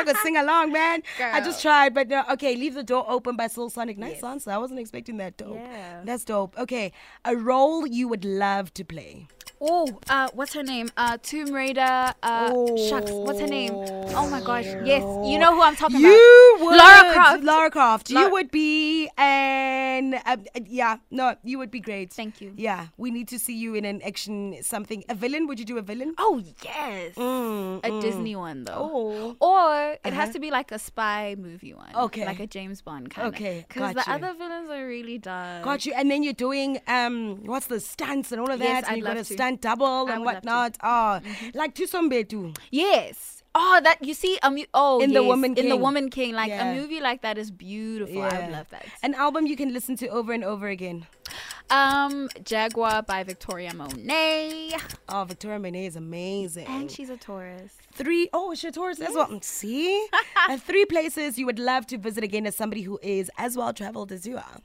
I 0.00 0.04
could 0.04 0.16
sing 0.18 0.36
along, 0.36 0.72
man. 0.72 1.02
I 1.20 1.40
just 1.40 1.60
tried, 1.62 1.94
but 1.94 2.08
no. 2.08 2.24
Okay, 2.32 2.56
leave 2.56 2.74
the 2.74 2.82
door 2.82 3.04
open 3.08 3.36
by 3.36 3.46
Silk 3.46 3.72
Sonic. 3.72 3.98
Nice 3.98 4.14
Yes. 4.14 4.24
answer. 4.24 4.50
I 4.50 4.58
wasn't 4.58 4.80
expecting 4.80 5.16
that. 5.18 5.36
Dope. 5.36 5.54
Yeah. 5.56 6.00
That's 6.04 6.24
dope. 6.24 6.58
Okay, 6.58 6.92
a 7.24 7.36
role 7.36 7.86
you 7.86 8.08
would 8.08 8.24
love 8.24 8.72
to 8.74 8.84
play. 8.84 9.26
Oh, 9.62 9.98
uh, 10.08 10.28
what's 10.32 10.54
her 10.54 10.62
name? 10.62 10.88
Uh, 10.96 11.18
Tomb 11.22 11.52
Raider. 11.52 12.14
Uh, 12.22 12.76
shucks, 12.88 13.10
what's 13.10 13.40
her 13.40 13.46
name? 13.46 13.72
Oh 14.16 14.26
my 14.30 14.40
gosh, 14.40 14.64
yes, 14.64 15.02
you 15.28 15.38
know 15.38 15.54
who 15.54 15.60
I'm 15.62 15.76
talking 15.76 16.00
You 16.00 16.54
about. 16.56 16.64
would 16.66 16.76
Lara 16.78 17.12
Croft. 17.12 17.44
Lara 17.44 17.70
Croft. 17.70 18.10
You 18.10 18.30
would 18.30 18.50
be 18.50 19.08
an 19.18 20.14
uh, 20.14 20.36
yeah. 20.66 20.96
No, 21.10 21.36
you 21.44 21.58
would 21.58 21.70
be 21.70 21.80
great. 21.80 22.10
Thank 22.10 22.40
you. 22.40 22.54
Yeah, 22.56 22.86
we 22.96 23.10
need 23.10 23.28
to 23.28 23.38
see 23.38 23.54
you 23.54 23.74
in 23.74 23.84
an 23.84 24.00
action 24.00 24.56
something. 24.62 25.04
A 25.10 25.14
villain? 25.14 25.46
Would 25.46 25.58
you 25.58 25.66
do 25.66 25.76
a 25.76 25.82
villain? 25.82 26.14
Oh 26.16 26.42
yes, 26.64 27.14
Mm, 27.16 27.84
a 27.84 28.00
Disney 28.00 28.36
one 28.36 28.64
though. 28.64 28.90
Oh. 28.92 29.36
Or 29.40 29.92
it 29.92 30.00
Uh-huh. 30.06 30.14
has 30.16 30.30
to 30.30 30.40
be 30.40 30.50
like 30.50 30.72
a 30.72 30.78
spy 30.78 31.36
movie 31.38 31.74
one. 31.74 31.94
Okay. 31.94 32.24
Like 32.24 32.40
a 32.40 32.46
James 32.46 32.80
Bond 32.80 33.10
kind 33.10 33.28
of. 33.28 33.34
Okay, 33.34 33.66
Because 33.68 33.94
the 33.94 34.04
you. 34.06 34.12
other 34.14 34.32
villains 34.32 34.70
are 34.70 34.86
really 34.86 35.18
dark. 35.18 35.64
Got 35.64 35.84
you. 35.84 35.92
And 35.94 36.10
then 36.10 36.22
you're 36.22 36.32
doing 36.32 36.78
um, 36.88 37.44
what's 37.44 37.66
the 37.66 37.78
stunts 37.80 38.32
and 38.32 38.40
all 38.40 38.50
of 38.50 38.58
that, 38.58 38.64
Yes, 38.64 38.84
and 38.84 38.92
I'd 38.92 38.96
you 38.98 39.02
got 39.04 39.16
a 39.16 39.20
love 39.20 39.26
double 39.56 39.86
I 40.08 40.12
and 40.14 40.24
would 40.24 40.34
love 40.34 40.42
to. 40.42 40.48
Mm-hmm. 40.48 40.56
whatnot. 40.56 40.76
Oh, 40.82 41.50
like 41.54 41.74
Thuso 41.74 42.00
Mbedu. 42.08 42.56
Yes. 42.70 43.42
Oh, 43.52 43.80
that 43.82 44.04
you 44.04 44.14
see, 44.14 44.38
um, 44.44 44.56
oh, 44.74 45.00
In 45.00 45.10
The 45.12 45.20
yes, 45.22 45.26
Woman 45.26 45.54
in 45.58 45.68
the 45.68 45.76
Woman 45.76 46.08
King, 46.08 46.34
like 46.34 46.50
Yeah. 46.50 46.70
a 46.70 46.74
movie 46.76 47.00
like 47.00 47.22
that 47.22 47.36
is 47.36 47.50
beautiful. 47.50 48.22
I 48.22 48.42
would 48.42 48.52
love 48.52 48.68
that. 48.70 48.86
An 49.02 49.14
album 49.14 49.46
you 49.48 49.56
can 49.56 49.72
listen 49.72 49.96
to 49.96 50.06
over 50.08 50.32
and 50.32 50.44
over 50.44 50.68
again. 50.68 51.06
Um, 51.68 52.28
Jaguar 52.44 53.02
by 53.02 53.22
Victoria 53.22 53.72
Monet, 53.74 54.72
Oh, 55.08 55.24
Victoria 55.24 55.58
Monet 55.58 55.86
is 55.86 55.96
amazing. 55.96 56.66
and 56.66 56.90
she's 56.90 57.10
a 57.10 57.16
Taurus. 57.16 57.74
three 57.92 58.28
oh 58.32 58.52
a 58.52 58.56
Taurus 58.72 59.00
as 59.00 59.14
well. 59.14 59.38
See? 59.42 60.06
three 60.58 60.84
places 60.84 61.38
you 61.38 61.46
would 61.46 61.58
love 61.60 61.86
to 61.88 61.98
visit 61.98 62.24
again 62.24 62.46
as 62.46 62.56
somebody 62.56 62.82
who 62.82 62.98
is 63.02 63.30
as 63.38 63.56
well 63.56 63.72
traveled 63.72 64.10
as 64.12 64.26
you 64.26 64.36
are. 64.36 64.60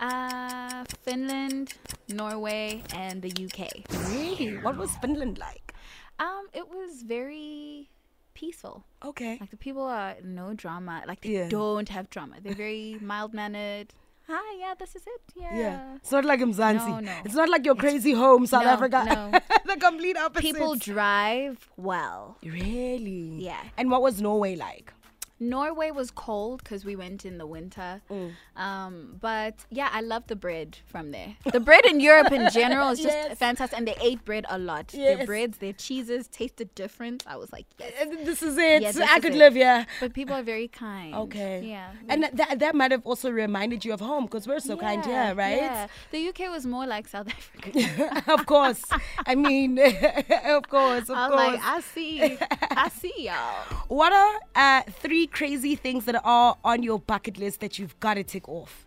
Uh, 0.00 0.84
Finland, 1.02 1.74
Norway, 2.08 2.82
and 2.94 3.22
the 3.22 3.30
UK. 3.30 3.84
Really? 4.10 4.56
What 4.58 4.76
was 4.76 4.90
Finland 5.02 5.38
like? 5.38 5.74
Um, 6.20 6.48
it 6.52 6.68
was 6.68 7.02
very 7.02 7.88
peaceful. 8.34 8.84
Okay. 9.04 9.38
Like 9.40 9.50
the 9.50 9.56
people 9.56 9.82
are 9.84 10.14
no 10.22 10.54
drama. 10.54 11.02
Like 11.06 11.20
they 11.22 11.30
Yeah. 11.30 11.48
don't 11.48 11.88
have 11.88 12.08
drama. 12.10 12.36
They're 12.42 12.54
very 12.54 12.96
mild 13.10 13.34
mannered. 13.34 13.92
Hi, 14.30 14.58
yeah, 14.60 14.74
this 14.78 14.94
is 14.94 15.02
it. 15.06 15.22
Yeah. 15.34 15.56
Yeah. 15.56 15.94
It's 15.96 16.12
not 16.12 16.24
like 16.26 16.40
Mzansi. 16.40 16.86
No, 16.88 17.00
no. 17.00 17.12
It's 17.24 17.34
not 17.34 17.48
like 17.48 17.64
your 17.64 17.74
crazy 17.74 18.12
home, 18.12 18.46
South 18.46 18.64
no, 18.64 18.70
Africa. 18.70 19.02
no. 19.08 19.40
the 19.74 19.80
complete 19.80 20.18
opposite. 20.18 20.42
People 20.52 20.74
drive 20.74 21.70
well. 21.78 22.36
Really? 22.44 23.36
Yeah. 23.40 23.62
And 23.78 23.90
what 23.90 24.02
was 24.02 24.20
Norway 24.20 24.54
like? 24.54 24.92
Norway 25.40 25.90
was 25.90 26.10
cold 26.10 26.62
because 26.62 26.84
we 26.84 26.96
went 26.96 27.24
in 27.24 27.38
the 27.38 27.46
winter. 27.46 28.00
Mm. 28.10 28.32
Um, 28.56 29.16
but 29.20 29.54
yeah, 29.70 29.88
I 29.92 30.00
love 30.00 30.26
the 30.26 30.36
bread 30.36 30.78
from 30.86 31.12
there. 31.12 31.36
The 31.52 31.60
bread 31.60 31.84
in 31.86 32.00
Europe 32.00 32.32
in 32.32 32.48
general 32.50 32.90
is 32.90 32.98
just 33.00 33.08
Yes. 33.28 33.38
fantastic, 33.38 33.78
and 33.78 33.86
they 33.86 33.94
ate 34.00 34.24
bread 34.24 34.44
a 34.48 34.58
lot. 34.58 34.88
Their 34.88 35.18
Yes. 35.18 35.26
breads, 35.26 35.58
their 35.58 35.72
cheeses 35.72 36.26
tasted 36.28 36.74
different. 36.74 37.24
I 37.26 37.36
was 37.36 37.52
like, 37.52 37.66
yes. 37.78 37.92
This 38.24 38.42
is 38.42 38.58
it. 38.58 38.82
Yeah, 38.82 38.92
this 38.92 39.00
I 39.00 39.16
is 39.16 39.22
could 39.22 39.34
it. 39.34 39.38
live 39.38 39.54
here. 39.54 39.86
But 40.00 40.12
people 40.12 40.34
are 40.34 40.42
very 40.42 40.68
kind. 40.68 41.14
Okay. 41.14 41.62
Yeah. 41.64 41.90
And 42.08 42.22
that- 42.24 42.36
that, 42.36 42.58
that 42.58 42.74
might 42.74 42.90
have 42.90 43.06
also 43.06 43.30
reminded 43.30 43.84
you 43.84 43.92
of 43.92 44.00
home 44.00 44.24
because 44.26 44.46
we're 44.46 44.60
so 44.60 44.76
kind 44.76 45.04
Yeah, 45.06 45.26
here, 45.26 45.34
right? 45.36 45.56
Yeah. 45.56 45.86
The 46.10 46.28
UK 46.28 46.50
was 46.50 46.66
more 46.66 46.86
like 46.86 47.06
South 47.08 47.28
Africa. 47.36 48.22
of 48.32 48.44
course. 48.46 48.84
I 49.26 49.34
mean, 49.36 49.78
of 49.78 50.68
course, 50.68 51.08
of 51.08 51.16
I 51.16 51.28
was 51.28 51.36
course. 51.40 51.52
like, 51.54 51.60
I 51.62 51.80
see, 51.80 52.38
I 52.70 52.88
see 52.88 53.14
y'all. 53.18 53.64
what 53.88 54.12
are 54.12 54.40
uh, 54.56 54.82
three 55.00 55.27
crazy 55.32 55.74
things 55.76 56.04
that 56.06 56.20
are 56.24 56.56
on 56.64 56.82
your 56.82 56.98
bucket 56.98 57.38
list 57.38 57.60
that 57.60 57.78
you've 57.78 57.98
got 58.00 58.14
to 58.14 58.24
tick 58.24 58.48
off? 58.48 58.84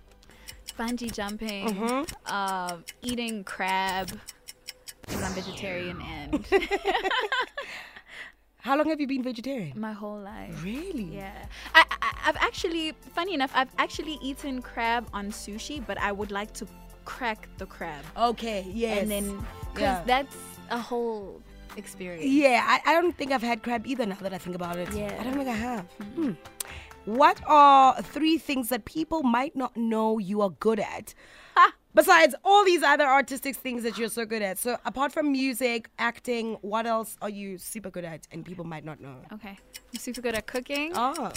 Bungee 0.77 1.11
jumping, 1.13 1.67
Mm-hmm. 1.67 2.33
um, 2.33 2.83
eating 3.01 3.43
crab, 3.43 4.09
because 5.05 5.21
I'm 5.23 5.33
vegetarian 5.33 6.01
and 6.01 6.45
How 8.59 8.77
long 8.77 8.87
have 8.89 9.01
you 9.01 9.07
been 9.07 9.23
vegetarian? 9.23 9.79
my 9.79 9.91
whole 9.91 10.19
life. 10.19 10.63
Really? 10.63 11.09
Yeah, 11.15 11.33
I, 11.73 11.83
I, 12.01 12.13
I've 12.27 12.35
actually, 12.37 12.91
funny 13.15 13.33
enough, 13.33 13.51
I've 13.55 13.71
actually 13.79 14.19
eaten 14.21 14.61
crab 14.61 15.07
on 15.13 15.31
sushi, 15.31 15.83
but 15.85 15.97
I 15.99 16.11
would 16.11 16.31
like 16.31 16.53
to 16.53 16.67
crack 17.03 17.49
the 17.57 17.65
crab 17.65 18.05
Okay, 18.15 18.63
yes. 18.71 19.01
and 19.01 19.09
then, 19.09 19.37
because 19.73 19.81
Yeah. 19.81 20.03
that's 20.05 20.35
a 20.69 20.77
whole 20.77 21.41
experience. 21.77 22.25
Yeah, 22.25 22.63
I, 22.65 22.91
I 22.91 22.93
don't 23.01 23.15
think 23.17 23.31
I've 23.31 23.41
had 23.41 23.63
crab 23.63 23.85
either 23.87 24.05
now 24.05 24.17
that 24.21 24.33
I 24.33 24.37
think 24.37 24.55
about 24.55 24.77
it. 24.77 24.91
Yeah. 24.93 25.15
I 25.19 25.23
don't 25.23 25.33
think 25.33 25.49
I 25.49 25.53
have. 25.53 25.85
Hmm. 26.15 26.31
What 27.05 27.41
are 27.47 27.99
three 28.01 28.37
things 28.37 28.69
that 28.69 28.85
people 28.85 29.23
might 29.23 29.55
not 29.55 29.75
know 29.75 30.19
you 30.19 30.41
are 30.41 30.51
good 30.51 30.79
at? 30.79 31.13
Besides 31.93 32.35
all 32.45 32.63
these 32.63 32.83
other 32.83 33.03
artistic 33.05 33.53
things 33.53 33.83
that 33.83 33.97
you're 33.97 34.07
so 34.07 34.25
good 34.25 34.41
at. 34.41 34.57
So, 34.57 34.77
apart 34.85 35.11
from 35.11 35.29
music, 35.29 35.89
acting, 35.99 36.53
what 36.61 36.85
else 36.87 37.17
are 37.21 37.29
you 37.29 37.57
super 37.57 37.89
good 37.89 38.05
at 38.05 38.29
and 38.31 38.45
people 38.45 38.63
might 38.63 38.85
not 38.85 39.01
know? 39.01 39.17
Okay, 39.33 39.57
I'm 39.93 39.99
super 39.99 40.21
good 40.21 40.33
at 40.33 40.47
cooking, 40.47 40.93
Oh. 40.95 41.31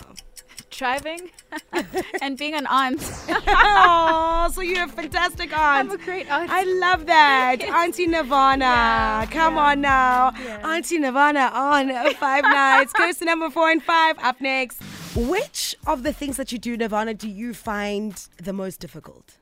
Driving, 0.71 1.31
and 2.23 2.37
being 2.39 2.55
an 2.55 2.67
aunt. 2.67 3.01
oh, 3.29 4.51
so 4.53 4.61
you're 4.61 4.85
a 4.85 4.89
fantastic 4.89 5.57
aunt. 5.57 5.91
I'm 5.91 6.01
a 6.01 6.03
great 6.03 6.31
aunt. 6.31 6.51
I 6.51 6.63
love 6.65 7.07
that. 7.07 7.63
Auntie 7.63 8.07
Nirvana. 8.07 8.65
Yeah, 8.65 9.27
Come 9.31 9.55
yeah. 9.57 9.63
on 9.63 9.81
now. 9.81 10.33
Yeah. 10.45 10.69
Auntie 10.75 10.99
Nirvana 10.99 11.51
on 11.53 12.15
Five 12.15 12.45
Nights. 12.45 12.93
Goes 12.93 13.19
to 13.19 13.25
number 13.25 13.51
four 13.51 13.71
and 13.71 13.83
five. 13.83 14.17
Up 14.19 14.41
next. 14.41 14.83
Which 15.17 15.77
of 15.87 16.03
the 16.03 16.13
things 16.13 16.37
that 16.37 16.51
you 16.51 16.59
do, 16.59 16.77
Nirvana, 16.77 17.15
do 17.15 17.29
you 17.29 17.55
find 17.55 18.13
the 18.43 18.53
most 18.53 18.81
difficult? 18.81 19.39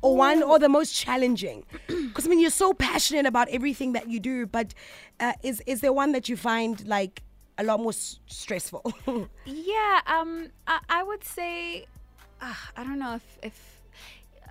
Or 0.00 0.16
one 0.16 0.42
or 0.42 0.58
the 0.58 0.68
most 0.68 0.94
challenging? 0.94 1.64
Because 2.14 2.26
I 2.26 2.28
mean, 2.28 2.38
you're 2.38 2.50
so 2.50 2.72
passionate 2.72 3.26
about 3.26 3.48
everything 3.48 3.92
that 3.94 4.08
you 4.08 4.20
do, 4.20 4.46
but 4.46 4.72
uh, 5.18 5.32
is 5.42 5.60
is 5.66 5.80
there 5.80 5.92
one 5.92 6.12
that 6.12 6.28
you 6.28 6.36
find 6.36 6.86
like 6.86 7.22
a 7.58 7.64
lot 7.64 7.80
more 7.80 7.90
s- 7.92 8.18
stressful? 8.26 8.82
Yeah, 9.44 10.00
um, 10.06 10.48
I, 10.66 10.80
I 10.88 11.02
would 11.02 11.24
say, 11.24 11.86
uh, 12.40 12.54
I 12.76 12.84
don't 12.84 12.98
know 12.98 13.14
if, 13.16 13.38
if 13.42 13.80
uh, 14.44 14.48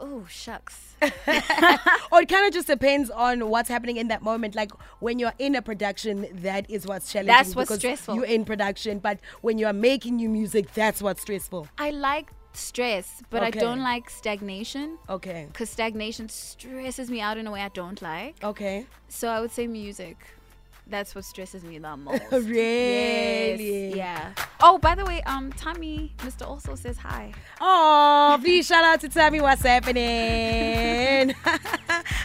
oh 0.00 0.26
shucks. 0.28 0.96
or 2.12 2.20
it 2.22 2.28
kind 2.28 2.46
of 2.46 2.52
just 2.52 2.66
depends 2.68 3.10
on 3.10 3.48
what's 3.48 3.68
happening 3.68 3.96
in 3.96 4.08
that 4.08 4.22
moment. 4.22 4.54
Like 4.54 4.72
when 5.00 5.18
you're 5.18 5.34
in 5.38 5.54
a 5.54 5.62
production, 5.62 6.26
that 6.42 6.68
is 6.70 6.86
what's 6.86 7.12
challenging. 7.12 7.34
That's 7.34 7.54
what's 7.56 7.74
stressful. 7.74 8.14
You're 8.16 8.24
in 8.24 8.44
production, 8.44 8.98
but 8.98 9.18
when 9.40 9.58
you're 9.58 9.72
making 9.72 10.16
new 10.16 10.28
music, 10.28 10.72
that's 10.74 11.02
what's 11.02 11.22
stressful. 11.22 11.68
I 11.78 11.90
like 11.90 12.30
stress, 12.54 13.22
but 13.30 13.42
Okay. 13.42 13.58
I 13.58 13.62
don't 13.62 13.80
like 13.82 14.10
stagnation. 14.10 14.98
Okay. 15.08 15.46
Because 15.50 15.70
stagnation 15.70 16.28
stresses 16.28 17.10
me 17.10 17.20
out 17.20 17.38
in 17.38 17.46
a 17.46 17.50
way 17.50 17.62
I 17.62 17.68
don't 17.68 18.00
like. 18.02 18.36
Okay. 18.44 18.86
So 19.08 19.28
I 19.28 19.40
would 19.40 19.50
say 19.52 19.66
music. 19.66 20.16
That's 20.92 21.14
what 21.14 21.24
stresses 21.24 21.64
me 21.64 21.78
the 21.78 21.96
most. 21.96 22.20
Really? 22.30 23.88
Yes, 23.88 23.96
yeah. 23.96 24.34
Oh, 24.60 24.76
by 24.76 24.94
the 24.94 25.06
way, 25.06 25.22
um, 25.22 25.50
Tommy, 25.54 26.12
Mr. 26.18 26.46
Also 26.46 26.74
says 26.74 26.98
hi. 26.98 27.32
Oh, 27.62 28.38
please 28.42 28.66
shout 28.66 28.84
out 28.84 29.00
to 29.00 29.08
Tommy. 29.08 29.40
What's 29.40 29.62
happening? 29.62 31.34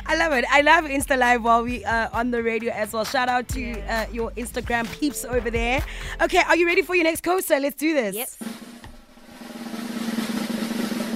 I 0.06 0.16
love 0.18 0.34
it. 0.34 0.44
I 0.52 0.62
love 0.62 0.84
Insta 0.84 1.18
Live 1.18 1.46
while 1.46 1.64
we 1.64 1.86
are 1.86 2.10
on 2.12 2.32
the 2.32 2.44
radio 2.44 2.74
as 2.74 2.92
well. 2.92 3.06
Shout 3.06 3.30
out 3.30 3.48
to 3.50 3.80
uh, 3.84 4.06
your 4.12 4.32
Instagram 4.32 4.86
peeps 5.00 5.24
over 5.24 5.50
there. 5.50 5.82
Okay, 6.22 6.44
are 6.46 6.58
you 6.58 6.66
ready 6.66 6.82
for 6.82 6.94
your 6.94 7.06
next 7.06 7.24
coaster? 7.24 7.58
Let's 7.62 7.78
do 7.78 7.94
this. 7.94 8.16
Yep. 8.18 8.77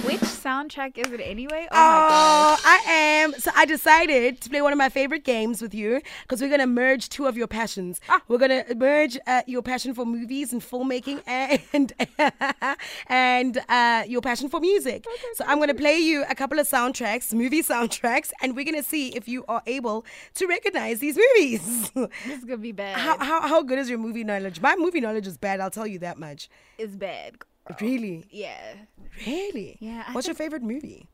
Which 0.04 0.20
soundtrack 0.20 0.98
is 0.98 1.12
it 1.12 1.20
anyway? 1.20 1.68
Oh, 1.70 1.74
my 1.74 2.08
Oh, 2.10 2.56
I 2.64 2.82
am. 2.90 3.32
So 3.38 3.52
I 3.54 3.64
decided 3.64 4.40
to 4.40 4.50
play 4.50 4.60
one 4.60 4.72
of 4.72 4.78
my 4.78 4.88
favorite 4.88 5.22
games 5.24 5.62
with 5.62 5.72
you 5.74 6.00
because 6.22 6.40
we're 6.42 6.50
gonna 6.50 6.66
merge 6.66 7.08
two 7.08 7.26
of 7.26 7.36
your 7.36 7.46
passions. 7.46 8.00
Ah. 8.08 8.20
We're 8.26 8.38
gonna 8.38 8.64
merge 8.76 9.16
uh, 9.28 9.42
your 9.46 9.62
passion 9.62 9.94
for 9.94 10.04
movies 10.04 10.52
and 10.52 10.60
filmmaking 10.60 11.22
and 11.26 11.92
and 13.08 13.58
uh, 13.68 14.02
your 14.08 14.20
passion 14.22 14.48
for 14.48 14.58
music. 14.58 15.04
so 15.34 15.44
I'm 15.46 15.60
gonna 15.60 15.72
play 15.74 15.98
you 15.98 16.24
a 16.28 16.34
couple 16.34 16.58
of 16.58 16.68
soundtracks, 16.68 17.32
movie 17.32 17.62
soundtracks, 17.72 18.32
and 18.42 18.56
we're 18.56 18.64
gonna 18.64 18.82
see 18.82 19.10
if 19.10 19.28
you 19.28 19.44
are 19.46 19.62
able 19.66 20.04
to 20.34 20.46
recognize 20.46 20.98
these 20.98 21.16
movies. 21.16 21.90
This 22.26 22.38
is 22.38 22.44
gonna 22.44 22.56
be 22.58 22.72
bad. 22.72 22.96
how, 22.98 23.18
how 23.18 23.40
how 23.46 23.62
good 23.62 23.78
is 23.78 23.88
your 23.88 23.98
movie 23.98 24.24
knowledge? 24.24 24.60
My 24.60 24.74
movie 24.76 25.00
knowledge 25.00 25.26
is 25.28 25.38
bad. 25.38 25.60
I'll 25.60 25.70
tell 25.70 25.86
you 25.86 26.00
that 26.00 26.18
much. 26.18 26.48
it's 26.78 26.96
bad. 26.96 27.36
Really, 27.80 28.24
Yeah. 28.30 28.74
really. 29.26 29.76
Yeah, 29.80 30.04
I 30.06 30.12
What's 30.12 30.26
your 30.26 30.34
favorite 30.36 30.62
movie? 30.62 31.08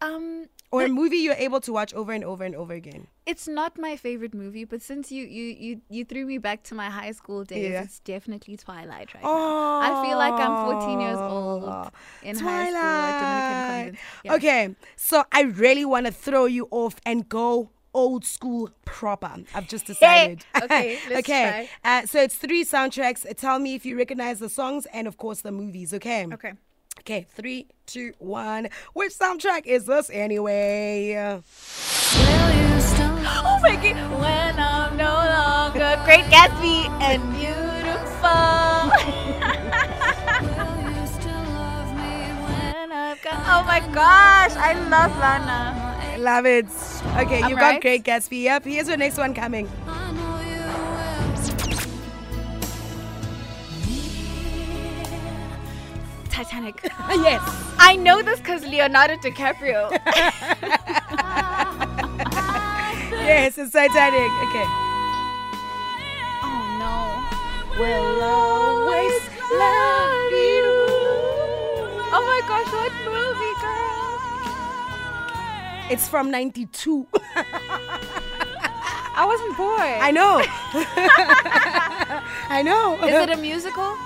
Um, 0.00 0.46
Or 0.70 0.82
a 0.84 0.88
movie 0.88 1.16
you're 1.16 1.34
able 1.34 1.60
to 1.62 1.72
watch 1.72 1.92
over 1.94 2.12
and 2.12 2.22
over 2.22 2.44
and 2.44 2.54
over 2.54 2.72
again? 2.74 3.08
it's 3.26 3.46
not 3.48 3.76
my 3.78 3.96
favorite 3.96 4.32
movie, 4.34 4.64
but 4.64 4.80
since 4.82 5.10
you 5.12 5.24
you 5.26 5.44
you, 5.66 5.80
you 5.90 6.04
threw 6.04 6.24
me 6.26 6.38
back 6.38 6.62
to 6.64 6.74
my 6.74 6.88
high 6.88 7.10
school 7.12 7.44
days, 7.44 7.72
Yeah. 7.72 7.82
it's 7.82 7.98
definitely 8.00 8.56
Twilight 8.56 9.12
right 9.14 9.24
Oh, 9.24 9.80
now. 9.80 9.98
I 9.98 10.02
feel 10.02 10.16
like 10.18 10.34
I'm 10.38 10.56
14 10.56 11.00
years 11.00 11.20
old 11.20 11.90
in 12.22 12.36
high 12.38 12.70
school 12.70 13.00
at 13.10 13.18
Dominican 13.18 13.62
Convent. 13.62 13.98
Yeah. 14.24 14.34
Okay, 14.34 14.74
so 14.96 15.24
I 15.32 15.42
really 15.42 15.84
want 15.84 16.06
to 16.06 16.12
throw 16.12 16.44
you 16.46 16.68
off 16.70 16.94
and 17.04 17.28
go 17.28 17.70
old 17.98 18.24
school 18.24 18.70
proper. 18.84 19.34
I've 19.54 19.68
just 19.68 19.86
decided. 19.86 20.44
Okay, 20.62 20.98
let's 21.10 21.18
okay. 21.28 21.68
Uh, 21.84 22.06
so 22.06 22.22
it's 22.22 22.36
three 22.36 22.64
soundtracks. 22.64 23.26
Tell 23.36 23.58
me 23.58 23.74
if 23.74 23.84
you 23.84 23.96
recognize 23.98 24.38
the 24.38 24.48
songs 24.48 24.86
and, 24.92 25.06
of 25.08 25.16
course, 25.16 25.40
the 25.42 25.50
movies. 25.52 25.92
Okay. 25.92 26.26
Okay. 26.32 26.52
Okay. 27.00 27.26
Three, 27.30 27.66
two, 27.86 28.12
one. 28.18 28.68
Which 28.92 29.12
soundtrack 29.18 29.66
is 29.66 29.86
this 29.86 30.10
anyway? 30.10 31.14
Oh 33.40 33.58
my 33.62 33.74
god! 33.76 34.20
When 34.20 34.54
I'm 34.58 34.96
no 34.96 35.14
longer 35.14 36.00
Great 36.04 36.24
Gatsby 36.32 36.88
and 37.02 37.20
beautiful. 37.34 38.90
When 42.46 42.92
I've 42.92 43.20
got- 43.22 43.42
oh 43.54 43.62
my 43.66 43.80
gosh! 43.92 44.54
I 44.56 44.72
love 44.88 45.12
Lana. 45.18 45.87
Love 46.18 46.46
it. 46.46 46.66
Okay, 47.16 47.38
you 47.48 47.54
right. 47.54 47.74
got 47.74 47.80
Great 47.80 48.02
Gatsby. 48.02 48.42
Yep. 48.42 48.64
Here's 48.64 48.88
your 48.88 48.96
next 48.96 49.18
one 49.18 49.34
coming. 49.34 49.68
Titanic. 56.28 56.82
yes. 57.08 57.40
I 57.78 57.94
know 57.96 58.20
this 58.22 58.40
because 58.40 58.64
Leonardo 58.66 59.14
DiCaprio. 59.16 59.90
Yes, 63.28 63.58
it's 63.58 63.72
Titanic. 63.72 64.32
Okay. 64.48 64.64
oh 66.42 66.64
no. 66.80 67.78
Will 67.78 68.22
always 68.22 69.22
love 69.52 70.32
you. 70.32 70.64
Oh 72.10 72.24
my 72.24 72.40
gosh, 72.48 72.72
what 72.72 72.92
movie? 73.04 73.47
It's 75.90 76.08
from 76.08 76.30
92. 76.30 77.06
I 79.20 79.24
wasn't 79.24 79.56
born. 79.56 79.80
I 79.80 80.10
know. 80.10 80.42
I 82.50 82.62
know. 82.62 82.94
Is 83.02 83.28
it 83.28 83.30
a 83.30 83.36
musical? 83.36 83.96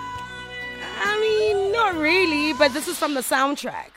I 1.04 1.18
mean, 1.20 1.72
not 1.72 1.94
really, 1.96 2.52
but 2.52 2.72
this 2.72 2.86
is 2.88 2.96
from 2.98 3.14
the 3.14 3.20
soundtrack. 3.20 3.90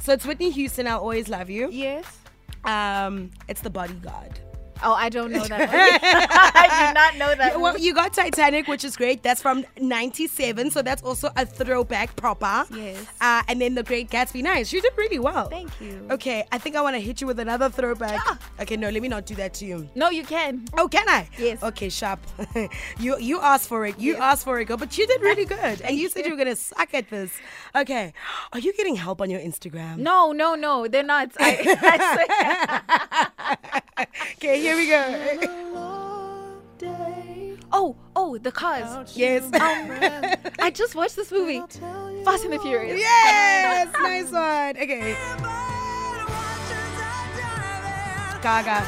So 0.00 0.12
it's 0.12 0.24
Whitney 0.24 0.50
Houston, 0.50 0.86
I'll 0.86 1.00
Always 1.00 1.28
Love 1.28 1.50
You. 1.50 1.68
Yes. 1.70 2.06
Um, 2.64 3.30
it's 3.48 3.60
The 3.60 3.70
Bodyguard. 3.70 4.40
Oh, 4.82 4.92
I 4.92 5.08
don't 5.08 5.32
know 5.32 5.44
that. 5.44 5.68
I 6.54 6.88
do 6.88 6.94
not 6.94 7.16
know 7.16 7.34
that. 7.34 7.60
Well, 7.60 7.78
you 7.78 7.94
got 7.94 8.12
Titanic, 8.12 8.66
which 8.68 8.84
is 8.84 8.96
great. 8.96 9.22
That's 9.22 9.40
from 9.42 9.64
'97, 9.80 10.70
so 10.70 10.82
that's 10.82 11.02
also 11.02 11.30
a 11.36 11.46
throwback 11.46 12.14
proper. 12.16 12.64
Yes. 12.74 13.04
Uh, 13.20 13.42
and 13.48 13.60
then 13.60 13.74
The 13.74 13.82
Great 13.82 14.10
Gatsby. 14.10 14.42
Nice. 14.42 14.72
You 14.72 14.80
did 14.82 14.92
really 14.96 15.18
well. 15.18 15.48
Thank 15.48 15.80
you. 15.80 16.06
Okay, 16.10 16.44
I 16.52 16.58
think 16.58 16.76
I 16.76 16.80
want 16.82 16.94
to 16.96 17.00
hit 17.00 17.20
you 17.20 17.26
with 17.26 17.38
another 17.40 17.68
throwback. 17.70 18.20
Yeah. 18.26 18.36
Okay, 18.62 18.76
no, 18.76 18.90
let 18.90 19.00
me 19.02 19.08
not 19.08 19.26
do 19.26 19.34
that 19.36 19.54
to 19.54 19.64
you. 19.66 19.88
No, 19.94 20.10
you 20.10 20.24
can. 20.24 20.64
Oh, 20.76 20.88
can 20.88 21.08
I? 21.08 21.28
Yes. 21.38 21.62
Okay, 21.62 21.88
sharp. 21.88 22.20
you 22.98 23.18
you 23.18 23.40
asked 23.40 23.68
for 23.68 23.86
it. 23.86 23.98
You 23.98 24.16
asked 24.16 24.44
for 24.44 24.60
it, 24.60 24.66
girl. 24.66 24.76
But 24.76 24.96
you 24.98 25.06
did 25.06 25.20
really 25.22 25.44
good. 25.44 25.80
and 25.82 25.96
you 25.96 26.08
said 26.08 26.24
you 26.26 26.32
were 26.32 26.36
gonna 26.38 26.56
suck 26.56 26.92
at 26.94 27.08
this. 27.10 27.32
Okay. 27.74 28.12
Are 28.52 28.58
you 28.58 28.72
getting 28.72 28.96
help 28.96 29.20
on 29.20 29.30
your 29.30 29.40
Instagram? 29.40 29.98
No, 29.98 30.32
no, 30.32 30.54
no, 30.54 30.86
they're 30.88 31.02
not. 31.02 31.30
I, 31.38 33.16
I. 33.98 34.06
Okay, 34.36 34.62
here 34.66 34.76
we 34.76 34.88
go. 34.88 35.02
Oh, 37.72 37.96
oh, 38.14 38.38
the 38.38 38.50
cars. 38.52 39.16
yes. 39.16 39.44
Um, 39.44 39.52
I 40.60 40.70
just 40.70 40.94
watched 40.94 41.16
this 41.16 41.30
movie, 41.30 41.60
Fast 42.24 42.44
and 42.44 42.52
the 42.52 42.58
Furious. 42.58 42.98
yes. 42.98 43.88
Nice 44.00 44.30
one. 44.32 44.76
Okay. 44.82 45.16
Gaga. 48.42 48.86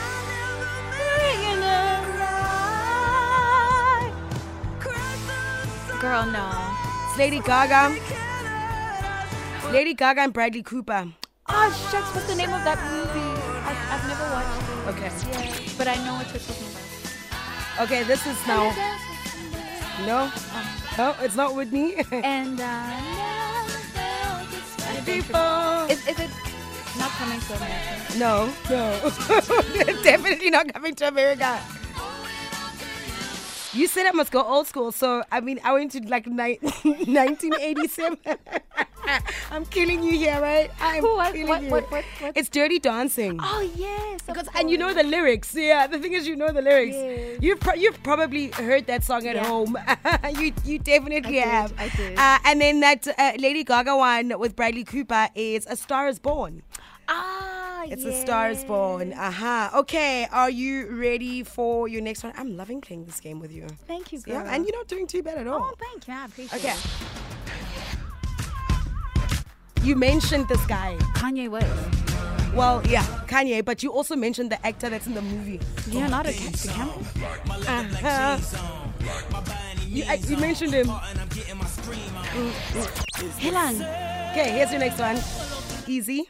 Girl, 6.01 6.27
no. 6.27 6.49
It's 7.09 7.19
Lady 7.19 7.41
Gaga. 7.41 7.99
Lady 9.73 9.95
Gaga 9.95 10.21
and 10.23 10.33
Bradley 10.33 10.63
Cooper. 10.63 11.09
Oh, 11.49 11.89
shucks, 11.91 12.15
what's 12.15 12.29
the 12.29 12.37
name 12.37 12.53
of 12.53 12.63
that 12.63 12.79
movie? 12.93 13.35
I've, 13.67 13.77
I've 13.93 14.07
never 14.07 14.25
watched 14.33 14.63
it. 14.63 14.68
Okay. 14.89 15.13
Yeah, 15.33 15.53
but 15.77 15.87
I 15.87 15.97
know 16.05 16.15
what 16.15 16.27
you're 16.33 16.41
talking 16.41 16.65
about. 16.65 17.85
Okay, 17.85 18.03
this 18.05 18.27
is 18.27 18.39
now. 18.47 18.73
No. 20.07 20.33
No, 20.97 21.15
it's 21.21 21.37
not 21.37 21.55
Whitney. 21.55 21.97
And 22.11 22.59
uh, 22.59 22.97
People. 25.05 25.87
is, 25.93 26.01
is 26.09 26.19
it 26.19 26.31
not 26.99 27.11
coming 27.21 27.39
to 27.41 27.53
America? 27.55 28.19
No, 28.19 28.49
no. 28.71 29.13
Definitely 30.03 30.51
not 30.51 30.73
coming 30.73 30.95
to 30.97 31.09
America. 31.09 31.61
You 33.79 33.87
said 33.87 34.07
I 34.07 34.13
must 34.13 34.33
go 34.33 34.43
old 34.43 34.67
school, 34.67 34.91
so 34.93 35.23
I 35.31 35.41
mean, 35.41 35.61
I 35.63 35.73
went 35.73 35.93
to 35.93 36.01
like 36.09 36.27
ni- 36.27 36.59
1987. 36.83 38.19
I'm 39.51 39.65
killing 39.67 40.03
you 40.03 40.13
here, 40.19 40.41
right? 40.41 40.71
I'm 40.81 41.03
What- 41.03 41.33
killing 41.33 41.49
what- 41.49 41.63
you. 41.63 41.71
what- 41.71 41.91
what- 41.91 42.05
what? 42.21 42.37
It's 42.37 42.49
Dirty 42.49 42.79
Dancing. 42.79 43.39
Oh 43.43 43.61
yes, 43.77 44.21
Because 44.27 44.49
and 44.57 44.69
you 44.71 44.77
know 44.79 44.93
the 44.93 45.05
lyrics. 45.05 45.55
Yeah, 45.55 45.87
the 45.87 45.99
thing 45.99 46.13
is, 46.13 46.27
you 46.27 46.37
know 46.37 46.51
the 46.53 46.61
lyrics. 46.63 46.97
Yes. 46.97 47.39
You've 47.41 47.61
pro- 47.61 47.75
you've 47.83 48.03
probably 48.03 48.49
heard 48.51 48.87
that 48.89 49.05
song 49.05 49.27
at 49.27 49.37
Yeah. 49.37 49.47
home. 49.47 49.79
you 50.41 50.53
you 50.65 50.79
definitely 50.79 51.39
I 51.39 51.45
did, 51.45 51.49
have. 51.57 51.73
I 51.79 51.89
did. 51.97 52.19
Uh, 52.19 52.39
and 52.45 52.61
then 52.61 52.81
that 52.81 53.07
uh, 53.07 53.33
Lady 53.39 53.63
Gaga 53.65 53.97
one 53.97 54.39
with 54.39 54.57
Bradley 54.57 54.85
Cooper 54.85 55.29
is 55.35 55.67
A 55.67 55.77
Star 55.77 56.09
Is 56.09 56.19
Born. 56.19 56.63
Ah, 57.09 57.48
It's 57.87 58.05
A 58.05 58.13
Star 58.13 58.51
Is 58.51 58.65
Born. 58.65 59.11
yes. 59.11 59.19
Aha. 59.19 59.71
Okay, 59.81 60.27
are 60.33 60.51
you 60.51 60.89
ready 60.97 61.43
for 61.45 61.87
your 61.89 62.03
next 62.03 62.23
one? 62.25 62.33
I'm 62.37 62.57
loving 62.57 62.81
playing 62.81 63.05
this 63.07 63.21
game 63.21 63.39
with 63.41 63.53
you. 63.53 63.67
Thank 63.87 64.13
you, 64.13 64.21
girl. 64.21 64.35
Yeah, 64.35 64.53
and 64.55 64.67
you're 64.67 64.77
not 64.77 64.89
doing 64.89 65.07
too 65.07 65.23
bad 65.23 65.39
at 65.39 65.47
all. 65.47 65.71
oh, 65.73 65.75
thank 65.79 66.09
you. 66.09 66.15
I 66.15 66.25
appreciate 66.27 66.59
Okay. 66.59 66.75
it. 66.75 66.87
Okay. 67.47 69.87
You 69.87 69.95
mentioned 69.97 70.49
this 70.49 70.65
guy. 70.67 70.97
Kanye 71.15 71.49
West. 71.49 71.67
Well, 72.55 72.83
yeah, 72.87 73.05
Kanye, 73.29 73.65
but 73.65 73.83
you 73.83 73.93
also 73.93 74.17
mentioned 74.17 74.51
the 74.51 74.59
actor 74.67 74.91
that's 74.91 75.07
in 75.07 75.15
the 75.15 75.23
movie. 75.23 75.61
Leonardo 75.89 76.31
DiCaprio. 76.31 76.89
Uh-huh. 77.69 78.39
You, 79.87 80.05
uh, 80.05 80.17
you 80.27 80.37
mentioned 80.37 80.73
him. 80.75 80.87
Helang. 83.39 83.81
Okay, 84.33 84.51
here's 84.53 84.71
your 84.71 84.81
next 84.81 84.99
one. 84.99 85.19
Easy. 85.87 86.29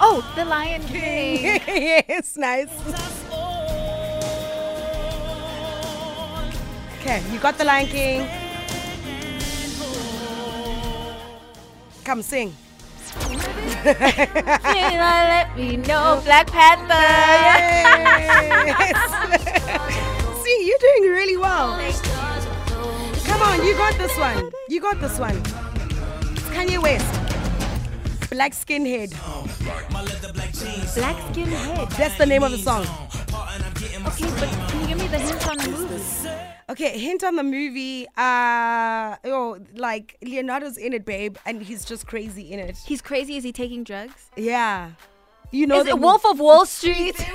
Oh, 0.00 0.22
The 0.36 0.44
Lion 0.44 0.82
King. 0.84 1.42
yes, 1.66 2.36
nice. 2.36 2.70
Okay, 7.00 7.22
you 7.32 7.38
got 7.40 7.58
the 7.58 7.64
Lion 7.64 7.86
King. 7.88 8.28
Come 12.04 12.22
sing. 12.22 12.54
let 13.84 15.56
me 15.56 15.76
know, 15.76 16.20
Black 16.24 16.46
Panther. 16.46 16.94
Yes. 18.68 18.94
See, 20.44 20.66
you're 20.66 20.78
doing 20.78 21.10
really 21.10 21.36
well. 21.36 21.76
Come 23.24 23.42
on, 23.42 23.64
you 23.66 23.74
got 23.74 23.94
this 23.98 24.16
one. 24.16 24.50
You 24.68 24.80
got 24.80 25.00
this 25.00 25.18
one. 25.18 25.36
It's 25.36 26.48
Kanye 26.50 26.82
West. 26.82 27.27
Black 28.30 28.52
skinhead. 28.52 29.10
Black 30.94 31.16
skin 31.30 31.48
head. 31.48 31.88
That's 31.90 32.18
the 32.18 32.26
name 32.26 32.42
of 32.42 32.50
the 32.50 32.58
song. 32.58 32.82
Okay, 32.82 33.98
but 34.38 34.48
can 34.68 34.80
you 34.82 34.86
give 34.88 34.98
me 34.98 35.06
the 35.08 35.18
hint 35.18 35.48
on 35.48 35.56
the 35.56 35.68
movie? 35.70 36.04
Okay, 36.70 36.98
hint 36.98 37.24
on 37.24 37.36
the 37.36 37.42
movie. 37.42 38.06
Uh 38.16 39.16
oh, 39.24 39.58
like 39.76 40.16
Leonardo's 40.22 40.76
in 40.76 40.92
it, 40.92 41.06
babe, 41.06 41.36
and 41.46 41.62
he's 41.62 41.84
just 41.86 42.06
crazy 42.06 42.52
in 42.52 42.58
it. 42.58 42.76
He's 42.84 43.00
crazy. 43.00 43.36
Is 43.38 43.44
he 43.44 43.52
taking 43.52 43.82
drugs? 43.84 44.30
Yeah. 44.36 44.90
You 45.50 45.66
know 45.66 45.78
Is 45.78 45.84
the 45.84 45.90
it 45.92 45.98
Wolf 45.98 46.26
of 46.26 46.38
Wall 46.38 46.66
Street? 46.78 47.16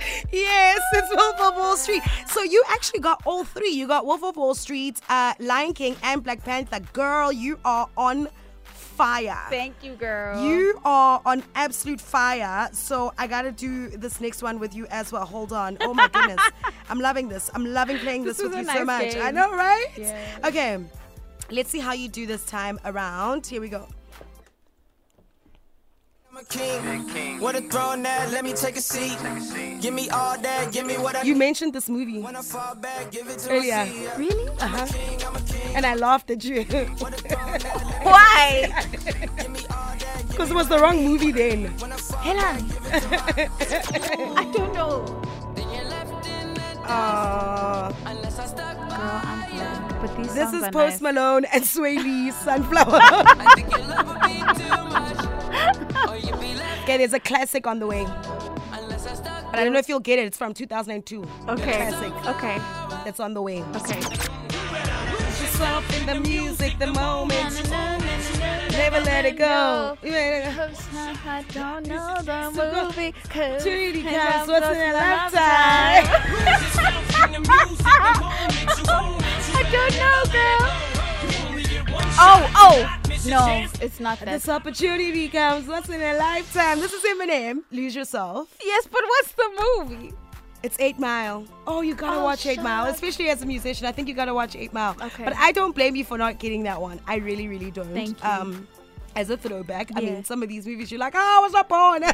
Yes, 0.32 0.80
it's 0.92 1.08
Wolf 1.14 1.40
of 1.40 1.56
Wall 1.56 1.76
Street. 1.76 2.02
So 2.28 2.42
you 2.42 2.62
actually 2.70 3.00
got 3.00 3.22
all 3.26 3.44
three. 3.44 3.70
You 3.70 3.86
got 3.86 4.06
Wolf 4.06 4.22
of 4.22 4.36
Wall 4.36 4.54
Street, 4.54 5.00
uh, 5.08 5.34
Lion 5.40 5.72
King, 5.74 5.96
and 6.02 6.22
Black 6.22 6.44
Panther. 6.44 6.80
Girl, 6.92 7.32
you 7.32 7.58
are 7.64 7.88
on 7.96 8.28
fire. 8.64 9.38
Thank 9.48 9.82
you, 9.82 9.94
girl. 9.94 10.44
You 10.44 10.78
are 10.84 11.20
on 11.24 11.42
absolute 11.54 12.00
fire. 12.00 12.68
So 12.72 13.12
I 13.18 13.26
gotta 13.26 13.50
do 13.52 13.88
this 13.88 14.20
next 14.20 14.42
one 14.42 14.58
with 14.58 14.74
you 14.74 14.86
as 14.90 15.10
well. 15.12 15.24
Hold 15.24 15.52
on. 15.52 15.78
Oh 15.80 15.94
my 15.94 16.08
goodness. 16.08 16.40
I'm 16.90 17.00
loving 17.00 17.28
this. 17.28 17.50
I'm 17.54 17.64
loving 17.64 17.98
playing 17.98 18.24
this, 18.24 18.36
This 18.38 18.44
with 18.48 18.54
you 18.56 18.68
a 18.68 18.72
so 18.72 18.84
much. 18.84 19.12
game. 19.14 19.22
I 19.22 19.30
know, 19.30 19.52
right? 19.52 19.86
Yeah. 19.96 20.38
Okay. 20.44 20.78
Let's 21.50 21.70
see 21.70 21.80
how 21.80 21.92
you 21.94 22.08
do 22.08 22.26
this 22.26 22.44
time 22.44 22.78
around. 22.84 23.46
Here 23.46 23.60
we 23.60 23.68
go. 23.68 23.88
You 31.24 31.34
mentioned 31.36 31.72
this 31.72 31.88
movie 31.88 32.20
When 32.20 32.36
I 32.36 32.42
fall 32.42 32.74
back, 32.76 33.10
give 33.10 33.28
it 33.28 33.38
to 33.40 33.50
earlier. 33.50 33.84
me. 33.84 34.06
really? 34.16 34.48
Uh-huh. 34.60 34.86
And 35.74 35.84
I 35.84 35.94
laughed 35.94 36.30
at 36.30 36.44
you. 36.44 36.62
Why? 38.02 38.70
Because 40.28 40.50
it 40.50 40.54
was 40.54 40.68
the 40.68 40.78
wrong 40.78 41.04
movie 41.04 41.32
then. 41.32 41.68
Helang. 42.22 42.70
I 44.36 44.44
don't 44.52 44.72
know. 44.72 45.22
Uh, 46.86 47.92
Girl, 48.88 49.20
I'm. 49.22 50.00
But 50.00 50.16
these 50.16 50.34
this 50.34 50.52
is 50.52 50.62
Post 50.70 51.00
nice. 51.00 51.00
Malone 51.02 51.44
and 51.52 51.62
Swae 51.64 51.96
Lee, 52.02 52.30
Sunflower. 52.44 53.00
Okay, 56.34 56.96
there's 56.98 57.12
a 57.12 57.20
classic 57.20 57.66
on 57.66 57.78
the 57.78 57.86
way. 57.86 58.04
But 58.04 59.58
I 59.58 59.64
don't 59.64 59.72
know 59.72 59.78
if 59.78 59.88
you'll 59.88 60.00
get 60.00 60.18
it. 60.18 60.26
It's 60.26 60.36
from 60.36 60.52
2002. 60.54 61.24
Okay. 61.48 61.88
Classic. 61.88 62.12
Okay. 62.26 62.58
That's 63.04 63.20
on 63.20 63.32
the 63.34 63.42
way. 63.42 63.62
Okay. 63.76 64.00
Yourself 64.00 66.00
in 66.00 66.06
the 66.06 66.20
music, 66.20 66.78
the 66.78 66.86
moment. 66.88 67.68
Never 68.72 69.00
let 69.00 69.24
it 69.24 69.36
go. 69.38 69.96
I 70.02 71.44
don't 71.52 71.86
know 71.86 72.20
the 72.22 72.50
movie. 72.54 73.12
Cause 73.28 73.62
Opportunity 73.62 74.00
it's 74.00 74.10
comes 74.16 74.48
a 74.48 74.52
once 74.52 74.66
in 74.66 74.76
a 74.76 74.92
lifetime. 74.92 76.04
lifetime. 76.44 77.44
I 79.52 79.54
don't 79.72 79.96
know, 79.96 80.24
girl. 80.32 80.60
Oh, 82.22 82.50
oh. 82.54 82.99
No, 83.26 83.66
it's 83.80 84.00
not 84.00 84.18
that. 84.20 84.26
This 84.26 84.48
opportunity 84.48 85.28
comes 85.28 85.66
once 85.68 85.88
in 85.88 86.00
a 86.00 86.14
lifetime. 86.16 86.80
This 86.80 86.92
is 86.92 87.02
Eminem. 87.04 87.62
Lose 87.70 87.94
yourself. 87.94 88.48
Yes, 88.64 88.86
but 88.90 89.02
what's 89.06 89.32
the 89.32 89.50
movie? 89.78 90.12
It's 90.62 90.78
Eight 90.78 90.98
Mile. 90.98 91.44
Oh, 91.66 91.80
you 91.80 91.94
gotta 91.94 92.20
Oh, 92.20 92.24
watch 92.24 92.44
Eight 92.46 92.62
Mile, 92.62 92.84
shut. 92.86 92.94
especially 92.94 93.28
as 93.30 93.42
a 93.42 93.46
musician. 93.46 93.86
I 93.86 93.92
think 93.92 94.08
you 94.08 94.14
gotta 94.14 94.34
watch 94.34 94.54
Eight 94.56 94.72
Mile. 94.72 94.94
Okay. 95.00 95.24
But 95.24 95.34
I 95.36 95.52
don't 95.52 95.74
blame 95.74 95.96
you 95.96 96.04
for 96.04 96.18
not 96.18 96.38
getting 96.38 96.62
that 96.64 96.80
one. 96.80 97.00
I 97.06 97.16
really, 97.16 97.48
really 97.48 97.70
don't. 97.70 97.92
Thank 97.94 98.22
you. 98.22 98.28
Um, 98.28 98.68
as 99.16 99.28
a 99.30 99.36
throwback, 99.36 99.90
I 99.96 100.00
mean, 100.00 100.24
some 100.24 100.42
of 100.42 100.48
these 100.48 100.66
movies 100.66 100.90
you're 100.90 101.00
like, 101.00 101.14
oh, 101.16 101.18
I 101.18 101.40
was 101.40 101.52
not 101.52 101.68
born. 101.68 102.04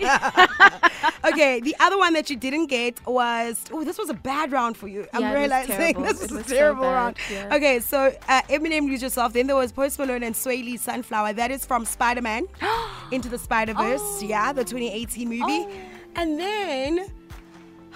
okay, 1.33 1.61
the 1.61 1.77
other 1.81 1.99
one 1.99 2.13
that 2.15 2.31
you 2.31 2.37
didn't 2.37 2.67
get 2.67 3.05
was 3.07 3.63
oh, 3.73 3.85
this 3.85 3.99
was 3.99 4.09
a 4.09 4.15
bad 4.15 4.53
round 4.53 4.77
for 4.77 4.89
you. 4.89 5.07
I'm 5.13 5.21
Yeah, 5.23 5.31
was 5.33 5.39
realizing 5.39 6.03
this 6.03 6.21
was 6.23 6.33
a 6.33 6.45
so 6.45 6.55
terrible 6.55 6.83
bad, 6.83 6.93
round. 6.95 7.17
yeah. 7.31 7.55
Okay, 7.55 7.81
so 7.81 8.15
uh, 8.29 8.43
Eminem, 8.49 8.87
Lose 8.87 9.03
Yourself. 9.03 9.33
Then 9.33 9.47
there 9.47 9.57
was 9.57 9.73
Post 9.73 9.99
Malone 9.99 10.23
and 10.23 10.35
Swae 10.35 10.65
Lee, 10.65 10.77
Sunflower. 10.77 11.35
That 11.35 11.51
is 11.51 11.67
from 11.67 11.85
Spider 11.85 12.23
Man 12.23 12.47
Into 13.13 13.29
the 13.29 13.39
Spider 13.39 13.75
Verse. 13.75 14.01
Oh. 14.03 14.21
Yeah, 14.27 14.53
the 14.53 14.65
2018 14.65 15.29
movie. 15.29 15.43
Oh. 15.47 15.71
And 16.17 16.39
then 16.41 17.13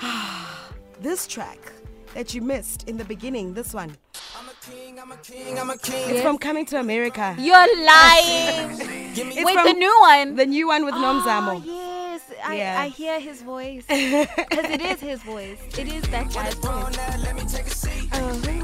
this 1.00 1.26
track 1.26 1.58
that 2.14 2.34
you 2.34 2.42
missed 2.42 2.88
in 2.88 2.96
the 2.96 3.04
beginning, 3.04 3.54
this 3.54 3.72
one. 3.72 3.96
It's 5.02 6.20
from 6.20 6.36
Coming 6.36 6.66
to 6.66 6.78
America. 6.78 7.34
You're 7.38 7.84
lying. 7.86 8.76
It's 9.12 9.44
Wait, 9.44 9.56
the 9.64 9.72
new 9.72 10.00
one. 10.00 10.36
The 10.36 10.46
new 10.46 10.68
one 10.68 10.84
with 10.84 10.94
Oh, 10.94 10.98
Nomzamo. 10.98 11.62
yes, 11.66 12.20
I, 12.44 12.56
Yeah. 12.56 12.80
I 12.80 12.88
hear 12.88 13.18
his 13.18 13.42
voice 13.42 13.84
because 13.88 14.70
it 14.70 14.80
is 14.80 15.00
his 15.00 15.20
voice. 15.22 15.58
It 15.76 15.88
is 15.88 16.02
that 16.10 16.32
guy's 16.32 16.54
voice. 16.54 16.96
let 17.24 17.34
me 17.34 17.42
take 17.42 17.66
a 17.66 17.70
seat. 17.70 18.08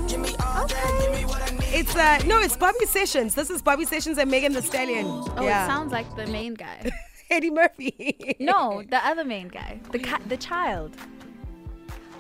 Give 0.09 0.21
me 0.21 0.29
all 0.45 0.67
that, 0.69 0.99
give 1.01 1.13
me 1.19 1.25
what 1.25 1.43
I 1.43 1.51
need. 1.57 1.65
It's 1.81 1.97
uh 1.97 2.19
no, 2.27 2.39
it's 2.41 2.57
Bobby 2.57 2.87
Sessions. 2.87 3.35
This 3.35 3.51
is 3.51 3.61
Bobby 3.61 3.85
Sessions 3.87 4.19
and 4.19 4.31
Megan 4.31 4.53
Thee 4.53 4.61
Stallion. 4.63 5.07
Oh, 5.07 5.35
yeah. 5.43 5.65
it 5.65 5.69
sounds 5.69 5.91
like 5.93 6.15
the 6.17 6.27
main 6.29 6.55
guy. 6.55 6.91
Eddie 7.31 7.51
Murphy. 7.51 8.37
No, 8.39 8.83
the 8.89 9.05
other 9.05 9.25
main 9.25 9.49
guy, 9.49 9.81
the 9.91 9.99
ca- 9.99 10.21
the 10.29 10.37
child. 10.37 10.95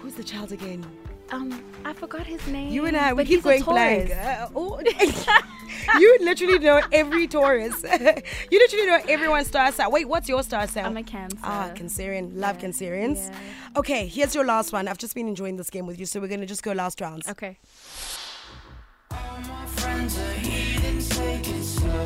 Who's 0.01 0.15
the 0.15 0.25
child 0.25 0.51
again? 0.53 0.85
Um, 1.31 1.63
I 1.85 1.93
forgot 1.93 2.27
his 2.27 2.47
name. 2.47 2.69
You 2.73 2.87
and 2.87 2.97
I, 2.97 3.13
we 3.13 3.17
but 3.23 3.27
keep 3.27 3.37
he's 3.37 3.45
going 3.45 3.63
blank. 3.63 4.11
Uh, 4.13 4.49
oh. 4.55 4.81
you 5.99 6.19
literally 6.21 6.59
know 6.61 6.81
every 6.93 7.27
Taurus. 7.27 7.83
you 8.51 8.59
literally 8.59 8.87
know 8.87 9.01
everyone's 9.09 9.49
star 9.49 9.73
sign. 9.73 9.91
Wait, 9.91 10.07
what's 10.09 10.29
your 10.29 10.43
star 10.43 10.67
sign? 10.69 10.85
I'm 10.87 10.97
a 10.97 11.03
Cancer. 11.03 11.39
Ah, 11.43 11.71
Cancerian. 11.75 12.31
Love 12.35 12.57
Yeah, 12.63 12.69
Cancerians. 12.69 13.29
yeah. 13.29 13.79
Okay, 13.79 14.07
here's 14.07 14.35
your 14.35 14.45
last 14.45 14.73
one. 14.73 14.87
I've 14.89 14.99
just 14.99 15.15
been 15.15 15.27
enjoying 15.29 15.57
this 15.57 15.69
game 15.71 15.87
with 15.87 15.99
you, 15.99 16.07
so 16.07 16.21
we're 16.21 16.29
gonna 16.29 16.47
just 16.47 16.63
go 16.63 16.73
last 16.73 17.01
rounds. 17.01 17.29
Okay. 17.29 17.59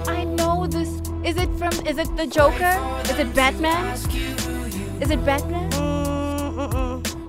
I 0.07 0.25
know 0.25 0.67
this. 0.67 0.89
Is 1.25 1.37
it 1.37 1.51
from? 1.59 1.73
Is 1.87 1.99
it 1.99 2.17
the 2.17 2.27
Joker? 2.27 2.79
Is 3.05 3.19
it 3.19 3.35
Batman? 3.35 3.95
Is 5.03 5.11
it 5.11 5.25
Batman? 5.25 5.71
Mm, 5.71 6.71
mm-mm. 6.71 7.20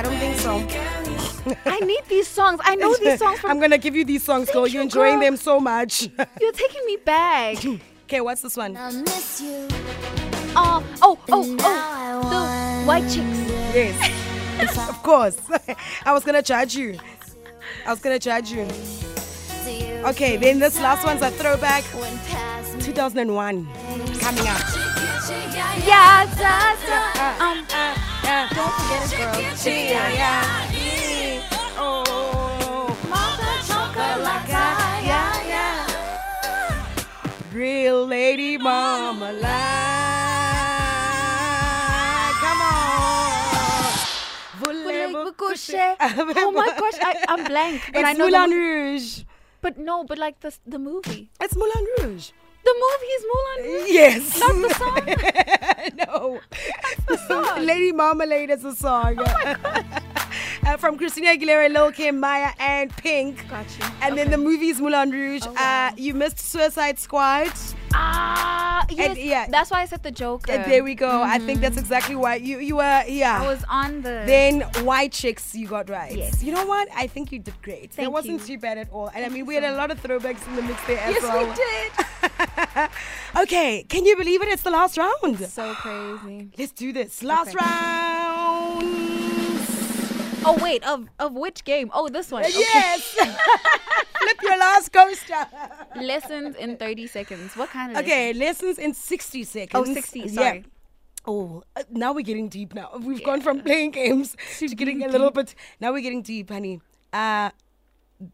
I 0.00 0.02
don't 0.02 0.16
think 0.16 0.36
so. 0.38 1.56
I 1.66 1.78
need 1.80 2.00
these 2.08 2.26
songs. 2.26 2.58
I 2.64 2.74
know 2.74 2.94
these 2.96 3.18
songs 3.18 3.38
from. 3.40 3.50
I'm 3.50 3.60
gonna 3.60 3.76
give 3.76 3.94
you 3.94 4.02
these 4.02 4.24
songs, 4.24 4.50
girl. 4.50 4.66
You're 4.66 4.80
you, 4.80 4.80
enjoying 4.80 5.16
girl. 5.16 5.24
them 5.24 5.36
so 5.36 5.60
much. 5.60 6.08
You're 6.40 6.52
taking 6.52 6.86
me 6.86 6.96
back. 6.96 7.58
okay, 8.04 8.22
what's 8.22 8.40
this 8.40 8.56
one? 8.56 8.78
I 8.78 8.92
miss 8.92 9.42
you. 9.42 9.68
Uh, 10.56 10.80
oh, 10.80 10.82
oh, 11.02 11.18
oh, 11.28 11.56
oh. 11.60 12.80
I 12.80 12.80
The 12.80 12.86
white 12.86 13.02
chicks. 13.02 13.38
Yes, 13.76 14.88
of 14.88 15.02
course. 15.02 15.38
I 16.06 16.14
was 16.14 16.24
gonna 16.24 16.40
judge 16.40 16.74
you. 16.74 16.98
I 17.84 17.90
was 17.90 18.00
gonna 18.00 18.18
judge 18.18 18.50
you. 18.52 18.66
Okay, 20.06 20.38
then 20.38 20.58
this 20.60 20.80
last 20.80 21.04
one's 21.04 21.20
a 21.20 21.30
throwback. 21.30 21.84
when 21.84 22.16
past 22.20 22.74
me? 22.74 22.82
2001 22.84 23.68
coming 24.18 24.46
up. 24.48 24.89
Yeah, 25.86 26.26
da, 26.36 26.74
da. 26.86 27.00
Um, 27.40 27.58
don't 28.54 28.74
forget 28.74 29.06
it, 29.06 29.16
girl. 29.18 29.34
Yeah, 29.72 30.10
yeah. 30.12 31.78
Oh, 31.78 32.96
yeah, 35.02 35.42
yeah. 35.46 35.86
Real 37.52 38.06
lady 38.06 38.56
mama 38.58 39.32
lie. 39.32 39.48
Come 42.42 42.60
on. 42.62 43.92
Voulez-vous 44.60 45.32
coucher? 45.32 45.96
Oh 46.36 46.50
my 46.52 46.68
gosh, 46.78 46.98
I, 47.02 47.24
I'm 47.28 47.44
blank. 47.44 47.80
But 47.92 48.04
I 48.04 48.12
know 48.12 48.26
Moulin 48.26 48.50
mo- 48.50 48.56
Rouge. 48.56 49.24
But 49.62 49.76
no, 49.78 50.04
but 50.04 50.18
like 50.18 50.40
the 50.40 50.52
the 50.66 50.78
movie. 50.78 51.30
It's 51.40 51.54
Moulin 51.56 51.86
Rouge. 52.00 52.30
The 52.62 52.74
movie 52.84 53.12
is 53.18 53.24
Moulin 53.30 53.58
Rouge. 53.72 53.90
Yes. 53.90 54.38
Not 54.40 54.54
the 54.54 54.74
song. 54.74 55.04
no. 56.06 56.40
That's 56.82 57.04
the 57.06 57.16
song. 57.28 57.64
Lady 57.66 57.92
Marmalade 57.92 58.50
is 58.50 58.64
a 58.64 58.74
song. 58.76 59.16
Oh 59.18 60.10
uh, 60.66 60.76
from 60.76 60.96
Christina 60.96 61.28
Aguilera, 61.28 61.72
Lil 61.72 61.92
Kim, 61.92 62.20
Mya, 62.20 62.52
and 62.58 62.90
Pink. 62.96 63.48
Got 63.48 63.66
you. 63.78 63.84
And 64.02 64.16
then 64.16 64.30
the 64.30 64.38
movie's 64.38 64.80
Moulin 64.80 65.10
Rouge. 65.10 65.42
Oh, 65.46 65.52
wow. 65.52 65.88
uh, 65.88 65.94
you 65.96 66.14
missed 66.14 66.38
Suicide 66.38 66.98
Squad. 66.98 67.52
Ah, 67.92 68.86
yes. 68.88 69.18
yeah. 69.18 69.46
That's 69.48 69.70
why 69.70 69.82
I 69.82 69.86
said 69.86 70.02
the 70.02 70.10
Joker. 70.12 70.52
Uh, 70.52 70.68
there 70.68 70.84
we 70.84 70.94
go. 70.94 71.22
I 71.22 71.38
think 71.38 71.60
that's 71.60 71.76
exactly 71.76 72.14
why 72.14 72.36
you 72.36 72.58
you 72.58 72.76
were 72.76 73.04
yeah. 73.08 73.34
Mm-hmm. 73.34 73.44
I 73.44 73.46
was 73.48 73.64
on 73.68 74.02
the. 74.02 74.22
then 74.26 74.60
White 74.84 75.12
Chicks, 75.12 75.54
you 75.54 75.66
got 75.66 75.88
right. 75.90 76.16
Yes. 76.16 76.42
You 76.42 76.52
know 76.52 76.66
what? 76.66 76.88
I 76.94 77.06
think 77.08 77.32
you 77.32 77.40
did 77.40 77.60
great. 77.62 77.90
that 77.90 77.96
Thank 77.96 78.12
wasn't 78.12 78.40
you. 78.42 78.46
too 78.56 78.58
bad 78.58 78.78
at 78.78 78.90
all. 78.92 79.10
And 79.12 79.24
I 79.24 79.28
mean, 79.28 79.44
we 79.46 79.54
had 79.56 79.64
a 79.64 79.74
lot 79.74 79.90
of 79.90 80.00
throwbacks 80.02 80.46
in 80.46 80.56
the 80.56 80.62
mix 80.62 80.86
there 80.86 80.98
as 81.00 81.14
yes, 81.14 81.22
well. 81.22 81.46
Yes, 81.46 81.50
we 82.20 82.28
did. 82.80 82.90
okay, 83.42 83.82
can 83.88 84.04
you 84.04 84.16
believe 84.16 84.42
it? 84.42 84.48
It's 84.48 84.62
the 84.62 84.70
last 84.70 84.96
round. 84.96 85.38
So 85.40 85.74
crazy. 85.74 86.50
Let's 86.56 86.72
do 86.72 86.92
this. 86.92 87.22
Last 87.22 87.54
Okay. 87.54 87.64
round. 87.64 88.19
Oh 90.44 90.58
wait, 90.62 90.86
of 90.86 91.06
of 91.18 91.34
which 91.34 91.64
game? 91.64 91.90
Oh, 91.92 92.08
this 92.08 92.30
one. 92.30 92.44
Okay. 92.44 92.52
Yes. 92.58 93.02
Flip 94.20 94.42
your 94.42 94.58
last 94.58 94.92
coaster. 94.92 95.46
Lessons 95.96 96.56
in 96.56 96.76
30 96.76 97.06
seconds. 97.06 97.56
What 97.56 97.70
kind 97.70 97.92
of? 97.92 97.98
Okay, 97.98 98.32
lessons 98.32 98.78
in 98.78 98.94
60 98.94 99.44
seconds. 99.44 99.88
Oh, 99.88 99.92
60, 99.94 100.20
Yeah. 100.20 100.26
sorry. 100.28 100.64
Oh, 101.26 101.62
uh, 101.76 101.82
now 101.90 102.12
we're 102.12 102.22
getting 102.24 102.48
deep 102.48 102.74
now. 102.74 102.90
We've 103.00 103.22
gone 103.22 103.40
from 103.42 103.60
playing 103.60 103.90
games 103.92 104.36
to 104.58 104.68
getting 104.68 105.04
a 105.04 105.08
little 105.08 105.30
bit. 105.30 105.54
Now 105.80 105.92
we're 105.92 106.00
getting 106.02 106.22
deep, 106.22 106.50
honey. 106.50 106.80
Uh, 107.12 107.50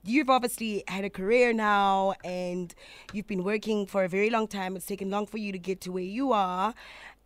you've 0.04 0.30
obviously 0.30 0.84
had 0.88 1.04
a 1.04 1.10
career 1.10 1.52
now 1.52 2.14
and 2.24 2.74
you've 3.12 3.26
been 3.26 3.42
working 3.44 3.86
for 3.86 4.04
a 4.04 4.08
very 4.08 4.30
long 4.30 4.46
time. 4.46 4.76
It's 4.76 4.86
taken 4.86 5.10
long 5.10 5.26
for 5.26 5.38
you 5.38 5.50
to 5.52 5.58
get 5.58 5.80
to 5.82 5.90
where 5.92 6.02
you 6.04 6.32
are. 6.32 6.74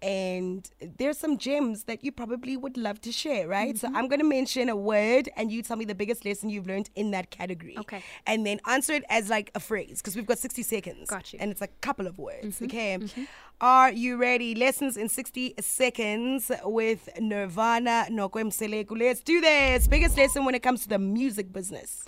And 0.02 0.68
there's 0.98 1.18
some 1.18 1.36
gems 1.36 1.84
that 1.84 2.02
you 2.02 2.10
probably 2.10 2.56
would 2.56 2.78
love 2.78 3.00
to 3.02 3.12
share, 3.12 3.46
right? 3.46 3.74
Mm-hmm. 3.74 3.92
So 3.92 3.98
I'm 3.98 4.08
going 4.08 4.20
to 4.20 4.26
mention 4.26 4.70
a 4.70 4.76
word 4.76 5.28
and 5.36 5.52
you 5.52 5.62
tell 5.62 5.76
me 5.76 5.84
the 5.84 5.94
biggest 5.94 6.24
lesson 6.24 6.48
you've 6.48 6.66
learned 6.66 6.88
in 6.94 7.10
that 7.10 7.30
category. 7.30 7.76
Okay. 7.78 8.02
And 8.26 8.46
then 8.46 8.60
answer 8.66 8.94
it 8.94 9.04
as 9.10 9.28
like 9.28 9.50
a 9.54 9.60
phrase 9.60 10.00
because 10.00 10.16
we've 10.16 10.26
got 10.26 10.38
60 10.38 10.62
seconds. 10.62 11.10
Got 11.10 11.32
you. 11.32 11.38
And 11.40 11.50
it's 11.50 11.60
a 11.60 11.66
couple 11.66 12.06
of 12.06 12.18
words. 12.18 12.60
Mm-hmm. 12.60 12.64
Okay. 12.64 12.98
Are 13.60 13.92
you 13.92 14.16
ready? 14.16 14.54
Lessons 14.54 14.96
in 14.96 15.10
60 15.10 15.56
seconds 15.60 16.50
with 16.64 17.10
Nirvana 17.20 18.06
Nokwe 18.10 18.44
Mseleku. 18.44 18.98
Let's 18.98 19.20
do 19.20 19.42
this. 19.42 19.86
Biggest 19.86 20.16
lesson 20.16 20.46
when 20.46 20.54
it 20.54 20.62
comes 20.62 20.80
to 20.84 20.88
the 20.88 20.98
music 20.98 21.52
business. 21.52 22.06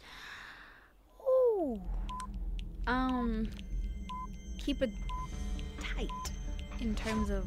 Ooh. 1.20 1.78
Um, 2.87 3.50
keep 4.59 4.81
it 4.81 4.90
tight 5.78 6.09
in 6.81 6.94
terms 6.94 7.28
of 7.28 7.46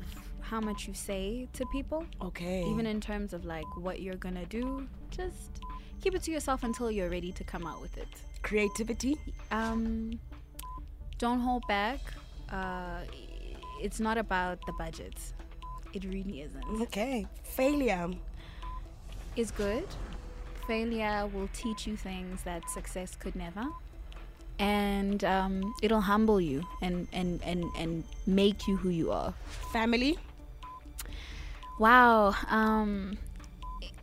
how 0.49 0.60
much 0.60 0.88
you 0.88 0.93
say 0.93 1.47
to 1.53 1.65
people. 1.67 2.05
Okay. 2.21 2.63
Even 2.71 2.86
in 2.86 2.99
terms 3.01 3.34
of 3.34 3.45
like 3.45 3.65
what 3.77 4.01
you're 4.01 4.21
gonna 4.25 4.45
do, 4.45 4.88
just 5.10 5.51
keep 6.01 6.13
it 6.15 6.21
to 6.23 6.31
yourself 6.31 6.63
until 6.63 6.89
you're 6.91 7.10
ready 7.10 7.31
to 7.31 7.43
come 7.43 7.65
out 7.65 7.81
with 7.81 7.97
it. 7.97 8.08
creativity. 8.43 9.17
Um, 9.51 10.19
don't 11.17 11.39
hold 11.39 11.63
back. 11.67 11.99
Uh, 12.51 12.99
it's 13.81 13.99
not 13.99 14.17
about 14.17 14.60
the 14.67 14.73
budget. 14.73 15.17
It 15.93 16.03
really 16.05 16.41
isn't. 16.41 16.81
Okay. 16.84 17.25
Failure. 17.43 18.10
Is 19.36 19.51
good. 19.51 19.88
Failure 20.67 21.27
will 21.34 21.49
teach 21.53 21.88
you 21.88 21.95
things 21.97 22.43
that 22.43 22.69
success 22.69 23.15
could 23.15 23.36
never. 23.36 23.65
And 24.60 25.23
um, 25.23 25.73
it'll 25.81 26.01
humble 26.13 26.39
you 26.39 26.63
and, 26.81 27.08
and, 27.12 27.41
and, 27.43 27.65
and 27.77 28.03
make 28.25 28.67
you 28.67 28.77
who 28.77 28.89
you 28.89 29.12
are. 29.12 29.34
Family. 29.73 30.17
Wow. 31.79 32.33
Um, 32.49 33.17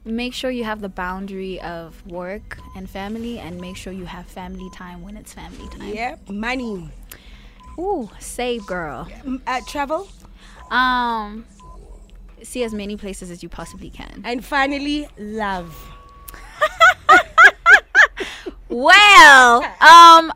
make 0.05 0.35
sure 0.35 0.51
you 0.51 0.65
have 0.65 0.81
the 0.81 0.89
boundary 0.89 1.61
of 1.61 2.05
work 2.07 2.59
and 2.77 2.89
family, 2.89 3.39
and 3.39 3.61
make 3.61 3.77
sure 3.77 3.93
you 3.93 4.05
have 4.05 4.27
family 4.27 4.69
time 4.75 5.03
when 5.03 5.17
it's 5.17 5.33
family 5.33 5.69
time. 5.69 5.93
Yeah. 5.95 6.17
Money. 6.29 6.91
Ooh, 7.79 8.11
save 8.19 8.67
girl. 8.67 9.09
Uh, 9.47 9.61
travel. 9.67 10.09
Um, 10.71 11.47
see 12.43 12.65
as 12.65 12.75
many 12.75 12.97
places 12.97 13.31
as 13.31 13.43
you 13.43 13.49
possibly 13.49 13.91
can. 13.91 14.23
And 14.25 14.45
finally, 14.45 15.09
love. 15.19 15.92
Well, 18.73 19.65
um, 19.81 20.33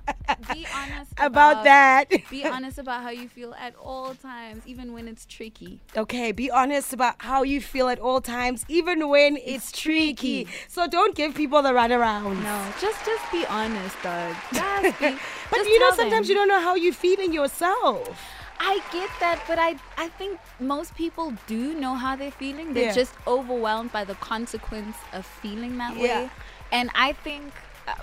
be 0.53 0.67
honest 0.75 1.13
About 1.19 1.65
that. 1.65 2.05
Be 2.31 2.45
honest 2.45 2.79
about 2.79 3.03
how 3.03 3.11
you 3.11 3.29
feel 3.29 3.55
at 3.55 3.75
all 3.77 4.15
times, 4.15 4.65
even 4.67 4.93
when 4.93 5.09
it's 5.09 5.25
tricky. 5.25 5.81
Okay, 5.97 6.31
be 6.33 6.51
honest 6.51 6.93
about 6.93 7.15
how 7.21 7.43
you 7.43 7.61
feel 7.61 7.89
at 7.89 7.99
all 7.99 8.21
times, 8.21 8.65
even 8.69 9.09
when 9.09 9.37
it's, 9.39 9.73
tricky. 9.73 10.45
tricky. 10.45 10.49
So 10.69 10.87
don't 10.87 11.15
give 11.15 11.35
people 11.35 11.63
the 11.63 11.71
runaround. 11.71 12.43
No, 12.43 12.73
just 12.81 13.05
just 13.07 13.33
be 13.33 13.47
honest, 13.47 13.97
dog. 14.03 14.35
Just 14.53 14.99
be, 14.99 15.17
But 15.51 15.57
just 15.59 15.71
you 15.71 15.79
know, 15.81 15.91
sometimes 15.93 16.27
them. 16.29 16.31
you 16.31 16.35
don't 16.35 16.49
know 16.49 16.61
how 16.61 16.75
you're 16.75 16.93
feeling 16.93 17.33
yourself. 17.33 18.21
I 18.59 18.81
get 18.93 19.11
that, 19.21 19.43
but 19.49 19.59
I 19.59 19.77
I 19.97 20.09
think 20.09 20.39
most 20.61 20.95
people 20.97 21.33
do 21.47 21.75
know 21.75 21.95
how 21.95 22.17
they're 22.17 22.31
feeling. 22.31 22.75
They're 22.75 22.87
Yeah. 22.87 22.93
just 22.93 23.15
overwhelmed 23.27 23.93
by 23.93 24.05
the 24.05 24.15
consequence 24.17 24.97
of 25.13 25.25
feeling 25.25 25.79
that 25.79 25.97
Yeah. 25.97 26.23
way. 26.25 26.31
And 26.73 26.91
I 26.95 27.13
think 27.13 27.53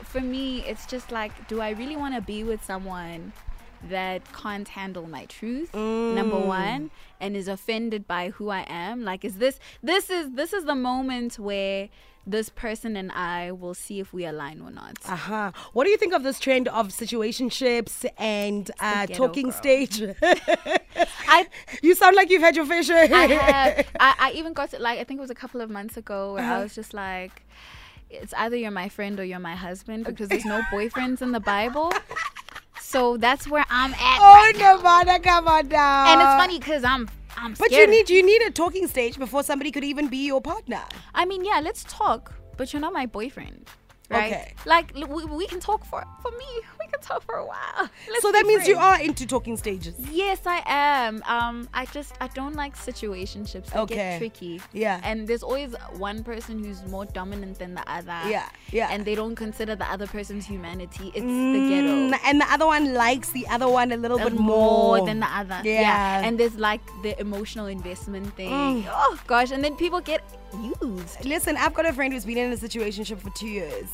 for 0.04 0.22
me, 0.22 0.60
it's 0.66 0.86
just 0.86 1.12
like, 1.12 1.48
do 1.48 1.62
I 1.62 1.72
really 1.72 1.96
want 1.96 2.16
to 2.16 2.22
be 2.22 2.44
with 2.44 2.64
someone 2.64 3.34
that 3.90 4.22
can't 4.34 4.70
handle 4.70 5.06
my 5.08 5.26
truth 5.26 5.74
number 5.74 6.38
Mm. 6.38 6.46
one 6.48 6.92
and 7.20 7.36
is 7.36 7.50
offended 7.50 8.08
by 8.08 8.30
who 8.30 8.48
i 8.50 8.62
am 8.70 9.04
like 9.04 9.26
is 9.26 9.40
this 9.40 9.60
this 9.84 10.10
is 10.10 10.32
this 10.32 10.54
is 10.54 10.64
the 10.64 10.74
moment 10.74 11.38
where 11.38 11.90
this 12.26 12.48
person 12.48 12.96
and 12.96 13.12
i 13.12 13.52
will 13.52 13.74
see 13.74 14.00
if 14.00 14.14
we 14.14 14.24
align 14.24 14.62
or 14.62 14.72
not 14.72 14.96
Uh-huh. 15.06 15.52
What 15.74 15.84
do 15.84 15.90
you 15.90 15.98
think 15.98 16.14
of 16.14 16.24
this 16.24 16.40
trend 16.40 16.70
of 16.70 16.88
situationships 17.02 18.06
and 18.18 18.72
uh, 18.80 19.06
talking 19.08 19.50
girl. 19.50 19.52
stage? 19.52 20.02
i 21.28 21.48
you 21.82 21.96
sound 21.96 22.16
like 22.16 22.30
you've 22.30 22.42
had 22.42 22.56
your 22.56 22.66
fair 22.66 22.84
share. 22.84 23.14
I 23.14 23.28
have. 23.28 23.86
I, 24.00 24.16
I 24.20 24.32
even 24.36 24.54
got 24.54 24.72
to, 24.72 24.80
like 24.80 25.00
I 25.00 25.04
think 25.04 25.18
it 25.18 25.22
was 25.22 25.30
a 25.32 25.36
couple 25.36 25.60
of 25.60 25.70
months 25.70 25.98
ago 25.98 26.34
where 26.36 26.44
Uh-huh. 26.44 26.54
I 26.60 26.64
was 26.64 26.74
just 26.76 26.94
like, 26.94 27.44
it's 28.22 28.34
either 28.36 28.56
you're 28.56 28.72
my 28.72 28.90
friend 28.90 29.20
or 29.20 29.24
you're 29.24 29.40
my 29.40 29.56
husband 29.56 30.06
because 30.06 30.30
there's 30.30 30.46
no 30.46 30.62
boyfriends 30.72 31.22
in 31.22 31.32
the 31.32 31.40
Bible. 31.56 31.92
So 32.80 33.18
that's 33.18 33.48
where 33.48 33.66
I'm 33.70 33.94
at. 33.94 34.20
oh, 34.22 34.52
Nirvana, 34.56 35.20
come 35.20 35.48
on 35.48 35.68
down. 35.68 36.08
and 36.10 36.22
it's 36.22 36.36
funny 36.44 36.60
because 36.60 36.84
I'm 36.84 37.10
I'm 37.36 37.54
But 37.54 37.72
you 37.72 37.88
need 37.88 38.10
you 38.10 38.24
need 38.24 38.42
a 38.44 38.52
talking 38.52 38.88
stage 38.88 39.18
before 39.18 39.44
somebody 39.44 39.72
could 39.72 39.84
even 39.84 40.08
be 40.08 40.26
your 40.28 40.42
partner. 40.42 40.82
I 41.16 41.26
mean, 41.26 41.44
yeah, 41.44 41.60
let's 41.64 41.84
talk, 41.86 42.32
but 42.58 42.72
you're 42.72 42.82
not 42.82 42.94
my 42.94 43.06
boyfriend. 43.08 43.70
Right? 44.10 44.32
Okay. 44.32 44.54
Like 44.66 44.94
we, 44.96 45.26
we 45.26 45.48
can 45.48 45.60
talk 45.60 45.84
for 45.86 46.04
for 46.22 46.32
me. 46.32 46.46
Talk 47.04 47.24
for 47.24 47.36
a 47.36 47.46
while. 47.46 47.58
Let's 48.10 48.22
so 48.22 48.32
that 48.32 48.46
means 48.46 48.68
you 48.68 48.78
are 48.78 49.00
into 49.00 49.26
talking 49.28 49.58
stages. 49.58 49.96
Yes, 50.12 50.40
I 50.46 50.62
am. 50.66 51.22
Um, 51.28 51.68
I 51.74 51.86
just 51.88 52.14
I 52.22 52.28
don't 52.30 52.56
like 52.56 52.76
situationships 52.78 53.68
that 53.68 53.78
Okay. 53.80 53.96
get 53.96 54.18
tricky. 54.20 54.62
Yeah. 54.72 55.02
And 55.04 55.28
there's 55.28 55.44
always 55.44 55.76
one 55.98 56.24
person 56.24 56.64
who's 56.64 56.84
more 56.88 57.06
dominant 57.06 57.60
than 57.60 57.74
the 57.76 57.84
other. 57.92 58.18
Yeah, 58.30 58.48
yeah. 58.72 58.88
And 58.92 59.04
they 59.06 59.16
don't 59.16 59.36
consider 59.36 59.76
the 59.76 59.90
other 59.92 60.08
person's 60.08 60.46
humanity. 60.46 61.12
It's 61.14 61.26
the 61.26 61.60
Mm, 61.64 61.68
ghetto. 61.70 62.18
and 62.26 62.40
the 62.42 62.48
other 62.52 62.66
one 62.66 62.94
likes 62.94 63.30
the 63.32 63.46
other 63.48 63.68
one 63.68 63.92
a 63.92 63.98
little 63.98 64.18
bit 64.18 64.34
more 64.34 65.06
than 65.06 65.20
the 65.20 65.28
other. 65.28 65.60
Yeah. 65.64 66.22
Mm. 66.22 66.28
And 66.28 66.40
there's 66.40 66.56
like 66.56 66.82
the 67.02 67.20
emotional 67.20 67.68
investment 67.68 68.34
thing. 68.36 68.86
Oh 68.90 69.20
gosh. 69.28 69.52
And 69.52 69.64
then 69.64 69.76
people 69.76 70.00
get 70.02 70.22
used. 70.82 71.26
Listen, 71.26 71.58
I've 71.58 71.74
got 71.74 71.86
a 71.86 71.94
friend 71.94 72.14
who's 72.14 72.26
been 72.26 72.38
in 72.38 72.52
a 72.52 72.58
situation 72.58 73.04
for 73.04 73.30
two 73.32 73.48
years. 73.48 73.88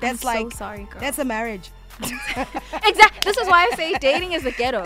That's 0.00 0.20
so 0.22 0.28
like 0.28 0.52
sorry, 0.52 0.84
girl. 0.90 1.00
That's 1.00 1.18
a 1.18 1.24
marriage. 1.24 1.70
Exactly. 2.82 3.20
This 3.24 3.36
is 3.36 3.46
why 3.46 3.68
I 3.70 3.76
say 3.76 3.94
dating 3.98 4.32
is 4.32 4.42
the 4.42 4.52
ghetto. 4.52 4.82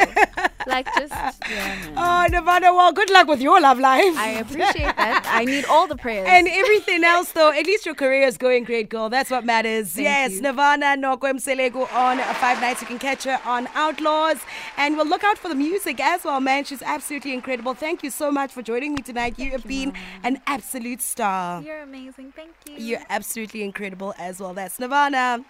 like 0.67 0.87
just 0.99 1.13
yeah. 1.49 1.77
Oh, 1.97 2.27
Nirvana, 2.31 2.75
well, 2.75 2.93
good 2.93 3.09
luck 3.11 3.29
with 3.29 3.41
your 3.41 3.61
love 3.61 3.79
life. 3.79 4.17
I 4.17 4.31
appreciate 4.41 4.97
that. 4.97 5.25
I 5.27 5.45
need 5.45 5.65
all 5.67 5.87
the 5.87 5.97
prayers. 5.97 6.27
and 6.29 6.49
everything 6.49 7.05
else, 7.05 7.33
though, 7.33 7.51
at 7.53 7.67
least 7.67 7.87
your 7.87 7.95
career 7.95 8.27
is 8.27 8.37
going 8.37 8.65
great, 8.65 8.89
girl. 8.89 9.09
That's 9.09 9.31
what 9.31 9.45
matters. 9.45 9.93
Thank 9.93 10.05
yes, 10.05 10.33
you. 10.33 10.43
Nirvana 10.43 10.97
Nokwe 10.97 11.33
Mseleku 11.35 11.91
on 11.95 12.19
Five 12.35 12.61
Nights. 12.61 12.81
You 12.81 12.87
can 12.87 12.99
catch 12.99 13.25
her 13.25 13.41
on 13.45 13.69
Outlaws. 13.75 14.39
And 14.77 14.97
we'll 14.97 15.07
look 15.07 15.25
out 15.25 15.39
for 15.39 15.49
the 15.49 15.55
music 15.55 16.01
as 16.01 16.25
well, 16.25 16.41
man. 16.41 16.65
She's 16.65 16.83
absolutely 16.83 17.33
incredible. 17.33 17.75
Thank 17.75 18.03
you 18.03 18.11
so 18.11 18.31
much 18.33 18.53
for 18.53 18.63
joining 18.63 18.95
me 18.95 19.03
tonight. 19.03 19.39
You 19.39 19.53
have 19.53 19.65
been 19.65 19.93
an 20.25 20.41
absolute 20.47 21.01
star. 21.01 21.63
You're 21.63 21.83
amazing. 21.83 22.33
Thank 22.33 22.55
you. 22.67 22.75
You're 22.77 23.05
absolutely 23.09 23.63
incredible 23.63 24.15
as 24.19 24.41
well. 24.41 24.53
That's 24.55 24.79
Nirvana. 24.81 25.45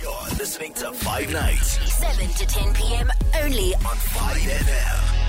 You're 0.00 0.12
listening 0.38 0.72
to 0.74 0.92
Five 0.92 1.32
Nights 1.32 1.78
7 1.98 2.28
to 2.28 2.46
10 2.46 2.74
p.m. 2.74 3.10
only 3.42 3.74
on 3.74 3.96
5 3.96 4.36
FM. 4.36 5.27